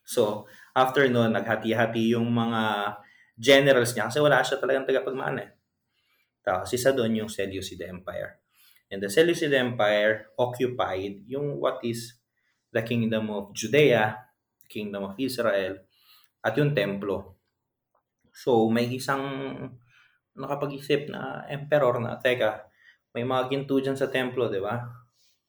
So, 0.05 0.49
after 0.73 1.05
noon, 1.09 1.33
naghati-hati 1.33 2.13
yung 2.17 2.29
mga 2.33 2.93
generals 3.35 3.93
niya 3.93 4.07
kasi 4.09 4.19
wala 4.23 4.41
siya 4.41 4.57
talagang 4.57 4.87
tagapagmana 4.87 5.39
eh. 5.43 5.51
Tapos 6.45 6.69
isa 6.71 6.93
doon 6.93 7.25
yung 7.25 7.29
Seleucid 7.29 7.81
Empire. 7.81 8.39
And 8.93 9.01
the 9.01 9.09
Seleucid 9.09 9.49
Empire 9.49 10.29
occupied 10.37 11.25
yung 11.25 11.57
what 11.57 11.81
is 11.81 12.21
the 12.69 12.85
kingdom 12.85 13.33
of 13.33 13.49
Judea, 13.57 14.13
kingdom 14.69 15.09
of 15.09 15.17
Israel, 15.17 15.81
at 16.45 16.53
yung 16.53 16.77
templo. 16.77 17.41
So 18.29 18.69
may 18.69 18.85
isang 18.93 19.25
nakapag-isip 20.37 21.09
na 21.09 21.49
emperor 21.49 21.97
na, 21.97 22.21
teka, 22.21 22.69
may 23.15 23.23
mga 23.23 23.47
ginto 23.47 23.79
dyan 23.79 23.95
sa 23.95 24.11
templo, 24.11 24.51
di 24.51 24.59
ba? 24.59 24.83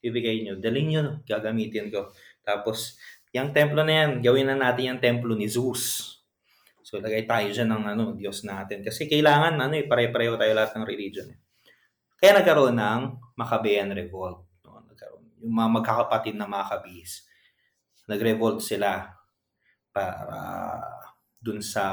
Ibigay 0.01 0.47
nyo, 0.47 0.55
dalhin 0.63 0.87
nyo, 0.87 1.03
gagamitin 1.27 1.91
ko. 1.91 2.15
Tapos, 2.47 2.95
yung 3.35 3.51
templo 3.51 3.83
na 3.83 4.07
yan, 4.07 4.11
gawin 4.23 4.47
na 4.47 4.57
natin 4.57 4.95
yung 4.95 5.03
templo 5.03 5.35
ni 5.35 5.51
Zeus. 5.51 6.17
So 6.87 7.03
lagay 7.03 7.27
tayo 7.27 7.51
diyan 7.51 7.67
ng 7.67 7.85
ano, 7.99 8.05
Diyos 8.15 8.47
natin. 8.47 8.87
Kasi 8.87 9.11
kailangan 9.11 9.59
ano 9.59 9.75
eh, 9.75 9.91
pare-pareho 9.91 10.39
tayo 10.39 10.55
lahat 10.55 10.79
ng 10.79 10.87
religion. 10.87 11.27
Eh. 11.27 11.39
Kaya 12.23 12.39
nagkaroon 12.39 12.79
ng 12.79 13.01
Maccabean 13.35 13.91
Revolt. 13.91 14.47
No? 14.63 14.87
Nagkaroon, 14.87 15.43
yung 15.43 15.51
mga 15.59 15.71
magkakapatid 15.83 16.39
na 16.39 16.47
Maccabees. 16.47 17.27
Nag-revolt 18.07 18.63
sila 18.63 19.11
para 19.91 20.39
dun 21.43 21.59
sa 21.59 21.85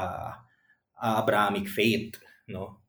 uh, 0.94 1.14
Abrahamic 1.18 1.66
faith. 1.66 2.22
No? 2.46 2.83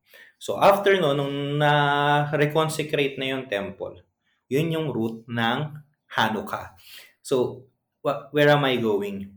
So 0.45 0.61
after 0.61 0.93
no, 1.01 1.17
nung 1.17 1.57
na-reconsecrate 1.57 3.17
na 3.17 3.33
yung 3.33 3.49
temple, 3.49 4.05
yun 4.45 4.69
yung 4.69 4.93
root 4.93 5.25
ng 5.25 5.73
Hanukkah. 6.13 6.77
So, 7.25 7.65
wh- 8.05 8.29
where 8.29 8.53
am 8.53 8.61
I 8.69 8.77
going? 8.77 9.33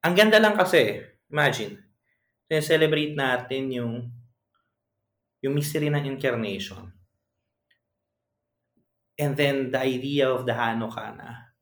Ang 0.00 0.16
ganda 0.16 0.40
lang 0.40 0.56
kasi, 0.56 1.04
Imagine, 1.30 1.78
celebrate 2.58 3.14
natin 3.14 3.70
yung 3.70 3.94
yung 5.38 5.54
mystery 5.54 5.86
ng 5.86 6.10
incarnation. 6.10 6.90
And 9.14 9.38
then 9.38 9.70
the 9.70 9.78
idea 9.78 10.26
of 10.26 10.42
the 10.42 10.58
Hanukkah 10.58 11.14
na 11.14 11.54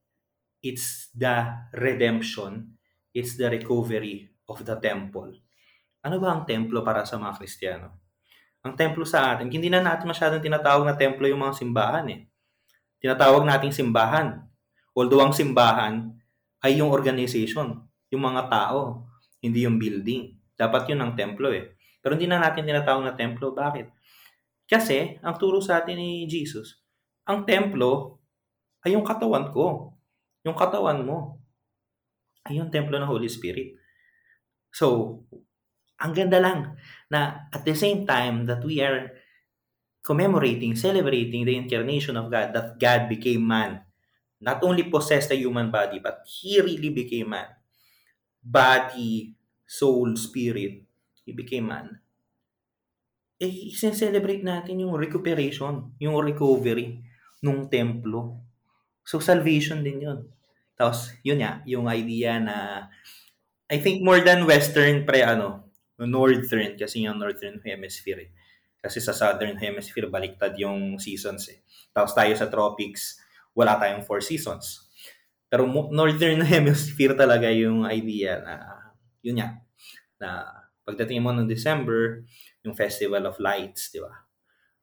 it's 0.64 1.12
the 1.12 1.68
redemption, 1.76 2.80
it's 3.12 3.36
the 3.36 3.52
recovery 3.52 4.32
of 4.48 4.64
the 4.64 4.80
temple. 4.80 5.36
Ano 6.00 6.16
ba 6.16 6.32
ang 6.32 6.42
templo 6.48 6.80
para 6.80 7.04
sa 7.04 7.20
mga 7.20 7.36
Kristiyano? 7.36 8.07
Ang 8.66 8.74
templo 8.74 9.06
sa 9.06 9.34
atin, 9.34 9.46
hindi 9.46 9.70
na 9.70 9.78
natin 9.78 10.10
masyadong 10.10 10.42
tinatawag 10.42 10.82
na 10.82 10.98
templo 10.98 11.24
yung 11.30 11.42
mga 11.42 11.54
simbahan 11.54 12.06
eh. 12.10 12.26
Tinatawag 12.98 13.46
nating 13.46 13.70
simbahan. 13.70 14.42
Although 14.94 15.22
ang 15.22 15.30
simbahan 15.30 16.10
ay 16.66 16.82
yung 16.82 16.90
organization, 16.90 17.86
yung 18.10 18.22
mga 18.22 18.50
tao, 18.50 19.06
hindi 19.38 19.62
yung 19.62 19.78
building. 19.78 20.34
Dapat 20.58 20.90
yun 20.90 20.98
ang 20.98 21.14
templo 21.14 21.54
eh. 21.54 21.78
Pero 22.02 22.18
hindi 22.18 22.26
na 22.26 22.42
natin 22.42 22.66
tinatawag 22.66 23.06
na 23.06 23.14
templo. 23.14 23.54
Bakit? 23.54 23.86
Kasi, 24.66 25.22
ang 25.22 25.38
turo 25.38 25.62
sa 25.62 25.80
atin 25.80 25.96
ni 25.96 26.26
Jesus, 26.26 26.82
ang 27.24 27.46
templo 27.46 28.18
ay 28.82 28.98
yung 28.98 29.06
katawan 29.06 29.54
ko. 29.54 29.94
Yung 30.42 30.58
katawan 30.58 31.06
mo. 31.06 31.38
Ay 32.42 32.58
yung 32.58 32.68
templo 32.72 32.98
ng 32.98 33.06
Holy 33.06 33.30
Spirit. 33.30 33.78
So, 34.74 35.20
ang 35.98 36.14
ganda 36.14 36.38
lang 36.38 36.78
na 37.10 37.50
at 37.50 37.66
the 37.66 37.74
same 37.74 38.06
time 38.06 38.46
that 38.46 38.62
we 38.62 38.78
are 38.78 39.10
commemorating, 40.02 40.72
celebrating 40.78 41.44
the 41.44 41.58
incarnation 41.58 42.16
of 42.16 42.30
God, 42.30 42.54
that 42.54 42.78
God 42.80 43.10
became 43.10 43.44
man, 43.44 43.84
not 44.40 44.62
only 44.62 44.86
possessed 44.86 45.34
a 45.34 45.36
human 45.36 45.68
body, 45.68 45.98
but 45.98 46.24
He 46.24 46.62
really 46.62 46.88
became 46.88 47.34
man. 47.34 47.50
Body, 48.40 49.34
soul, 49.66 50.16
spirit, 50.16 50.86
He 51.26 51.34
became 51.34 51.68
man. 51.68 52.00
Eh, 53.38 53.70
celebrate 53.74 54.42
natin 54.42 54.82
yung 54.82 54.98
recuperation, 54.98 55.94
yung 56.02 56.18
recovery 56.18 57.04
nung 57.44 57.70
templo. 57.70 58.42
So, 59.06 59.22
salvation 59.22 59.84
din 59.84 60.02
yun. 60.02 60.26
Tapos, 60.74 61.14
yun 61.22 61.42
ya, 61.42 61.62
yung 61.66 61.86
idea 61.86 62.38
na 62.42 62.88
I 63.68 63.76
think 63.76 64.00
more 64.00 64.24
than 64.24 64.48
Western 64.48 65.04
pre 65.04 65.20
ano, 65.20 65.67
Northern 66.06 66.78
kasi 66.78 67.02
yung 67.02 67.18
Northern 67.18 67.58
Hemisphere 67.64 68.28
eh. 68.28 68.30
Kasi 68.78 69.02
sa 69.02 69.10
Southern 69.10 69.58
Hemisphere 69.58 70.06
baliktad 70.06 70.54
yung 70.54 71.02
seasons 71.02 71.50
eh. 71.50 71.58
Tapos 71.90 72.14
tayo 72.14 72.30
sa 72.38 72.46
tropics, 72.46 73.18
wala 73.50 73.74
tayong 73.74 74.06
four 74.06 74.22
seasons. 74.22 74.86
Pero 75.50 75.66
Northern 75.66 76.44
Hemisphere 76.52 77.18
talaga 77.18 77.50
yung 77.50 77.82
idea 77.88 78.38
na 78.38 78.54
yun 79.24 79.42
nga 79.42 79.58
na 80.22 80.28
pagdating 80.86 81.18
mo 81.18 81.34
ng 81.34 81.50
December, 81.50 82.22
yung 82.62 82.78
Festival 82.78 83.26
of 83.26 83.36
Lights, 83.42 83.90
di 83.90 83.98
ba? 83.98 84.14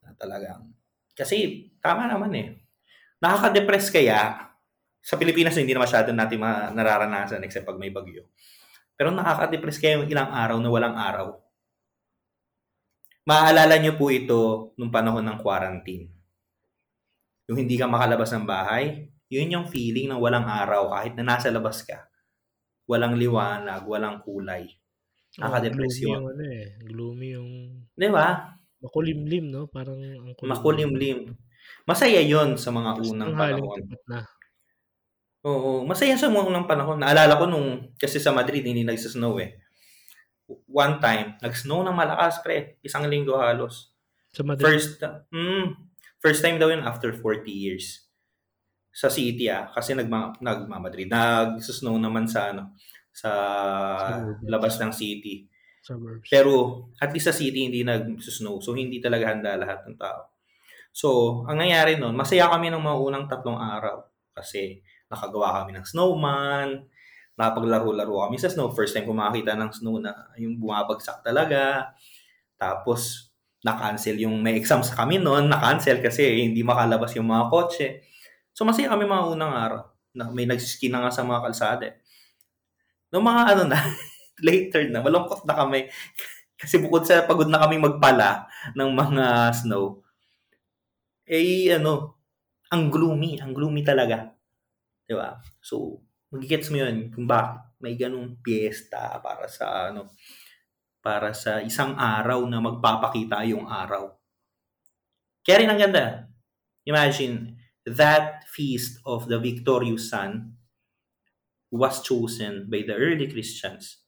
Na 0.04 0.12
talagang 0.20 0.76
kasi 1.16 1.72
tama 1.80 2.12
naman 2.12 2.32
eh. 2.36 2.48
Nakaka-depress 3.24 3.88
kaya 3.88 4.52
sa 5.00 5.16
Pilipinas 5.16 5.56
hindi 5.56 5.72
na 5.72 5.86
masyado 5.88 6.12
natin 6.12 6.44
nararanasan 6.76 7.40
except 7.48 7.64
pag 7.64 7.80
may 7.80 7.94
bagyo. 7.94 8.28
Pero 8.96 9.12
nakaka-depress 9.12 9.78
kayo 9.80 10.04
yung 10.04 10.10
ilang 10.12 10.32
araw 10.32 10.58
na 10.60 10.72
walang 10.72 10.96
araw. 10.96 11.36
Maaalala 13.28 13.76
niyo 13.82 14.00
po 14.00 14.14
ito 14.14 14.72
nung 14.80 14.94
panahon 14.94 15.26
ng 15.26 15.40
quarantine. 15.42 16.08
Yung 17.52 17.58
hindi 17.60 17.76
ka 17.76 17.86
makalabas 17.86 18.32
ng 18.34 18.46
bahay, 18.48 19.12
yun 19.30 19.52
yung 19.52 19.68
feeling 19.68 20.10
ng 20.10 20.22
walang 20.22 20.46
araw 20.48 20.94
kahit 20.94 21.14
na 21.18 21.36
nasa 21.36 21.50
labas 21.50 21.82
ka. 21.84 22.08
Walang 22.86 23.18
liwanag, 23.18 23.82
walang 23.84 24.22
kulay. 24.22 24.70
Nakaka-depress 25.42 26.06
oh. 26.06 26.22
Yung 26.22 26.28
ano 26.32 26.44
eh. 26.48 26.78
Gloomy 26.86 27.28
yung... 27.36 27.50
Di 27.92 28.08
ba? 28.08 28.56
Makulimlim, 28.80 29.52
no? 29.52 29.68
Parang 29.68 29.98
ang 30.00 30.32
kulimlim. 30.38 30.52
Makulimlim. 30.54 31.20
Masaya 31.90 32.22
yon 32.22 32.56
sa 32.62 32.70
mga 32.70 33.02
unang 33.02 33.34
panahon. 33.34 33.82
Na. 34.06 34.22
Oo, 35.46 35.86
masaya 35.86 36.18
sa 36.18 36.26
mga 36.26 36.50
unang 36.50 36.66
panahon. 36.66 36.98
Naalala 36.98 37.38
ko 37.38 37.46
nung, 37.46 37.94
kasi 38.02 38.18
sa 38.18 38.34
Madrid, 38.34 38.66
hindi 38.66 38.82
nagsasnow 38.82 39.38
eh. 39.38 39.62
One 40.66 40.98
time, 40.98 41.38
nag-snow 41.38 41.86
ng 41.86 41.94
malakas, 41.94 42.42
pre. 42.42 42.82
Isang 42.82 43.06
linggo 43.06 43.38
halos. 43.38 43.94
Sa 44.34 44.42
Madrid? 44.42 44.66
First, 44.66 45.06
mm, 45.30 45.66
first 46.18 46.42
time 46.42 46.58
daw 46.58 46.74
yun 46.74 46.82
after 46.82 47.14
40 47.14 47.46
years. 47.54 48.10
Sa 48.90 49.06
city 49.06 49.46
ah, 49.54 49.70
kasi 49.70 49.94
nagma, 49.94 50.34
nagma-Madrid. 50.42 51.06
Nag-snow 51.14 52.02
naman 52.02 52.26
sa 52.26 52.50
ano, 52.50 52.74
sa 53.14 53.32
labas 54.50 54.82
ng 54.82 54.90
city. 54.90 55.46
Suburbs. 55.86 56.26
Pero 56.26 56.90
at 56.98 57.14
least 57.14 57.30
sa 57.30 57.36
city 57.36 57.70
hindi 57.70 57.86
nag-snow. 57.86 58.58
So 58.66 58.74
hindi 58.74 58.98
talaga 58.98 59.30
handa 59.30 59.62
lahat 59.62 59.86
ng 59.86 59.98
tao. 60.02 60.34
So, 60.96 61.44
ang 61.44 61.60
nangyari 61.60 62.00
noon, 62.00 62.16
masaya 62.16 62.48
kami 62.48 62.72
ng 62.72 62.80
mga 62.80 62.98
unang 63.04 63.26
tatlong 63.28 63.60
araw 63.60 64.00
kasi 64.32 64.80
nakagawa 65.12 65.64
kami 65.64 65.78
ng 65.78 65.86
snowman, 65.86 66.86
napaglaro-laro 67.36 68.28
kami 68.28 68.40
sa 68.40 68.48
snow. 68.48 68.72
First 68.72 68.96
time 68.96 69.06
ko 69.08 69.14
makakita 69.14 69.60
ng 69.60 69.72
snow 69.76 70.00
na 70.00 70.12
yung 70.40 70.56
bumabagsak 70.56 71.22
talaga. 71.22 71.92
Tapos, 72.56 73.32
na-cancel 73.66 74.16
yung 74.22 74.40
may 74.40 74.56
exams 74.56 74.94
kami 74.94 75.18
noon, 75.18 75.50
na-cancel 75.52 76.00
kasi 76.00 76.46
hindi 76.48 76.62
makalabas 76.62 77.12
yung 77.18 77.28
mga 77.28 77.44
kotse. 77.50 77.88
So, 78.56 78.64
masaya 78.64 78.94
kami 78.94 79.04
mga 79.10 79.26
unang 79.36 79.54
araw. 79.54 79.84
Na 80.16 80.32
may 80.32 80.48
nagsiski 80.48 80.88
na 80.88 81.04
nga 81.04 81.12
sa 81.12 81.28
mga 81.28 81.44
kalsada. 81.44 81.88
Noong 83.12 83.26
mga 83.26 83.44
ano 83.52 83.64
na, 83.68 83.80
later 84.48 84.84
na, 84.88 85.04
malungkot 85.04 85.44
na 85.44 85.56
kami. 85.58 85.92
kasi 86.62 86.80
bukod 86.80 87.04
sa 87.04 87.28
pagod 87.28 87.52
na 87.52 87.60
kami 87.60 87.76
magpala 87.82 88.48
ng 88.80 88.90
mga 88.96 89.26
snow, 89.60 90.00
eh 91.26 91.74
ano, 91.74 92.22
ang 92.70 92.88
gloomy, 92.94 93.42
ang 93.42 93.52
gloomy 93.52 93.82
talaga. 93.82 94.35
'Di 95.06 95.14
ba? 95.14 95.38
So, 95.62 96.02
magigets 96.34 96.70
mo 96.74 96.82
'yun 96.82 97.14
kung 97.14 97.30
bakit 97.30 97.62
may 97.80 97.94
ganung 97.94 98.42
piyesta 98.42 99.22
para 99.22 99.46
sa 99.46 99.94
ano 99.94 100.10
para 101.06 101.38
sa 101.38 101.62
isang 101.62 101.94
araw 101.94 102.50
na 102.50 102.58
magpapakita 102.58 103.46
yung 103.46 103.70
araw. 103.70 104.10
Kaya 105.46 105.62
rin 105.62 105.70
ang 105.70 105.78
ganda. 105.78 106.26
Imagine, 106.90 107.54
that 107.86 108.50
feast 108.50 108.98
of 109.06 109.30
the 109.30 109.38
victorious 109.38 110.10
sun 110.10 110.58
was 111.70 112.02
chosen 112.02 112.66
by 112.66 112.82
the 112.82 112.98
early 112.98 113.30
Christians 113.30 114.02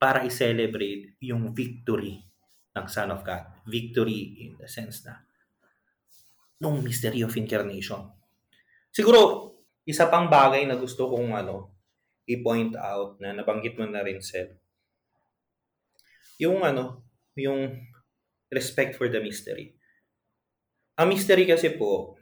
para 0.00 0.24
i-celebrate 0.24 1.20
yung 1.20 1.52
victory 1.52 2.24
ng 2.72 2.86
Son 2.88 3.12
of 3.12 3.20
God. 3.20 3.44
Victory 3.68 4.48
in 4.48 4.56
the 4.56 4.64
sense 4.64 5.04
na 5.04 5.20
nung 6.64 6.80
mystery 6.80 7.20
of 7.20 7.36
incarnation. 7.36 8.08
Siguro, 8.88 9.52
isa 9.84 10.08
pang 10.08 10.32
bagay 10.32 10.64
na 10.64 10.80
gusto 10.80 11.08
kong 11.12 11.36
ano, 11.36 11.72
i-point 12.24 12.72
out 12.80 13.20
na 13.20 13.36
nabanggit 13.36 13.76
mo 13.76 13.84
na 13.84 14.00
rin, 14.00 14.20
Sel. 14.24 14.56
Yung 16.40 16.64
ano, 16.64 17.04
yung 17.36 17.84
respect 18.48 18.96
for 18.96 19.12
the 19.12 19.20
mystery. 19.20 19.76
Ang 20.96 21.12
mystery 21.12 21.44
kasi 21.44 21.76
po, 21.76 22.16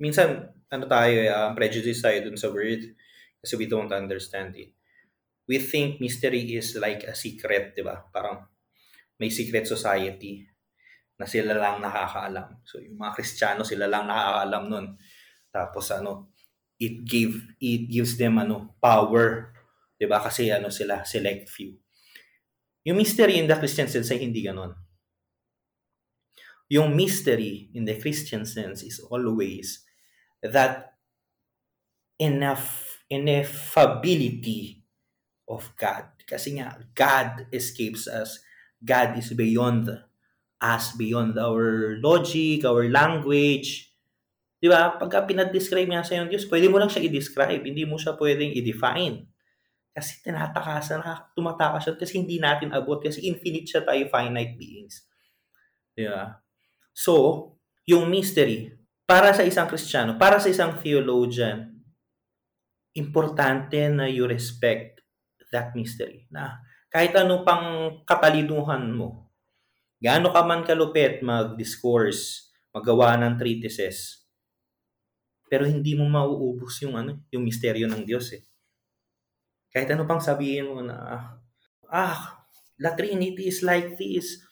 minsan, 0.00 0.50
ano 0.72 0.84
tayo, 0.90 1.14
uh, 1.30 1.50
prejudice 1.54 2.02
tayo 2.02 2.18
dun 2.26 2.40
sa 2.40 2.50
word 2.50 2.82
kasi 3.38 3.54
we 3.54 3.70
don't 3.70 3.92
understand 3.94 4.56
it. 4.58 4.74
We 5.44 5.60
think 5.60 6.00
mystery 6.00 6.56
is 6.56 6.74
like 6.80 7.04
a 7.04 7.14
secret, 7.14 7.76
di 7.76 7.84
ba? 7.84 8.00
Parang 8.10 8.48
may 9.20 9.28
secret 9.28 9.68
society 9.68 10.42
na 11.14 11.28
sila 11.28 11.54
lang 11.54 11.78
nakakaalam. 11.78 12.64
So, 12.66 12.82
yung 12.82 12.98
mga 12.98 13.12
Kristiyano, 13.14 13.62
sila 13.62 13.86
lang 13.86 14.08
nakakaalam 14.08 14.64
nun. 14.66 14.86
Tapos, 15.52 15.86
ano, 15.94 16.33
it 16.80 17.04
give 17.06 17.38
it 17.60 17.90
gives 17.90 18.18
them 18.18 18.38
ano 18.38 18.74
power 18.82 19.54
'di 19.98 20.06
ba? 20.10 20.20
Kasi 20.20 20.50
ano 20.50 20.68
sila 20.68 21.06
select 21.06 21.48
few. 21.48 21.78
Yung 22.84 23.00
mystery 23.00 23.40
in 23.40 23.48
the 23.48 23.56
Christian 23.56 23.88
sense 23.88 24.12
ay 24.12 24.20
hindi 24.20 24.44
ganon. 24.44 24.76
Yung 26.68 26.92
mystery 26.92 27.72
in 27.72 27.88
the 27.88 27.96
Christian 27.96 28.44
sense 28.44 28.84
is 28.84 29.00
always 29.08 29.84
that 30.44 30.96
enough 32.20 33.00
ineffability 33.08 34.84
of 35.48 35.72
God. 35.76 36.08
Kasi 36.24 36.60
nga 36.60 36.80
God 36.92 37.48
escapes 37.52 38.08
us. 38.08 38.40
God 38.84 39.16
is 39.16 39.32
beyond 39.32 39.88
us 40.64 40.96
beyond 40.96 41.36
our 41.36 42.00
logic 42.00 42.64
our 42.64 42.88
language 42.88 43.92
Di 44.64 44.72
ba? 44.72 44.96
Pagka 44.96 45.28
pinag-describe 45.28 45.84
niya 45.84 46.00
sa 46.00 46.16
yung 46.16 46.32
Diyos, 46.32 46.48
pwede 46.48 46.72
mo 46.72 46.80
lang 46.80 46.88
siya 46.88 47.04
i-describe. 47.04 47.60
Hindi 47.60 47.84
mo 47.84 48.00
siya 48.00 48.16
pwedeng 48.16 48.48
i-define. 48.48 49.28
Kasi 49.92 50.24
tinatakasan, 50.24 51.04
tumatakas 51.36 51.84
siya 51.84 51.94
kasi 52.00 52.16
hindi 52.16 52.40
natin 52.40 52.72
abot. 52.72 52.96
Kasi 52.96 53.28
infinite 53.28 53.68
siya 53.68 53.84
tayo, 53.84 54.08
finite 54.08 54.56
beings. 54.56 55.04
Di 55.92 56.08
ba? 56.08 56.40
So, 56.96 57.44
yung 57.84 58.08
mystery, 58.08 58.72
para 59.04 59.36
sa 59.36 59.44
isang 59.44 59.68
Kristiyano, 59.68 60.16
para 60.16 60.40
sa 60.40 60.48
isang 60.48 60.80
theologian, 60.80 61.84
importante 62.96 63.84
na 63.92 64.08
you 64.08 64.24
respect 64.24 65.04
that 65.52 65.76
mystery. 65.76 66.24
Na 66.32 66.64
kahit 66.88 67.12
ano 67.20 67.44
pang 67.44 68.00
katalinuhan 68.08 68.88
mo, 68.96 69.28
gaano 70.00 70.32
ka 70.32 70.40
man 70.40 70.64
kalupit 70.64 71.20
mag-discourse, 71.20 72.48
magawa 72.72 73.20
ng 73.20 73.36
treatises, 73.36 74.23
pero 75.50 75.64
hindi 75.68 75.94
mo 75.94 76.08
mauubos 76.08 76.80
yung 76.82 76.94
ano, 76.98 77.20
yung 77.30 77.44
misteryo 77.44 77.86
ng 77.90 78.02
Diyos 78.02 78.32
eh. 78.34 78.42
Kahit 79.74 79.90
ano 79.90 80.06
pang 80.06 80.22
sabihin 80.22 80.70
mo 80.70 80.80
na, 80.80 80.96
ah, 81.90 82.20
La 82.78 82.94
Trinity 82.94 83.50
is 83.50 83.62
like 83.62 83.94
this. 83.98 84.42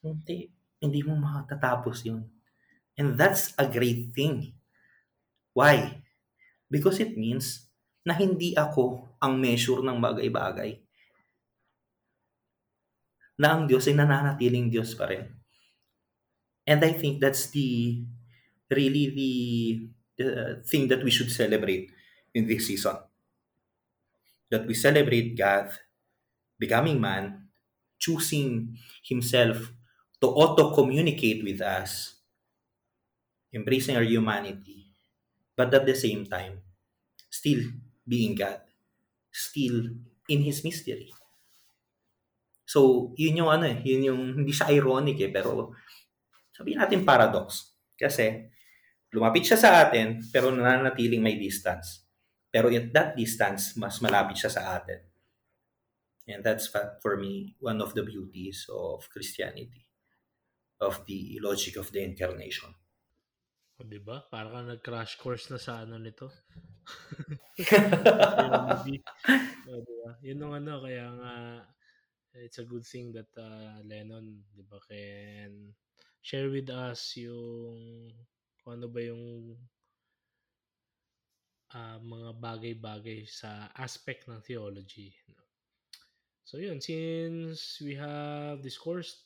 Hindi, 0.00 0.48
hindi 0.80 1.00
mo 1.04 1.16
matatapos 1.16 2.04
yun. 2.08 2.24
And 2.96 3.16
that's 3.16 3.56
a 3.56 3.64
great 3.68 4.12
thing. 4.12 4.56
Why? 5.56 6.04
Because 6.68 7.00
it 7.00 7.16
means 7.16 7.68
na 8.04 8.16
hindi 8.16 8.56
ako 8.56 9.14
ang 9.22 9.38
measure 9.38 9.84
ng 9.84 10.00
bagay-bagay. 10.00 10.82
na 13.42 13.58
ang 13.58 13.66
Diyos 13.66 13.90
ay 13.90 13.96
nananatiling 13.98 14.70
Diyos 14.70 14.94
pa 14.94 15.10
rin. 15.10 15.26
And 16.62 16.78
I 16.86 16.94
think 16.94 17.18
that's 17.18 17.50
the 17.50 17.98
really 18.70 19.10
the, 19.10 19.32
the 20.18 20.62
thing 20.66 20.88
that 20.88 21.02
we 21.02 21.10
should 21.10 21.30
celebrate 21.30 21.90
in 22.34 22.46
this 22.46 22.66
season. 22.66 22.96
That 24.50 24.66
we 24.66 24.74
celebrate 24.74 25.36
God 25.36 25.72
becoming 26.58 27.00
man, 27.00 27.48
choosing 27.98 28.78
himself 29.02 29.72
to 30.20 30.26
auto-communicate 30.30 31.42
with 31.42 31.60
us, 31.60 32.22
embracing 33.52 33.96
our 33.96 34.06
humanity, 34.06 34.94
but 35.56 35.74
at 35.74 35.84
the 35.84 35.94
same 35.94 36.24
time, 36.24 36.62
still 37.28 37.66
being 38.06 38.38
God, 38.38 38.62
still 39.32 39.90
in 40.28 40.40
His 40.46 40.62
mystery. 40.62 41.10
So, 42.62 43.12
yun 43.18 43.42
yung 43.42 43.50
ano 43.50 43.66
eh, 43.66 43.82
yun 43.84 44.06
yung, 44.06 44.22
hindi 44.38 44.54
siya 44.54 44.70
ironic 44.70 45.18
eh, 45.18 45.30
pero 45.34 45.74
sabihin 46.54 46.80
natin 46.80 47.04
paradox. 47.04 47.74
Kasi, 47.98 48.48
lumapit 49.12 49.44
siya 49.44 49.60
sa 49.60 49.70
atin, 49.84 50.24
pero 50.32 50.48
nananatiling 50.48 51.20
may 51.20 51.36
distance. 51.36 52.02
Pero 52.48 52.72
at 52.72 52.92
that 52.92 53.10
distance, 53.16 53.76
mas 53.76 54.00
malapit 54.00 54.40
siya 54.40 54.52
sa 54.52 54.76
atin. 54.76 55.00
And 56.28 56.40
that's 56.40 56.72
for 57.02 57.14
me 57.20 57.56
one 57.60 57.82
of 57.82 57.92
the 57.92 58.02
beauties 58.02 58.64
of 58.72 59.08
Christianity, 59.12 59.88
of 60.80 61.04
the 61.04 61.38
logic 61.44 61.76
of 61.76 61.92
the 61.92 62.00
incarnation. 62.00 62.72
O, 63.80 63.84
di 63.84 63.98
ba? 63.98 64.22
Para 64.30 64.52
ka 64.52 64.60
nag-crash 64.62 65.18
course 65.18 65.50
na 65.50 65.58
sa 65.58 65.82
ano 65.82 65.98
nito. 65.98 66.30
o, 69.66 69.72
diba? 69.82 70.10
Yun 70.22 70.42
yung 70.46 70.54
ano, 70.54 70.78
kaya 70.84 71.08
nga, 71.18 71.32
it's 72.38 72.62
a 72.62 72.68
good 72.68 72.86
thing 72.86 73.10
that 73.10 73.28
uh, 73.34 73.82
Lennon, 73.82 74.46
di 74.54 74.62
ba, 74.62 74.78
can 74.86 75.74
share 76.22 76.46
with 76.52 76.70
us 76.70 77.18
yung 77.18 78.14
kung 78.62 78.78
ano 78.78 78.86
ba 78.86 79.00
yung 79.02 79.54
uh, 81.74 81.98
mga 81.98 82.30
bagay-bagay 82.38 83.26
sa 83.26 83.68
aspect 83.74 84.30
ng 84.30 84.40
theology. 84.40 85.10
So 86.46 86.60
yun, 86.60 86.78
since 86.78 87.80
we 87.80 87.96
have 87.96 88.62
discoursed 88.62 89.24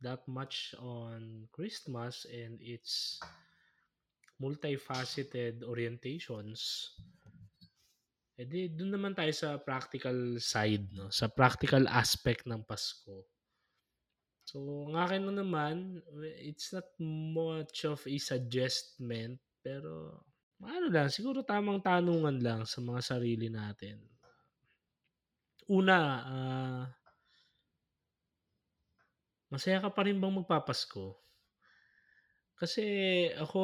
that 0.00 0.24
much 0.26 0.74
on 0.80 1.46
Christmas 1.52 2.26
and 2.30 2.58
its 2.60 3.20
multifaceted 4.40 5.62
orientations, 5.62 6.90
edi 8.34 8.66
doon 8.72 8.98
naman 8.98 9.14
tayo 9.14 9.30
sa 9.30 9.60
practical 9.62 10.40
side, 10.42 10.90
no? 10.90 11.12
sa 11.12 11.30
practical 11.30 11.86
aspect 11.86 12.48
ng 12.48 12.66
Pasko. 12.66 13.33
So, 14.44 14.88
ang 14.88 14.96
akin 15.00 15.22
na 15.28 15.40
naman, 15.40 16.04
it's 16.40 16.70
not 16.70 16.86
much 17.00 17.88
of 17.88 18.04
a 18.04 18.16
suggestment, 18.20 19.40
pero 19.64 20.20
ano 20.60 20.86
lang, 20.92 21.08
siguro 21.08 21.40
tamang 21.44 21.80
tanungan 21.80 22.38
lang 22.40 22.60
sa 22.68 22.84
mga 22.84 23.00
sarili 23.00 23.48
natin 23.48 24.14
una, 25.68 25.98
uh, 26.28 26.82
masaya 29.48 29.80
ka 29.80 29.90
pa 29.92 30.04
rin 30.04 30.20
bang 30.20 30.34
magpapasko? 30.34 31.16
Kasi 32.54 32.84
ako, 33.34 33.62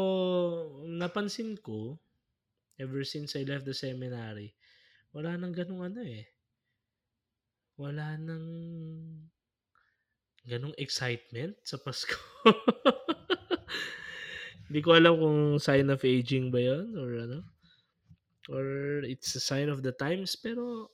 napansin 0.88 1.60
ko, 1.60 2.00
ever 2.80 3.04
since 3.04 3.36
I 3.36 3.44
left 3.44 3.68
the 3.68 3.76
seminary, 3.76 4.56
wala 5.12 5.36
nang 5.36 5.52
ganung 5.52 5.84
ano 5.84 6.00
eh. 6.00 6.24
Wala 7.76 8.16
nang 8.16 8.48
ganung 10.46 10.76
excitement 10.76 11.56
sa 11.62 11.76
Pasko. 11.76 12.16
Hindi 14.70 14.80
ko 14.86 14.94
alam 14.94 15.14
kung 15.18 15.40
sign 15.58 15.90
of 15.90 16.04
aging 16.06 16.54
ba 16.54 16.62
yon 16.62 16.94
or 16.94 17.10
ano. 17.18 17.38
Or 18.48 18.64
it's 19.06 19.34
a 19.34 19.42
sign 19.42 19.68
of 19.68 19.82
the 19.82 19.90
times. 19.90 20.38
Pero 20.38 20.90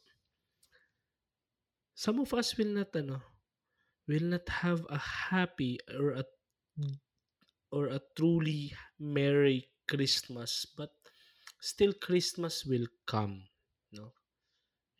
some 1.97 2.21
of 2.21 2.33
us 2.37 2.57
will 2.61 2.73
not 2.77 2.93
ano 2.93 3.25
will 4.07 4.29
not 4.29 4.47
have 4.49 4.85
a 4.93 5.01
happy 5.33 5.81
or 5.97 6.21
a 6.21 6.25
or 7.73 7.89
a 7.89 8.01
truly 8.15 8.71
merry 9.01 9.65
Christmas 9.89 10.69
but 10.77 10.93
still 11.61 11.97
Christmas 11.97 12.69
will 12.69 12.87
come 13.09 13.49
no 13.93 14.13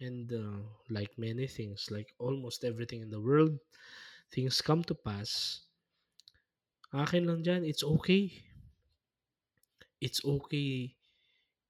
and 0.01 0.33
uh, 0.33 0.65
like 0.89 1.13
many 1.21 1.47
things 1.47 1.89
like 1.93 2.09
almost 2.19 2.65
everything 2.65 3.05
in 3.05 3.11
the 3.13 3.21
world 3.21 3.61
things 4.33 4.61
come 4.61 4.83
to 4.85 4.95
pass 4.95 5.63
akin 6.93 7.27
lang 7.29 7.41
dyan 7.43 7.63
it's 7.63 7.85
okay 7.85 8.31
it's 10.01 10.23
okay 10.25 10.97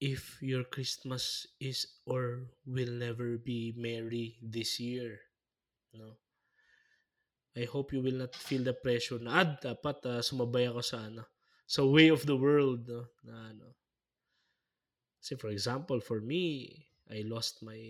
if 0.01 0.37
your 0.43 0.65
Christmas 0.65 1.47
is 1.61 1.87
or 2.05 2.53
will 2.67 2.93
never 2.93 3.39
be 3.39 3.73
merry 3.77 4.37
this 4.43 4.81
year. 4.81 5.21
No? 5.95 6.21
I 7.57 7.65
hope 7.65 7.93
you 7.93 8.03
will 8.03 8.21
not 8.21 8.37
feel 8.37 8.65
the 8.65 8.77
pressure 8.77 9.17
na 9.17 9.41
ah, 9.41 9.49
dapat 9.57 9.97
uh, 10.05 10.21
sumabay 10.21 10.69
ako 10.69 10.85
sa 10.85 11.09
ano, 11.09 11.25
sa 11.65 11.81
way 11.89 12.13
of 12.13 12.29
the 12.29 12.37
world 12.37 12.85
no 12.85 13.09
na 13.25 13.57
ano. 13.57 13.73
Kasi 15.25 15.41
for 15.41 15.49
example, 15.49 15.99
for 16.05 16.21
me, 16.21 16.77
I 17.09 17.25
lost 17.25 17.65
my 17.65 17.81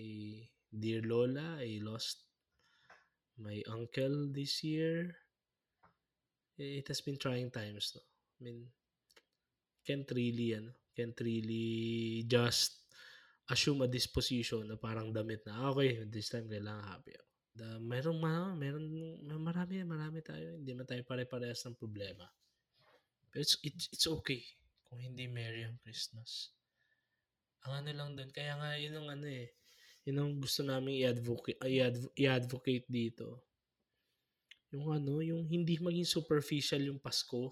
dear 0.71 1.03
Lola, 1.03 1.59
I 1.59 1.83
lost 1.83 2.26
my 3.39 3.61
uncle 3.73 4.33
this 4.33 4.65
year. 4.65 5.15
It 6.57 6.89
has 6.89 7.05
been 7.05 7.21
trying 7.21 7.53
times 7.53 7.93
no. 7.93 8.01
I 8.01 8.39
mean, 8.45 8.59
can't 9.85 10.09
really 10.13 10.57
ano, 10.57 10.73
can't 10.97 11.17
really 11.21 12.25
just 12.25 12.87
assume 13.47 13.85
a 13.85 13.89
disposition 13.89 14.67
na 14.67 14.81
parang 14.81 15.13
damit 15.13 15.45
na 15.47 15.71
okay, 15.71 16.03
this 16.09 16.33
time 16.33 16.49
kailangan 16.49 16.85
happy 16.89 17.15
ako. 17.15 17.27
The, 17.57 17.69
meron, 17.81 18.21
meron, 18.61 18.85
marami, 19.41 19.81
marami 19.81 20.21
tayo. 20.21 20.61
Hindi 20.61 20.77
man 20.77 20.85
tayo 20.85 21.01
pare-parehas 21.09 21.65
ng 21.65 21.81
problema. 21.81 22.29
But 23.33 23.41
it's, 23.41 23.57
it's, 23.65 23.89
it's 23.97 24.05
okay 24.05 24.45
kung 24.85 25.01
hindi 25.01 25.25
merry 25.25 25.65
ang 25.65 25.81
Christmas. 25.81 26.53
Ang 27.65 27.81
ano 27.81 27.91
lang 27.97 28.11
din, 28.13 28.29
kaya 28.29 28.61
nga 28.61 28.77
yun 28.77 29.01
ang 29.01 29.09
ano 29.09 29.25
eh, 29.25 29.49
yun 30.07 30.23
ang 30.23 30.33
gusto 30.39 30.63
namin 30.63 31.03
i-advocate, 31.03 31.59
i-advocate 32.15 32.87
dito. 32.87 33.43
Yung 34.71 34.95
ano, 34.95 35.19
yung 35.19 35.43
hindi 35.51 35.83
maging 35.83 36.07
superficial 36.07 36.79
yung 36.79 37.03
Pasko. 37.03 37.51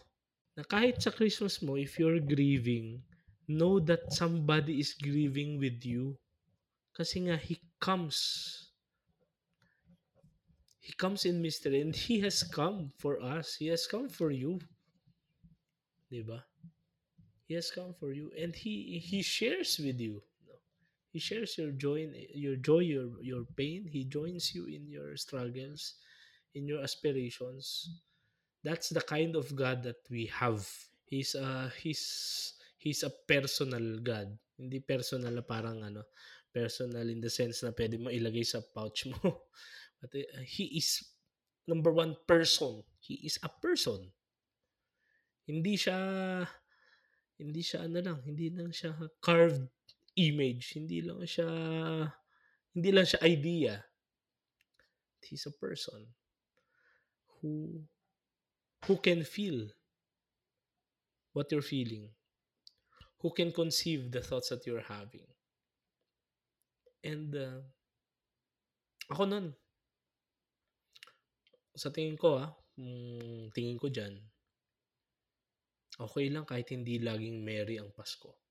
Na 0.55 0.63
kahit 0.63 1.03
sa 1.03 1.11
Christmas 1.11 1.59
mo, 1.67 1.75
if 1.75 1.99
you're 1.99 2.23
grieving, 2.23 3.03
know 3.51 3.83
that 3.83 4.07
somebody 4.15 4.79
is 4.79 4.95
grieving 4.95 5.59
with 5.59 5.83
you. 5.83 6.15
Kasi 6.95 7.27
nga, 7.27 7.35
He 7.35 7.59
comes. 7.83 8.71
He 10.79 10.95
comes 10.95 11.27
in 11.27 11.43
mystery 11.43 11.83
and 11.83 11.91
He 11.91 12.23
has 12.23 12.47
come 12.47 12.95
for 13.03 13.19
us. 13.19 13.59
He 13.59 13.67
has 13.75 13.83
come 13.91 14.07
for 14.07 14.31
you. 14.31 14.63
Diba? 16.07 16.39
He 17.51 17.59
has 17.59 17.75
come 17.75 17.99
for 17.99 18.15
you 18.15 18.31
and 18.39 18.55
He 18.55 19.03
He 19.03 19.27
shares 19.27 19.75
with 19.83 19.99
you. 19.99 20.23
He 21.15 21.23
shares 21.23 21.55
your 21.55 21.71
joy, 21.71 22.11
your 22.35 22.59
joy, 22.59 22.91
your 22.91 23.23
your 23.23 23.47
pain. 23.55 23.87
He 23.87 24.03
joins 24.03 24.51
you 24.51 24.67
in 24.67 24.91
your 24.91 25.15
struggles, 25.15 26.03
in 26.59 26.67
your 26.67 26.83
aspirations. 26.83 27.87
That's 28.67 28.91
the 28.91 28.99
kind 28.99 29.39
of 29.39 29.55
God 29.55 29.87
that 29.87 30.03
we 30.11 30.27
have. 30.35 30.67
He's 31.07 31.39
uh 31.39 31.71
he's 31.79 32.03
he's 32.83 33.07
a 33.07 33.15
personal 33.15 34.03
God. 34.03 34.35
Hindi 34.59 34.83
personal 34.83 35.39
na 35.39 35.47
parang 35.47 35.87
ano, 35.87 36.03
personal 36.51 37.07
in 37.07 37.23
the 37.23 37.31
sense 37.31 37.63
na 37.63 37.71
pwede 37.71 37.95
mo 37.95 38.11
ilagay 38.11 38.43
sa 38.43 38.59
pouch 38.59 39.07
mo. 39.07 39.47
But 40.03 40.19
uh, 40.19 40.43
he 40.43 40.83
is 40.83 40.99
number 41.63 41.95
one 41.95 42.19
person. 42.27 42.83
He 42.99 43.23
is 43.23 43.39
a 43.39 43.55
person. 43.55 44.11
Hindi 45.47 45.79
siya 45.79 45.95
hindi 47.39 47.63
siya 47.63 47.87
ano 47.87 48.03
lang, 48.03 48.19
hindi 48.27 48.51
lang 48.51 48.75
siya 48.75 48.99
carved 49.23 49.71
image, 50.17 50.79
hindi 50.79 51.03
lang 51.03 51.23
siya 51.27 51.49
hindi 52.75 52.91
lang 52.91 53.07
siya 53.07 53.21
idea. 53.23 53.75
He's 55.25 55.47
a 55.47 55.55
person 55.57 56.13
who 57.41 57.85
who 58.85 59.01
can 59.01 59.25
feel 59.25 59.73
what 61.33 61.51
you're 61.51 61.65
feeling 61.65 62.13
who 63.25 63.33
can 63.33 63.49
conceive 63.57 64.13
the 64.13 64.21
thoughts 64.21 64.53
that 64.53 64.69
you're 64.69 64.85
having. 64.85 65.25
And 67.01 67.33
uh, 67.33 67.65
ako 69.09 69.25
nun, 69.25 69.57
sa 71.73 71.89
tingin 71.89 72.21
ko 72.21 72.37
ah, 72.37 72.53
mm, 72.77 73.49
tingin 73.57 73.81
ko 73.81 73.89
dyan, 73.89 74.13
okay 75.97 76.29
lang 76.29 76.45
kahit 76.45 76.69
hindi 76.69 77.01
laging 77.01 77.41
merry 77.41 77.81
ang 77.81 77.97
Pasko. 77.97 78.44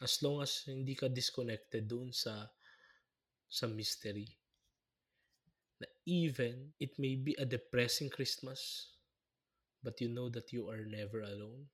As 0.00 0.22
long 0.24 0.40
as 0.40 0.64
hindi 0.64 0.96
ka 0.96 1.12
disconnected 1.12 1.84
doon 1.84 2.14
sa 2.14 2.48
sa 3.52 3.68
mystery. 3.68 4.32
na 5.82 5.90
even 6.06 6.70
it 6.78 6.94
may 6.94 7.18
be 7.18 7.34
a 7.42 7.44
depressing 7.44 8.06
Christmas, 8.06 8.94
but 9.82 9.98
you 9.98 10.06
know 10.06 10.30
that 10.30 10.54
you 10.54 10.70
are 10.70 10.86
never 10.86 11.26
alone. 11.26 11.66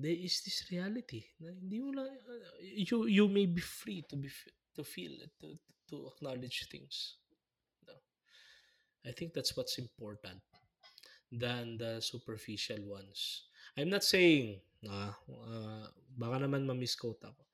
There 0.00 0.16
is 0.16 0.40
this 0.40 0.64
reality 0.72 1.28
na 1.36 1.52
hindi 1.52 1.84
mo 1.84 1.92
lang, 1.92 2.08
uh, 2.08 2.56
you, 2.64 3.04
you 3.12 3.28
may 3.28 3.44
be 3.44 3.60
free 3.60 4.00
to 4.08 4.16
be 4.16 4.32
to 4.72 4.80
feel 4.80 5.12
to, 5.44 5.60
to 5.92 6.08
acknowledge 6.16 6.64
things. 6.72 7.20
No? 7.84 7.92
I 9.04 9.12
think 9.12 9.36
that's 9.36 9.52
what's 9.52 9.76
important 9.76 10.40
than 11.28 11.76
the 11.76 12.00
superficial 12.00 12.80
ones. 12.88 13.52
I'm 13.76 13.92
not 13.92 14.00
saying, 14.00 14.64
ah, 14.88 15.12
uh, 15.28 15.84
baka 16.16 16.40
naman 16.40 16.64
ma-misquote 16.64 17.20
ako. 17.20 17.51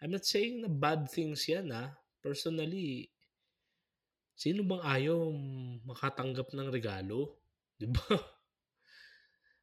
I'm 0.00 0.12
not 0.16 0.24
saying 0.24 0.64
na 0.64 0.70
bad 0.72 1.08
things 1.08 1.44
yan, 1.44 1.72
ah. 1.72 1.92
Personally, 2.20 3.08
sino 4.36 4.64
bang 4.64 4.82
ayaw 4.84 5.28
makatanggap 5.84 6.52
ng 6.56 6.68
regalo? 6.72 7.40
Di 7.80 7.88
ba? 7.88 8.16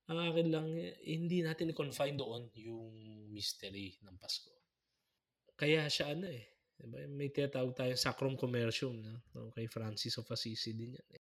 Ang 0.07 0.19
akin 0.23 0.47
lang, 0.47 0.67
hindi 1.03 1.43
natin 1.43 1.73
i-confine 1.73 2.15
doon 2.15 2.47
yung 2.55 2.93
mystery 3.29 3.97
ng 4.01 4.15
Pasko. 4.15 4.53
Kaya 5.57 5.89
siya 5.89 6.13
ano 6.15 6.29
eh, 6.29 6.47
diba? 6.77 7.01
may 7.09 7.33
tinatawag 7.33 7.73
tayong 7.73 7.99
sacrum 7.99 8.37
commercium 8.37 9.01
no? 9.01 9.49
kay 9.51 9.65
Francis 9.67 10.15
of 10.21 10.29
Assisi 10.29 10.77
din 10.77 10.95
yan. 10.95 11.07
Eh 11.11 11.27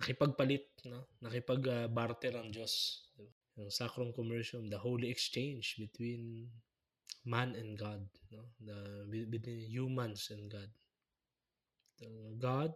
nakipagpalit, 0.00 0.88
no? 0.88 1.12
nakipag-barter 1.20 2.32
ang 2.40 2.48
Diyos. 2.48 3.04
Yung 3.60 3.68
sacrum 3.68 4.16
commercium, 4.16 4.72
the 4.72 4.80
holy 4.80 5.12
exchange 5.12 5.76
between 5.76 6.48
man 7.24 7.54
and 7.54 7.78
God, 7.78 8.06
no? 8.32 8.44
the, 8.64 9.24
between 9.28 9.60
humans 9.68 10.28
and 10.30 10.50
God. 10.50 10.70
Uh, 12.00 12.32
God 12.38 12.72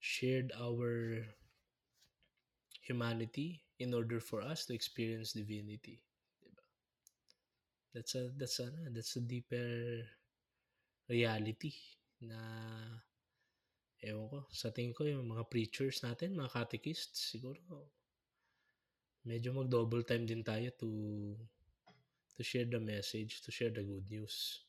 shared 0.00 0.52
our 0.58 1.22
humanity 2.82 3.62
in 3.78 3.94
order 3.94 4.20
for 4.20 4.42
us 4.42 4.66
to 4.66 4.74
experience 4.74 5.32
divinity. 5.32 6.02
Diba? 6.42 6.64
That's 7.94 8.14
a 8.14 8.30
that's 8.36 8.58
a 8.58 8.68
that's 8.90 9.16
a 9.16 9.22
deeper 9.22 10.02
reality 11.08 11.72
na 12.20 12.40
ewan 14.04 14.28
ko, 14.28 14.38
sa 14.52 14.68
tingin 14.68 14.92
ko 14.92 15.08
yung 15.08 15.30
mga 15.30 15.48
preachers 15.48 16.04
natin, 16.04 16.36
mga 16.36 16.52
catechists, 16.52 17.32
siguro 17.32 17.88
medyo 19.24 19.56
mag-double 19.56 20.04
time 20.04 20.28
din 20.28 20.44
tayo 20.44 20.68
to 20.76 20.88
to 22.34 22.42
share 22.42 22.66
the 22.66 22.80
message, 22.82 23.42
to 23.42 23.50
share 23.54 23.70
the 23.70 23.82
good 23.82 24.06
news. 24.10 24.66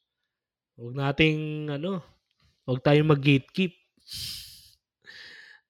Huwag 0.75 0.93
nating 0.93 1.71
ano, 1.71 2.03
huwag 2.67 2.83
tayong 2.83 3.11
mag-gatekeep. 3.11 3.73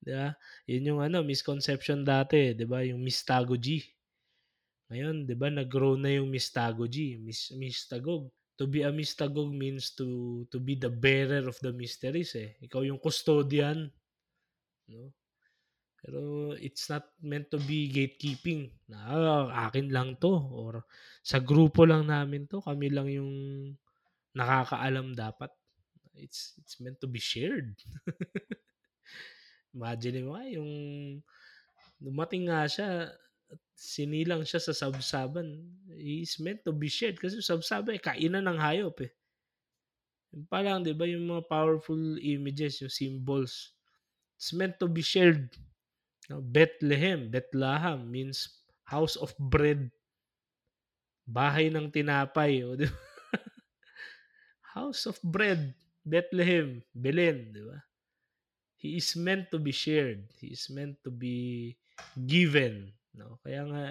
'Di 0.02 0.12
ba? 0.14 0.34
Yun 0.70 0.88
yung 0.94 1.00
ano, 1.02 1.26
misconception 1.26 2.06
dati, 2.06 2.54
'di 2.54 2.66
ba? 2.66 2.82
Yung 2.86 3.02
mystagogy. 3.02 3.82
Ngayon, 4.92 5.26
'di 5.26 5.34
ba, 5.34 5.50
nag-grow 5.50 5.98
na 5.98 6.14
yung 6.14 6.30
mystagogy, 6.30 7.18
mis 7.18 7.50
mystagog 7.54 8.30
to 8.56 8.64
be 8.64 8.80
a 8.82 8.90
mystagog 8.90 9.52
means 9.52 9.92
to 9.92 10.42
to 10.48 10.56
be 10.56 10.74
the 10.74 10.88
bearer 10.88 11.44
of 11.44 11.60
the 11.60 11.70
mysteries 11.76 12.32
eh. 12.38 12.56
Ikaw 12.64 12.88
yung 12.88 12.96
custodian. 12.96 13.92
No? 14.88 15.12
Pero 16.06 16.54
it's 16.54 16.86
not 16.86 17.02
meant 17.18 17.50
to 17.50 17.58
be 17.58 17.90
gatekeeping. 17.90 18.70
Na 18.86 19.50
akin 19.66 19.90
lang 19.90 20.14
to 20.22 20.30
or 20.54 20.86
sa 21.26 21.42
grupo 21.42 21.82
lang 21.82 22.06
namin 22.06 22.46
to, 22.46 22.62
kami 22.62 22.94
lang 22.94 23.10
yung 23.10 23.32
nakakaalam 24.38 25.18
dapat. 25.18 25.50
It's 26.14 26.54
it's 26.62 26.78
meant 26.78 27.02
to 27.02 27.10
be 27.10 27.18
shared. 27.18 27.74
Imagine 29.74 30.30
mo 30.30 30.38
yung 30.46 30.72
dumating 31.98 32.46
nga 32.46 32.70
siya, 32.70 33.10
sinilang 33.74 34.46
siya 34.46 34.62
sa 34.62 34.72
sabsaban, 34.72 35.58
is 35.98 36.38
meant 36.38 36.62
to 36.62 36.70
be 36.70 36.86
shared 36.86 37.18
kasi 37.18 37.42
sabsaban 37.42 37.98
eh, 37.98 38.02
kainan 38.02 38.46
ng 38.46 38.62
hayop 38.62 38.94
eh. 39.02 39.12
Yung 40.32 40.46
parang, 40.46 40.86
di 40.86 40.92
ba, 40.92 41.08
yung 41.08 41.28
mga 41.28 41.48
powerful 41.50 41.98
images, 42.22 42.80
yung 42.84 42.92
symbols, 42.92 43.74
it's 44.36 44.52
meant 44.52 44.76
to 44.76 44.88
be 44.88 45.00
shared. 45.00 45.48
Now, 46.26 46.42
Bethlehem, 46.42 47.30
Bethlehem 47.30 48.10
means 48.10 48.50
house 48.82 49.14
of 49.14 49.30
bread. 49.38 49.90
Bahay 51.26 51.70
ng 51.70 51.90
tinapay. 51.90 52.66
O, 52.66 52.74
di 52.74 52.86
ba? 52.86 52.98
house 54.78 55.06
of 55.06 55.18
bread, 55.22 55.74
Bethlehem, 56.02 56.82
Belen, 56.94 57.54
di 57.54 57.62
ba? 57.62 57.78
He 58.76 59.00
is 59.00 59.14
meant 59.16 59.50
to 59.50 59.58
be 59.58 59.72
shared. 59.72 60.28
He 60.38 60.54
is 60.54 60.68
meant 60.70 61.00
to 61.02 61.10
be 61.10 61.74
given. 62.14 62.92
No? 63.14 63.40
Kaya 63.42 63.66
nga, 63.66 63.84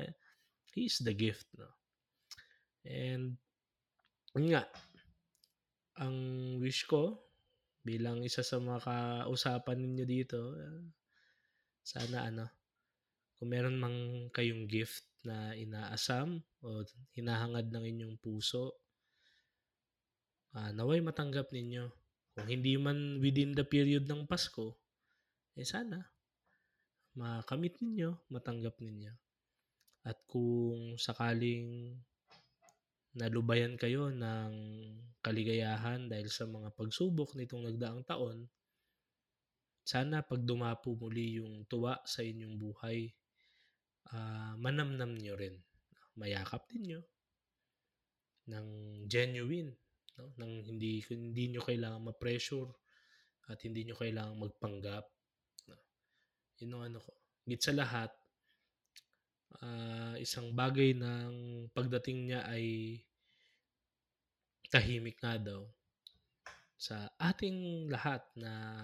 He 0.75 0.91
is 0.91 0.99
the 0.99 1.15
gift. 1.15 1.47
No? 1.55 1.71
And, 2.83 3.39
nga, 4.35 4.67
ang 5.97 6.15
wish 6.59 6.83
ko, 6.83 7.23
bilang 7.81 8.21
isa 8.27 8.43
sa 8.43 8.59
mga 8.59 8.83
kausapan 8.83 9.77
ninyo 9.79 10.05
dito, 10.05 10.53
sana 11.85 12.25
ano, 12.25 12.49
kung 13.37 13.53
meron 13.53 13.77
mang 13.77 14.27
kayong 14.33 14.65
gift 14.65 15.05
na 15.21 15.53
inaasam 15.53 16.41
o 16.65 16.81
hinahangad 17.13 17.69
ng 17.69 17.85
inyong 17.85 18.15
puso, 18.17 18.73
uh, 20.57 20.73
naway 20.73 20.97
matanggap 21.05 21.53
ninyo. 21.53 21.85
Kung 22.33 22.49
hindi 22.49 22.73
man 22.81 23.21
within 23.21 23.53
the 23.53 23.63
period 23.63 24.09
ng 24.09 24.25
Pasko, 24.25 24.73
eh 25.55 25.63
sana 25.63 26.01
makamit 27.15 27.79
ninyo, 27.79 28.27
matanggap 28.27 28.75
ninyo. 28.83 29.13
At 30.05 30.19
kung 30.27 30.99
sakaling 30.99 31.95
nalubayan 33.15 33.79
kayo 33.79 34.11
ng 34.11 34.53
kaligayahan 35.23 36.11
dahil 36.11 36.27
sa 36.27 36.43
mga 36.43 36.75
pagsubok 36.75 37.33
nitong 37.39 37.71
nagdaang 37.71 38.03
taon, 38.03 38.45
sana 39.85 40.25
pag 40.25 40.41
dumapo 40.41 40.97
muli 40.97 41.37
yung 41.37 41.69
tuwa 41.69 42.01
sa 42.09 42.25
inyong 42.25 42.57
buhay, 42.57 43.05
uh, 44.09 44.57
manamnam 44.57 45.13
nyo 45.13 45.37
rin. 45.37 45.53
Mayakap 46.17 46.65
ninyo 46.73 46.99
ng 48.49 48.67
genuine, 49.05 49.77
no? 50.17 50.33
nang 50.41 50.65
hindi 50.65 51.05
hindi 51.13 51.53
nyo 51.53 51.61
kailangan 51.61 52.01
ma-pressure 52.01 52.73
at 53.45 53.61
hindi 53.61 53.85
nyo 53.85 53.93
kailangan 53.93 54.41
magpanggap. 54.41 55.05
No? 55.69 55.77
Yun 56.57 56.81
ang 56.81 56.83
ano 56.89 56.97
ko. 57.05 57.13
Git 57.45 57.61
sa 57.61 57.77
lahat, 57.77 58.09
uh, 59.61 60.17
isang 60.17 60.49
bagay 60.57 60.97
ng 60.97 61.69
pagdating 61.77 62.33
niya 62.33 62.41
ay 62.49 62.97
tahimik 64.73 65.21
nga 65.21 65.37
daw 65.37 65.61
sa 66.75 67.05
ating 67.21 67.87
lahat 67.87 68.25
na 68.33 68.81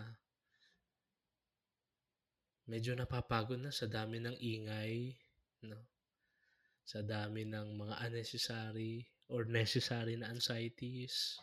medyo 2.71 2.95
napapagod 2.95 3.59
na 3.59 3.75
sa 3.75 3.91
dami 3.91 4.23
ng 4.23 4.39
ingay, 4.39 5.11
no? 5.67 5.83
Sa 6.87 7.03
dami 7.03 7.43
ng 7.43 7.75
mga 7.75 7.95
unnecessary 8.07 9.03
or 9.27 9.43
necessary 9.43 10.15
na 10.15 10.31
anxieties 10.31 11.35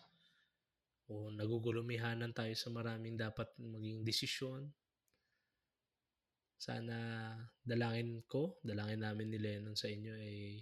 o 1.13 1.29
nagugulumihanan 1.29 2.33
tayo 2.33 2.57
sa 2.57 2.73
maraming 2.73 3.21
dapat 3.21 3.53
maging 3.61 4.01
desisyon 4.01 4.73
sana 6.59 6.99
dalangin 7.63 8.27
ko, 8.27 8.59
dalangin 8.67 9.07
namin 9.07 9.31
ni 9.31 9.39
Lennon 9.39 9.79
sa 9.79 9.87
inyo 9.87 10.11
ay 10.19 10.59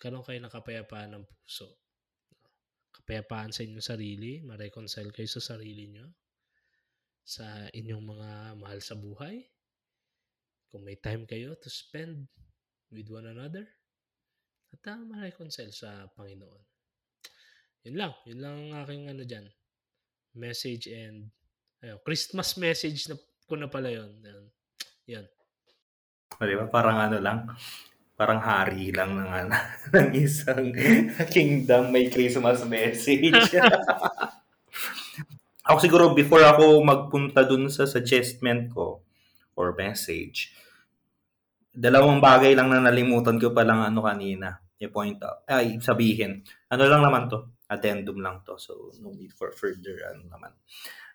karon 0.00 0.24
kayo 0.24 0.40
ng 0.40 0.48
kapayapaan 0.48 1.12
ng 1.12 1.24
puso. 1.28 1.68
Kapayapaan 2.88 3.52
sa 3.52 3.60
inyong 3.60 3.84
sarili, 3.84 4.40
ma-reconcile 4.40 5.12
kayo 5.12 5.28
sa 5.28 5.44
sarili 5.44 5.92
nyo, 5.92 6.08
sa 7.24 7.68
inyong 7.70 8.04
mga 8.04 8.30
mahal 8.58 8.80
sa 8.82 8.98
buhay. 8.98 9.44
Kung 10.70 10.86
may 10.86 10.98
time 10.98 11.26
kayo 11.26 11.58
to 11.58 11.70
spend 11.70 12.30
with 12.90 13.10
one 13.10 13.26
another, 13.26 13.66
at 14.70 14.82
uh, 14.86 15.02
ma-reconcile 15.02 15.74
sa 15.74 16.06
Panginoon. 16.14 16.62
Yun 17.86 17.96
lang. 17.98 18.12
Yun 18.28 18.38
lang 18.38 18.54
ang 18.70 18.86
aking 18.86 19.02
ano 19.10 19.22
dyan. 19.26 19.46
Message 20.38 20.86
and 20.86 21.26
ayo, 21.82 21.98
Christmas 22.06 22.54
message 22.54 23.10
na 23.10 23.18
ko 23.50 23.58
na 23.58 23.66
pala 23.66 23.90
yun. 23.90 24.10
Yan. 24.22 24.46
Yan. 25.10 25.26
O, 26.38 26.46
di 26.46 26.54
ba? 26.54 26.70
Parang 26.70 27.02
ano 27.02 27.18
lang, 27.18 27.50
parang 28.14 28.38
hari 28.38 28.94
lang 28.94 29.18
ng, 29.18 29.50
ng 29.96 30.08
isang 30.14 30.70
kingdom 31.34 31.90
may 31.90 32.06
Christmas 32.06 32.62
message. 32.62 33.34
ako 35.70 35.78
siguro 35.78 36.04
before 36.12 36.42
ako 36.42 36.82
magpunta 36.82 37.46
dun 37.46 37.70
sa 37.70 37.86
suggestment 37.86 38.74
ko 38.74 39.06
or 39.54 39.72
message, 39.78 40.50
dalawang 41.70 42.18
bagay 42.18 42.58
lang 42.58 42.68
na 42.68 42.82
nalimutan 42.82 43.38
ko 43.38 43.54
pa 43.54 43.62
lang 43.62 43.86
ano 43.86 44.02
kanina. 44.02 44.58
I-point 44.80 45.20
out. 45.20 45.44
Ay, 45.44 45.76
sabihin. 45.78 46.40
Ano 46.72 46.88
lang 46.88 47.04
naman 47.04 47.28
to? 47.28 47.52
Addendum 47.68 48.18
lang 48.18 48.40
to. 48.42 48.56
So, 48.56 48.90
no 48.98 49.12
need 49.12 49.36
for 49.36 49.52
further 49.52 50.00
ano 50.08 50.24
naman, 50.26 50.56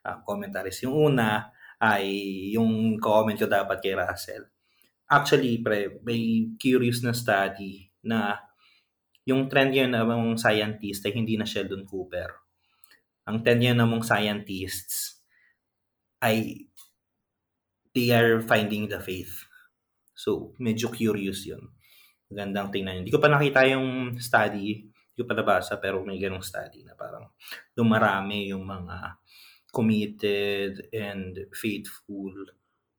uh, 0.06 0.22
commentaries. 0.22 0.86
Yung 0.86 0.94
una, 0.94 1.50
ay 1.82 2.06
yung 2.56 3.02
comment 3.02 3.36
ko 3.36 3.50
dapat 3.50 3.82
kay 3.82 3.98
Russell. 3.98 4.48
Actually, 5.10 5.60
pre, 5.60 6.00
may 6.06 6.54
curious 6.56 7.02
na 7.04 7.12
study 7.12 7.90
na 8.06 8.38
yung 9.26 9.50
trend 9.50 9.74
yun 9.74 9.92
ng 9.92 10.38
scientist 10.38 11.02
ay 11.10 11.14
hindi 11.18 11.36
na 11.36 11.50
Sheldon 11.50 11.84
Cooper. 11.84 12.45
Ang 13.26 13.42
trend 13.42 13.62
yun 13.62 13.78
ng 13.82 13.90
mga 13.90 14.06
scientists 14.06 15.22
ay 16.22 16.70
they 17.94 18.14
are 18.14 18.42
finding 18.44 18.86
the 18.86 19.02
faith. 19.02 19.46
So, 20.14 20.54
medyo 20.62 20.94
curious 20.94 21.44
yun. 21.46 21.74
Magandang 22.30 22.70
tingnan 22.70 23.02
yun. 23.02 23.02
Hindi 23.06 23.16
ko 23.16 23.22
pa 23.22 23.30
nakita 23.30 23.66
yung 23.70 24.18
study, 24.18 24.88
hindi 24.90 25.18
ko 25.20 25.28
pa 25.28 25.36
nabasa, 25.38 25.78
pero 25.82 26.02
may 26.06 26.20
ganong 26.22 26.46
study 26.46 26.86
na 26.86 26.94
parang 26.94 27.34
dumarami 27.74 28.52
yung 28.52 28.68
mga 28.68 29.20
committed 29.72 30.88
and 30.96 31.52
faithful 31.52 32.32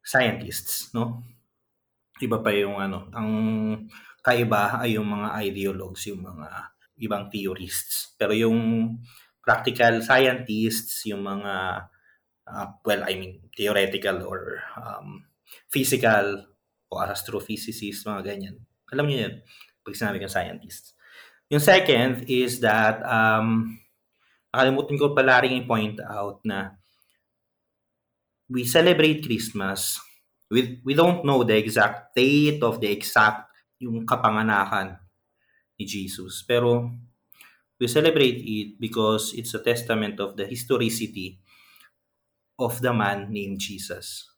scientists, 0.04 0.92
no? 0.92 1.24
Iba 2.20 2.40
pa 2.40 2.52
yung 2.52 2.80
ano, 2.80 3.08
ang 3.12 3.30
kaiba 4.24 4.80
ay 4.80 4.96
yung 4.96 5.08
mga 5.08 5.28
ideologues, 5.44 6.08
yung 6.08 6.24
mga 6.24 6.72
ibang 7.00 7.28
theorists. 7.28 8.16
Pero 8.16 8.32
yung 8.32 8.92
practical 9.46 10.02
scientists, 10.02 11.06
yung 11.06 11.22
mga 11.22 11.86
uh, 12.50 12.66
well, 12.82 13.02
I 13.06 13.14
mean, 13.14 13.46
theoretical 13.54 14.26
or 14.26 14.58
um, 14.74 15.22
physical 15.70 16.50
o 16.90 16.98
astrophysicists, 16.98 18.02
mga 18.02 18.26
ganyan. 18.26 18.56
Alam 18.90 19.06
niyo 19.06 19.18
yun, 19.26 19.34
pag 19.86 19.94
sinabi 19.94 20.18
kong 20.18 20.34
scientists. 20.34 20.94
Yung 21.46 21.62
second 21.62 22.26
is 22.26 22.58
that 22.58 22.98
um, 23.06 23.78
nakalimutan 24.50 24.98
ko 24.98 25.14
pala 25.14 25.46
rin 25.46 25.62
i-point 25.62 26.02
out 26.02 26.42
na 26.42 26.74
we 28.50 28.66
celebrate 28.66 29.22
Christmas. 29.22 29.98
We, 30.50 30.82
we 30.86 30.94
don't 30.94 31.26
know 31.26 31.42
the 31.42 31.58
exact 31.58 32.14
date 32.14 32.62
of 32.62 32.78
the 32.78 32.90
exact 32.90 33.50
yung 33.82 34.06
kapanganakan 34.06 34.98
ni 35.78 35.84
Jesus. 35.86 36.42
Pero 36.46 36.90
we 37.80 37.86
celebrate 37.86 38.40
it 38.40 38.80
because 38.80 39.32
it's 39.36 39.52
a 39.52 39.62
testament 39.62 40.20
of 40.20 40.36
the 40.36 40.46
historicity 40.48 41.40
of 42.58 42.80
the 42.80 42.92
man 42.92 43.28
named 43.28 43.60
Jesus. 43.60 44.28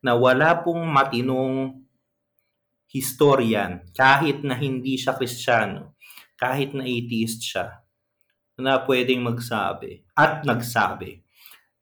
Na 0.00 0.16
wala 0.16 0.64
pong 0.64 0.88
matinong 0.88 1.84
historian, 2.88 3.84
kahit 3.92 4.40
na 4.42 4.56
hindi 4.56 4.96
siya 4.96 5.14
Kristiyano, 5.14 5.94
kahit 6.40 6.72
na 6.72 6.88
atheist 6.88 7.44
siya, 7.44 7.84
na 8.60 8.80
pwedeng 8.84 9.24
magsabi 9.24 10.04
at 10.12 10.44
nagsabi 10.44 11.24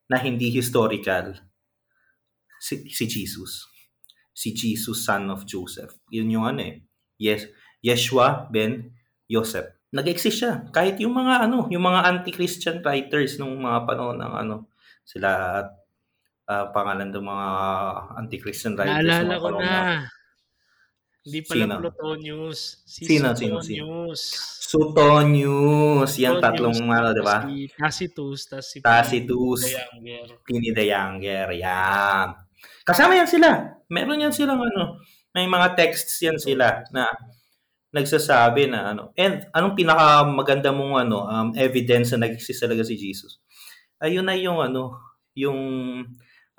na 0.07 0.19
hindi 0.19 0.51
historical 0.51 1.35
si, 2.59 2.87
si 2.91 3.07
Jesus. 3.07 3.67
Si 4.35 4.55
Jesus, 4.55 5.03
son 5.03 5.31
of 5.31 5.43
Joseph. 5.47 5.99
Yun 6.11 6.31
yung 6.39 6.47
ano 6.47 6.63
eh. 6.63 6.77
Yes, 7.19 7.51
Yeshua 7.83 8.47
ben 8.51 8.95
Joseph. 9.27 9.78
Nag-exist 9.89 10.45
siya. 10.45 10.53
Kahit 10.69 11.01
yung 11.01 11.17
mga 11.17 11.49
ano, 11.49 11.65
yung 11.73 11.85
mga 11.85 12.01
anti-Christian 12.05 12.85
writers 12.85 13.41
nung 13.41 13.57
mga 13.57 13.89
panahon 13.89 14.21
ng 14.21 14.35
ano, 14.37 14.57
sila 15.05 15.29
uh, 16.49 16.67
pangalan 16.73 17.09
ng 17.09 17.25
mga 17.25 17.49
anti-Christian 18.21 18.77
writers. 18.77 19.05
Naalala 19.05 19.35
ko 19.41 19.49
na. 19.57 19.73
Hindi 21.29 21.41
pala 21.45 21.65
sino? 21.65 21.75
Plutonius. 21.85 22.61
Si 22.89 23.03
sino, 23.05 23.37
sino, 23.37 23.61
sino? 23.61 24.13
Suetonius. 24.69 26.17
Yan 26.17 26.41
tatlong 26.41 26.77
ano, 26.89 27.13
di 27.13 27.21
ba? 27.25 27.45
Si 27.45 27.69
Tacitus. 27.73 28.41
Tas 28.49 28.65
si 28.65 28.79
Tacitus. 28.81 29.61
Pliny 30.45 30.73
the 30.73 30.89
Younger. 30.89 31.53
Yan. 31.53 32.33
Kasama 32.85 33.13
yan 33.17 33.29
sila. 33.29 33.77
Meron 33.93 34.25
yan 34.25 34.33
silang 34.33 34.61
ano. 34.61 35.05
May 35.37 35.45
mga 35.45 35.77
texts 35.77 36.25
yan 36.25 36.41
sila 36.41 36.81
na 36.93 37.09
nagsasabi 37.95 38.69
na 38.69 38.93
ano. 38.93 39.17
And 39.17 39.49
anong 39.53 39.75
pinaka 39.75 40.29
maganda 40.29 40.71
mong 40.71 41.09
ano 41.09 41.25
um, 41.25 41.49
evidence 41.57 42.13
na 42.13 42.29
nag-exist 42.29 42.61
talaga 42.61 42.85
si 42.85 43.01
Jesus? 43.01 43.41
Ayun 43.99 44.29
na 44.29 44.37
yung 44.37 44.61
ano, 44.61 44.97
yung 45.33 45.61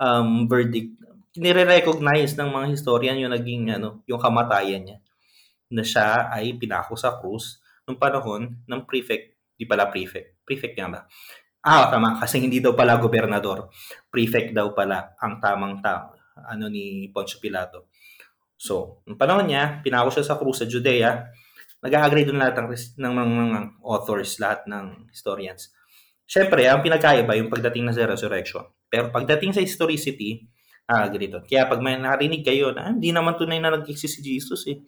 um, 0.00 0.28
verdict 0.50 1.00
nire-recognize 1.38 2.34
ng 2.34 2.50
mga 2.50 2.66
historian 2.74 3.22
yung 3.22 3.30
naging 3.30 3.70
ano, 3.70 4.02
yung 4.10 4.18
kamatayan 4.18 4.82
niya 4.82 4.98
na 5.70 5.86
siya 5.86 6.26
ay 6.34 6.58
pinako 6.58 6.98
sa 6.98 7.14
krus 7.14 7.62
nung 7.86 7.94
panahon 7.94 8.58
ng 8.66 8.80
prefect, 8.82 9.38
di 9.54 9.62
pala 9.62 9.86
prefect, 9.86 10.42
prefect 10.42 10.74
nga 10.74 10.90
ba? 10.90 11.00
Ah, 11.62 11.86
tama, 11.92 12.18
kasi 12.18 12.42
hindi 12.42 12.58
daw 12.58 12.72
pala 12.72 12.98
gobernador. 12.98 13.68
Prefect 14.08 14.56
daw 14.56 14.72
pala 14.72 15.14
ang 15.20 15.38
tamang 15.38 15.78
ta 15.78 16.08
ano 16.34 16.72
ni 16.72 17.12
Poncio 17.12 17.36
Pilato. 17.36 17.89
So, 18.60 19.00
nung 19.08 19.16
panahon 19.16 19.48
niya, 19.48 19.80
pinako 19.80 20.12
siya 20.12 20.28
sa 20.28 20.36
krus 20.36 20.60
sa 20.60 20.68
Judea. 20.68 21.32
Nag-agree 21.80 22.28
doon 22.28 22.44
lahat 22.44 22.60
ng, 22.60 22.68
ng, 23.00 23.14
ng, 23.16 23.32
ng 23.56 23.66
authors, 23.80 24.36
lahat 24.36 24.68
ng 24.68 25.08
historians. 25.08 25.72
Siyempre, 26.28 26.68
ang 26.68 26.84
pinagkaiba 26.84 27.40
yung 27.40 27.48
pagdating 27.48 27.88
na 27.88 27.96
sa 27.96 28.04
resurrection. 28.04 28.68
Pero 28.92 29.08
pagdating 29.08 29.56
sa 29.56 29.64
historicity, 29.64 30.44
ah, 30.92 31.08
ganito. 31.08 31.40
Kaya 31.48 31.72
pag 31.72 31.80
may 31.80 31.96
narinig 31.96 32.44
kayo 32.44 32.76
na 32.76 32.84
ah, 32.84 32.92
hindi 32.92 33.16
naman 33.16 33.40
tunay 33.40 33.56
na 33.64 33.72
nag-exist 33.80 34.20
si 34.20 34.20
Jesus 34.20 34.68
eh. 34.68 34.84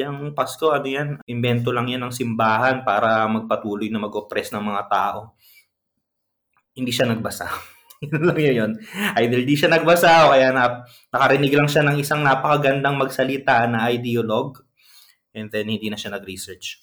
Yung 0.00 0.32
Pasko, 0.32 0.72
ano 0.72 0.88
yan, 0.88 1.20
invento 1.28 1.68
lang 1.68 1.92
yan 1.92 2.00
ng 2.08 2.16
simbahan 2.16 2.80
para 2.80 3.28
magpatuloy 3.28 3.92
na 3.92 4.00
mag-oppress 4.00 4.56
ng 4.56 4.64
mga 4.64 4.82
tao. 4.88 5.36
Hindi 6.72 6.88
siya 6.88 7.12
nagbasa. 7.12 7.44
yun 8.02 8.22
lang 8.26 8.38
yun. 8.38 8.72
Either 9.16 9.40
di 9.46 9.54
siya 9.54 9.70
nagbasa 9.70 10.26
o 10.26 10.34
kaya 10.34 10.50
na, 10.50 10.82
nakarinig 11.14 11.54
lang 11.54 11.68
siya 11.70 11.86
ng 11.86 11.96
isang 12.02 12.20
napakagandang 12.26 12.98
magsalita 12.98 13.64
na 13.70 13.88
ideologue 13.88 14.62
and 15.32 15.48
then 15.54 15.70
hindi 15.70 15.88
na 15.88 15.96
siya 15.96 16.12
nag-research. 16.18 16.82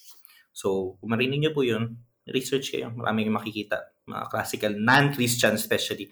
So, 0.50 0.96
kung 0.98 1.12
marinig 1.12 1.44
niyo 1.44 1.52
po 1.52 1.62
yun, 1.62 2.00
research 2.26 2.72
kayo. 2.72 2.90
Maraming 2.90 3.30
makikita. 3.30 3.92
Mga 4.08 4.24
classical, 4.32 4.72
non-Christian 4.74 5.54
especially, 5.54 6.10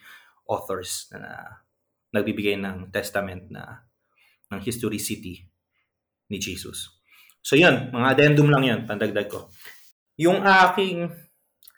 authors 0.48 1.08
na 1.12 1.64
nagbibigay 2.12 2.56
ng 2.56 2.88
testament 2.88 3.52
na 3.52 3.84
ng 4.48 4.60
historicity 4.64 5.44
ni 6.32 6.40
Jesus. 6.40 6.88
So 7.44 7.56
yun, 7.56 7.92
mga 7.92 8.16
addendum 8.16 8.48
lang 8.48 8.64
yun, 8.64 8.80
pandagdag 8.84 9.28
ko. 9.28 9.52
Yung 10.20 10.42
aking 10.44 11.12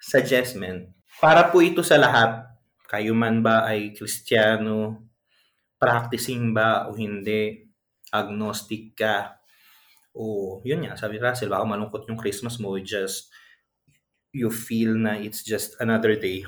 suggestment, 0.01 0.91
para 1.21 1.51
po 1.53 1.61
ito 1.61 1.85
sa 1.85 2.01
lahat, 2.01 2.50
kayo 2.91 3.15
man 3.15 3.39
ba 3.39 3.71
ay 3.71 3.95
kristyano, 3.95 5.07
practicing 5.79 6.51
ba 6.51 6.91
o 6.91 6.99
hindi, 6.99 7.63
agnostic 8.11 8.99
ka, 8.99 9.39
o 10.19 10.59
yun 10.67 10.83
nga, 10.83 10.99
sabi 10.99 11.23
Russell, 11.23 11.55
baka 11.55 11.63
malungkot 11.63 12.11
yung 12.11 12.19
Christmas 12.19 12.59
mo, 12.59 12.75
just 12.83 13.31
you 14.35 14.51
feel 14.51 14.99
na 14.99 15.19
it's 15.19 15.47
just 15.47 15.79
another 15.79 16.19
day. 16.19 16.43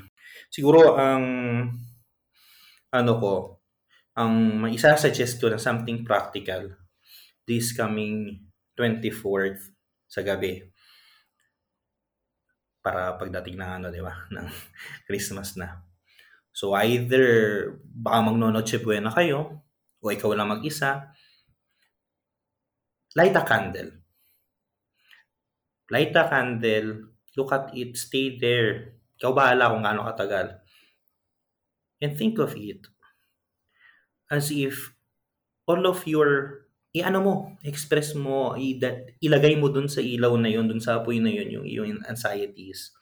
Siguro 0.50 0.98
ang 0.98 1.24
ano 2.90 3.12
ko, 3.22 3.34
ang 4.18 4.66
maisa-suggest 4.66 5.38
ko 5.38 5.48
na 5.48 5.62
something 5.62 6.02
practical 6.02 6.74
this 7.46 7.72
coming 7.72 8.44
24th 8.76 9.72
sa 10.10 10.20
gabi 10.20 10.62
para 12.82 13.14
pagdating 13.14 13.56
ng 13.62 13.70
ano, 13.78 13.86
di 13.94 14.02
ba, 14.02 14.12
ng 14.34 14.46
Christmas 15.06 15.54
na. 15.54 15.91
So 16.52 16.72
either 16.76 17.24
baka 17.82 18.18
magno-noche 18.28 18.78
buena 18.84 19.10
kayo 19.12 19.62
o 20.02 20.04
ikaw 20.12 20.32
lang 20.36 20.52
mag-isa, 20.52 21.12
light 23.14 23.34
a 23.36 23.42
candle. 23.44 23.90
Light 25.94 26.16
a 26.16 26.24
candle, 26.28 26.88
look 27.36 27.52
at 27.52 27.70
it, 27.80 27.90
stay 28.04 28.26
there. 28.42 28.98
Ikaw 29.18 29.30
bahala 29.38 29.70
kung 29.70 29.84
gaano 29.86 30.02
katagal. 30.10 30.46
And 32.02 32.18
think 32.18 32.38
of 32.38 32.54
it 32.54 32.86
as 34.30 34.50
if 34.50 34.94
all 35.68 35.84
of 35.86 36.04
your 36.08 36.64
i-ano 36.96 37.20
mo, 37.24 37.34
express 37.64 38.12
mo, 38.16 38.54
i- 38.58 38.78
ilagay 39.22 39.56
mo 39.60 39.68
dun 39.72 39.88
sa 39.88 40.00
ilaw 40.02 40.34
na 40.40 40.50
yun, 40.52 40.68
dun 40.68 40.80
sa 40.82 41.00
apoy 41.00 41.20
na 41.22 41.32
yun, 41.32 41.48
yung 41.60 41.66
iyong 41.66 41.90
anxieties, 42.08 42.92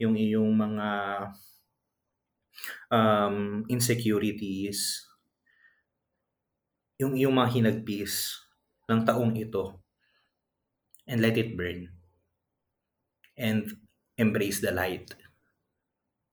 yung 0.00 0.16
iyong 0.16 0.50
mga 0.54 0.88
um, 2.90 3.64
insecurities, 3.68 5.06
yung 7.02 7.12
iyong 7.18 7.34
mga 7.38 7.52
hinagpis 7.54 8.14
ng 8.88 9.00
taong 9.08 9.32
ito, 9.44 9.64
and 11.06 11.20
let 11.20 11.36
it 11.36 11.56
burn. 11.56 11.92
And 13.36 13.88
embrace 14.16 14.60
the 14.60 14.70
light. 14.70 15.16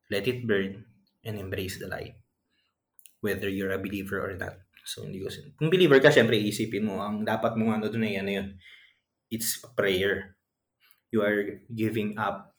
Let 0.09 0.28
it 0.28 0.45
burn 0.45 0.84
and 1.23 1.39
embrace 1.39 1.80
the 1.80 1.88
light 1.88 2.17
whether 3.21 3.49
you're 3.49 3.71
a 3.73 3.82
believer 3.82 4.21
or 4.21 4.34
not. 4.38 4.61
So, 4.88 5.03
hindi 5.03 5.19
ko 5.19 5.28
sin- 5.30 5.53
Kung 5.59 5.67
believer 5.69 5.99
ka, 5.99 6.09
syempre, 6.13 6.39
isipin 6.39 6.88
mo, 6.88 7.03
ang 7.03 7.28
dapat 7.28 7.59
mo 7.59 7.73
ano 7.75 7.91
doon 7.91 8.07
ay 8.07 8.15
ano 8.23 8.32
yun. 8.32 8.47
It's 9.32 9.59
a 9.63 9.69
prayer. 9.73 10.38
You 11.11 11.23
are 11.23 11.63
giving 11.71 12.17
up. 12.19 12.55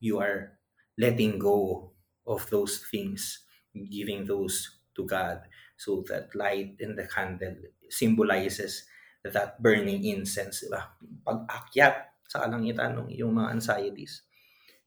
You 0.00 0.20
are 0.20 0.58
letting 0.98 1.40
go 1.40 1.89
of 2.26 2.48
those 2.50 2.84
things. 2.90 3.44
Giving 3.70 4.26
those 4.26 4.82
to 4.98 5.06
God. 5.06 5.46
So 5.78 6.02
that 6.10 6.34
light 6.34 6.76
in 6.82 6.98
the 6.98 7.06
candle 7.06 7.56
symbolizes 7.88 8.84
that 9.24 9.60
burning 9.62 10.04
incense, 10.04 10.64
diba? 10.64 10.90
Pag-akyat 11.24 11.96
sa 12.28 12.46
kalangitan 12.46 12.98
ng 12.98 13.08
iyong 13.14 13.32
mga 13.32 13.52
anxieties. 13.56 14.26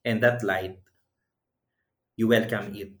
And 0.04 0.20
that 0.20 0.44
light, 0.44 0.78
you 2.16 2.28
welcome 2.28 2.72
it 2.76 2.94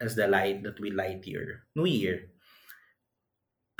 as 0.00 0.16
the 0.16 0.28
light 0.28 0.62
that 0.62 0.78
will 0.78 0.94
light 0.94 1.24
your 1.26 1.66
new 1.74 1.88
year. 1.88 2.32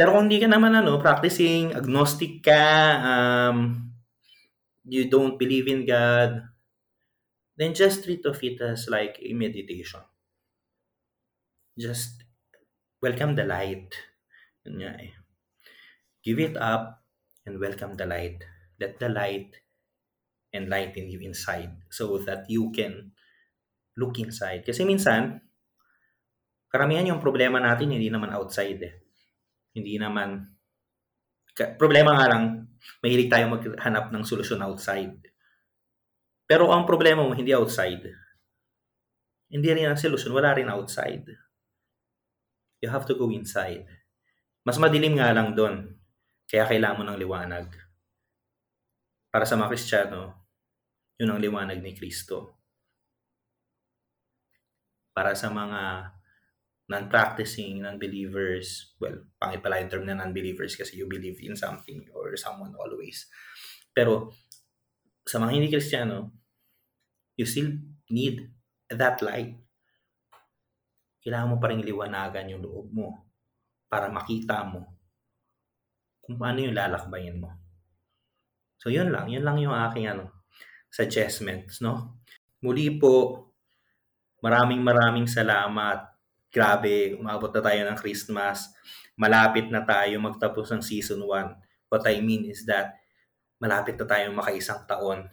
Pero 0.01 0.17
kung 0.17 0.29
hindi 0.29 0.41
ka 0.41 0.49
naman 0.49 0.73
ano, 0.73 0.97
practicing, 0.97 1.77
agnostic 1.77 2.41
ka, 2.41 2.65
um, 3.05 3.93
you 4.89 5.13
don't 5.13 5.37
believe 5.37 5.69
in 5.69 5.85
God, 5.85 6.50
then 7.61 7.77
just 7.77 8.09
treat 8.09 8.25
of 8.25 8.41
it 8.41 8.57
as 8.65 8.89
like 8.89 9.21
a 9.21 9.37
meditation. 9.37 10.01
Just 11.77 12.25
welcome 13.05 13.37
the 13.37 13.45
light. 13.45 13.93
Eh. 14.65 15.13
Give 16.25 16.41
it 16.41 16.57
up 16.57 17.05
and 17.45 17.61
welcome 17.61 18.01
the 18.01 18.09
light. 18.09 18.41
Let 18.81 18.97
the 18.97 19.13
light 19.13 19.61
enlighten 20.57 21.13
you 21.13 21.21
inside 21.21 21.77
so 21.93 22.17
that 22.25 22.49
you 22.49 22.73
can 22.73 23.13
look 24.01 24.17
inside. 24.17 24.65
Kasi 24.65 24.89
minsan, 24.89 25.45
karamihan 26.73 27.13
yung 27.13 27.21
problema 27.21 27.61
natin 27.61 27.93
hindi 27.93 28.09
naman 28.09 28.33
outside 28.33 28.81
eh. 28.81 28.95
Hindi 29.77 30.01
naman 30.01 30.49
problema 31.77 32.17
nga 32.17 32.33
lang, 32.33 32.73
mahilig 33.05 33.29
tayo 33.29 33.53
maghanap 33.53 34.09
ng 34.09 34.25
solusyon 34.25 34.65
outside. 34.65 35.30
Pero 36.51 36.75
ang 36.75 36.83
problema 36.83 37.23
mo, 37.23 37.31
hindi 37.31 37.55
outside. 37.55 38.11
Hindi 39.47 39.69
rin 39.71 39.87
ang 39.87 39.95
solution, 39.95 40.35
wala 40.35 40.59
rin 40.59 40.67
outside. 40.67 41.23
You 42.83 42.91
have 42.91 43.07
to 43.07 43.15
go 43.15 43.31
inside. 43.31 43.87
Mas 44.67 44.75
madilim 44.83 45.15
nga 45.15 45.31
lang 45.31 45.55
doon. 45.55 45.95
Kaya 46.51 46.67
kailangan 46.67 46.99
mo 46.99 47.05
ng 47.07 47.23
liwanag. 47.23 47.71
Para 49.31 49.47
sa 49.47 49.55
mga 49.55 49.71
Kristiyano, 49.71 50.51
yun 51.23 51.31
ang 51.31 51.39
liwanag 51.39 51.79
ni 51.79 51.95
Kristo. 51.95 52.59
Para 55.15 55.39
sa 55.39 55.55
mga 55.55 56.11
non-practicing, 56.91 57.79
non-believers, 57.79 58.99
well, 58.99 59.23
pangit 59.39 59.63
pala 59.63 59.79
yung 59.79 59.91
term 59.95 60.03
na 60.03 60.19
non-believers 60.19 60.75
kasi 60.75 60.99
you 60.99 61.07
believe 61.07 61.39
in 61.47 61.55
something 61.55 62.11
or 62.11 62.35
someone 62.35 62.75
always. 62.75 63.31
Pero 63.95 64.35
sa 65.23 65.39
mga 65.39 65.55
hindi 65.55 65.71
Kristiyano, 65.71 66.40
you 67.41 67.49
still 67.49 67.73
need 68.13 68.45
that 68.93 69.17
light. 69.25 69.57
Kailangan 71.25 71.49
mo 71.49 71.57
pa 71.57 71.73
rin 71.73 71.81
liwanagan 71.81 72.53
yung 72.53 72.61
loob 72.61 72.93
mo 72.93 73.09
para 73.89 74.13
makita 74.13 74.61
mo 74.69 74.85
kung 76.21 76.37
paano 76.37 76.61
yung 76.61 76.77
lalakbayin 76.77 77.41
mo. 77.41 77.49
So, 78.77 78.93
yun 78.93 79.09
lang. 79.09 79.33
Yun 79.33 79.45
lang 79.45 79.57
yung 79.57 79.73
aking 79.73 80.13
ano, 80.13 80.45
suggestions, 80.93 81.81
no? 81.81 82.21
Muli 82.61 83.01
po, 83.01 83.49
maraming 84.45 84.85
maraming 84.85 85.25
salamat. 85.25 86.13
Grabe, 86.53 87.17
umabot 87.17 87.49
na 87.57 87.63
tayo 87.65 87.81
ng 87.89 87.97
Christmas. 87.97 88.69
Malapit 89.17 89.73
na 89.73 89.81
tayo 89.81 90.17
magtapos 90.21 90.77
ng 90.77 90.83
season 90.85 91.25
1. 91.25 91.89
What 91.89 92.05
I 92.05 92.21
mean 92.21 92.49
is 92.49 92.69
that 92.69 93.01
malapit 93.61 93.97
na 93.97 94.09
tayo 94.09 94.29
makaisang 94.33 94.85
taon. 94.89 95.29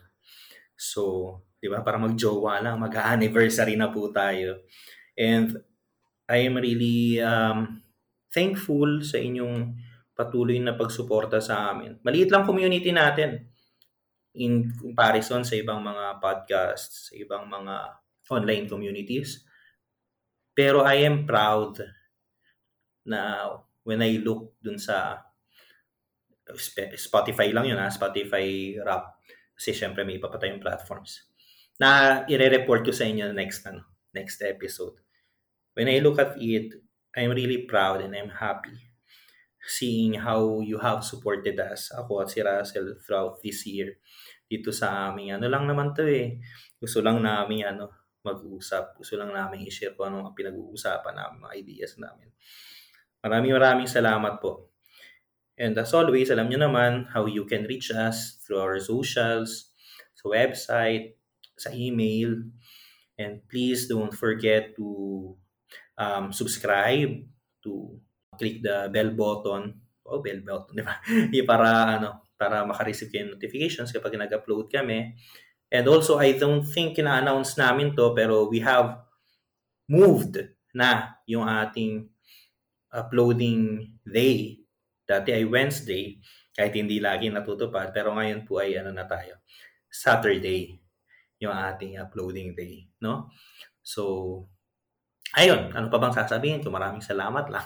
So, 0.76 1.42
Di 1.58 1.68
ba? 1.68 1.82
Para 1.82 1.98
mag-jowa 1.98 2.62
lang, 2.62 2.78
mag-anniversary 2.78 3.74
na 3.74 3.90
po 3.90 4.14
tayo. 4.14 4.62
And 5.18 5.58
I 6.30 6.46
am 6.46 6.62
really 6.62 7.18
um, 7.18 7.82
thankful 8.30 9.02
sa 9.02 9.18
inyong 9.18 9.74
patuloy 10.14 10.62
na 10.62 10.78
pagsuporta 10.78 11.42
sa 11.42 11.74
amin. 11.74 11.98
Maliit 12.06 12.30
lang 12.30 12.46
community 12.46 12.94
natin 12.94 13.50
in 14.38 14.70
comparison 14.78 15.42
sa 15.42 15.58
ibang 15.58 15.82
mga 15.82 16.22
podcasts, 16.22 17.10
sa 17.10 17.14
ibang 17.18 17.50
mga 17.50 17.98
online 18.30 18.70
communities. 18.70 19.42
Pero 20.54 20.86
I 20.86 21.06
am 21.06 21.26
proud 21.26 21.82
na 23.08 23.50
when 23.82 24.04
I 24.06 24.22
look 24.22 24.58
dun 24.62 24.78
sa 24.78 25.26
Spotify 26.98 27.50
lang 27.50 27.66
yun 27.66 27.82
ha, 27.82 27.90
Spotify 27.90 28.78
rap. 28.86 29.22
Kasi 29.58 29.74
syempre 29.74 30.06
may 30.06 30.22
iba 30.22 30.30
pa 30.30 30.38
tayong 30.38 30.62
platforms 30.62 31.27
na 31.78 32.24
ire-report 32.26 32.86
ko 32.86 32.92
sa 32.94 33.06
inyo 33.06 33.34
next 33.34 33.66
ano, 33.70 33.86
next 34.14 34.42
episode. 34.42 34.98
When 35.78 35.90
I 35.90 36.02
look 36.02 36.18
at 36.18 36.38
it, 36.42 36.74
I'm 37.14 37.34
really 37.34 37.70
proud 37.70 38.02
and 38.02 38.14
I'm 38.18 38.34
happy 38.34 38.88
seeing 39.68 40.16
how 40.16 40.64
you 40.64 40.80
have 40.80 41.04
supported 41.04 41.60
us, 41.60 41.92
ako 41.92 42.24
at 42.24 42.32
si 42.32 42.40
Russell 42.40 42.96
throughout 43.04 43.44
this 43.44 43.68
year 43.68 44.00
dito 44.48 44.72
sa 44.72 45.12
aming 45.12 45.36
ano 45.36 45.52
lang 45.52 45.68
naman 45.68 45.92
to 45.92 46.08
eh. 46.08 46.40
Gusto 46.80 47.04
lang 47.04 47.20
namin 47.20 47.68
ano, 47.68 47.92
mag-usap. 48.24 48.96
Gusto 48.96 49.20
lang 49.20 49.36
namin 49.36 49.68
i-share 49.68 49.92
kung 49.92 50.16
ano 50.16 50.32
ang 50.32 50.36
pinag-uusapan 50.36 51.14
namin, 51.20 51.38
mga 51.44 51.56
ideas 51.60 51.92
namin. 52.00 52.32
Maraming 53.20 53.54
maraming 53.60 53.90
salamat 53.92 54.40
po. 54.40 54.72
And 55.60 55.76
as 55.76 55.92
always, 55.92 56.32
alam 56.32 56.48
nyo 56.48 56.64
naman 56.64 57.12
how 57.12 57.28
you 57.28 57.44
can 57.44 57.68
reach 57.68 57.92
us 57.92 58.40
through 58.46 58.62
our 58.62 58.80
socials, 58.80 59.74
sa 60.16 60.32
website, 60.32 61.17
sa 61.58 61.74
email. 61.74 62.46
And 63.18 63.42
please 63.50 63.90
don't 63.90 64.14
forget 64.14 64.78
to 64.78 65.34
um, 65.98 66.30
subscribe, 66.30 67.18
to 67.66 67.98
click 68.38 68.62
the 68.62 68.88
bell 68.94 69.12
button. 69.12 69.82
Oh, 70.06 70.22
bell 70.22 70.40
button, 70.46 70.78
di 71.34 71.42
ba? 71.42 71.58
para, 71.58 71.98
ano, 71.98 72.30
para 72.38 72.64
makareceive 72.64 73.10
kayo 73.10 73.34
notifications 73.34 73.90
kapag 73.90 74.16
nag-upload 74.16 74.70
kami. 74.70 75.18
And 75.68 75.84
also, 75.90 76.22
I 76.22 76.38
don't 76.38 76.64
think 76.64 76.96
na-announce 77.02 77.60
namin 77.60 77.92
to, 78.00 78.16
pero 78.16 78.48
we 78.48 78.64
have 78.64 79.04
moved 79.90 80.40
na 80.72 81.20
yung 81.28 81.44
ating 81.44 82.08
uploading 82.94 83.92
day. 84.08 84.64
Dati 85.04 85.36
ay 85.36 85.44
Wednesday, 85.44 86.22
kahit 86.56 86.72
hindi 86.78 87.04
lagi 87.04 87.28
natutupad, 87.28 87.92
pero 87.92 88.16
ngayon 88.16 88.48
po 88.48 88.64
ay 88.64 88.80
ano 88.80 88.96
na 88.96 89.04
tayo, 89.04 89.44
Saturday 89.92 90.87
yung 91.38 91.54
ating 91.54 92.02
uploading 92.02 92.58
day, 92.58 92.90
no? 93.02 93.30
So, 93.86 94.04
ayun, 95.38 95.72
ano 95.72 95.88
pa 95.88 95.98
bang 96.02 96.16
sasabihin 96.16 96.62
ko? 96.62 96.74
Maraming 96.74 97.04
salamat 97.04 97.46
lang. 97.48 97.66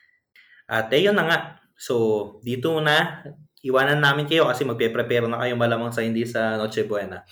At 0.68 0.92
ayun 0.92 1.16
na 1.16 1.24
nga. 1.24 1.38
So, 1.78 1.94
dito 2.42 2.82
na, 2.82 3.22
iwanan 3.62 4.02
namin 4.02 4.26
kayo 4.26 4.50
kasi 4.50 4.66
magpe-prepare 4.66 5.30
na 5.30 5.40
kayo 5.40 5.54
malamang 5.54 5.94
sa 5.94 6.04
hindi 6.04 6.26
sa 6.26 6.58
Noche 6.58 6.84
Buena. 6.84 7.22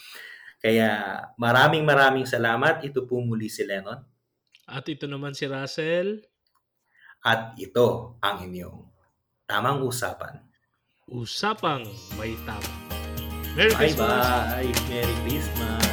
Kaya 0.62 1.20
maraming 1.36 1.84
maraming 1.84 2.24
salamat. 2.24 2.82
Ito 2.82 3.04
po 3.04 3.20
muli 3.20 3.46
si 3.52 3.62
Lennon. 3.66 4.00
At 4.66 4.86
ito 4.90 5.06
naman 5.06 5.36
si 5.36 5.46
Russell. 5.46 6.26
At 7.22 7.54
ito 7.58 8.18
ang 8.22 8.42
inyong 8.46 8.78
tamang 9.46 9.82
usapan. 9.82 10.42
Usapang 11.06 11.86
may 12.18 12.34
tama. 12.42 12.95
Merry 13.56 13.70
bye 13.70 13.76
Christmas. 13.76 14.08
Bye. 14.08 14.74
Merry 14.90 15.14
Christmas. 15.24 15.85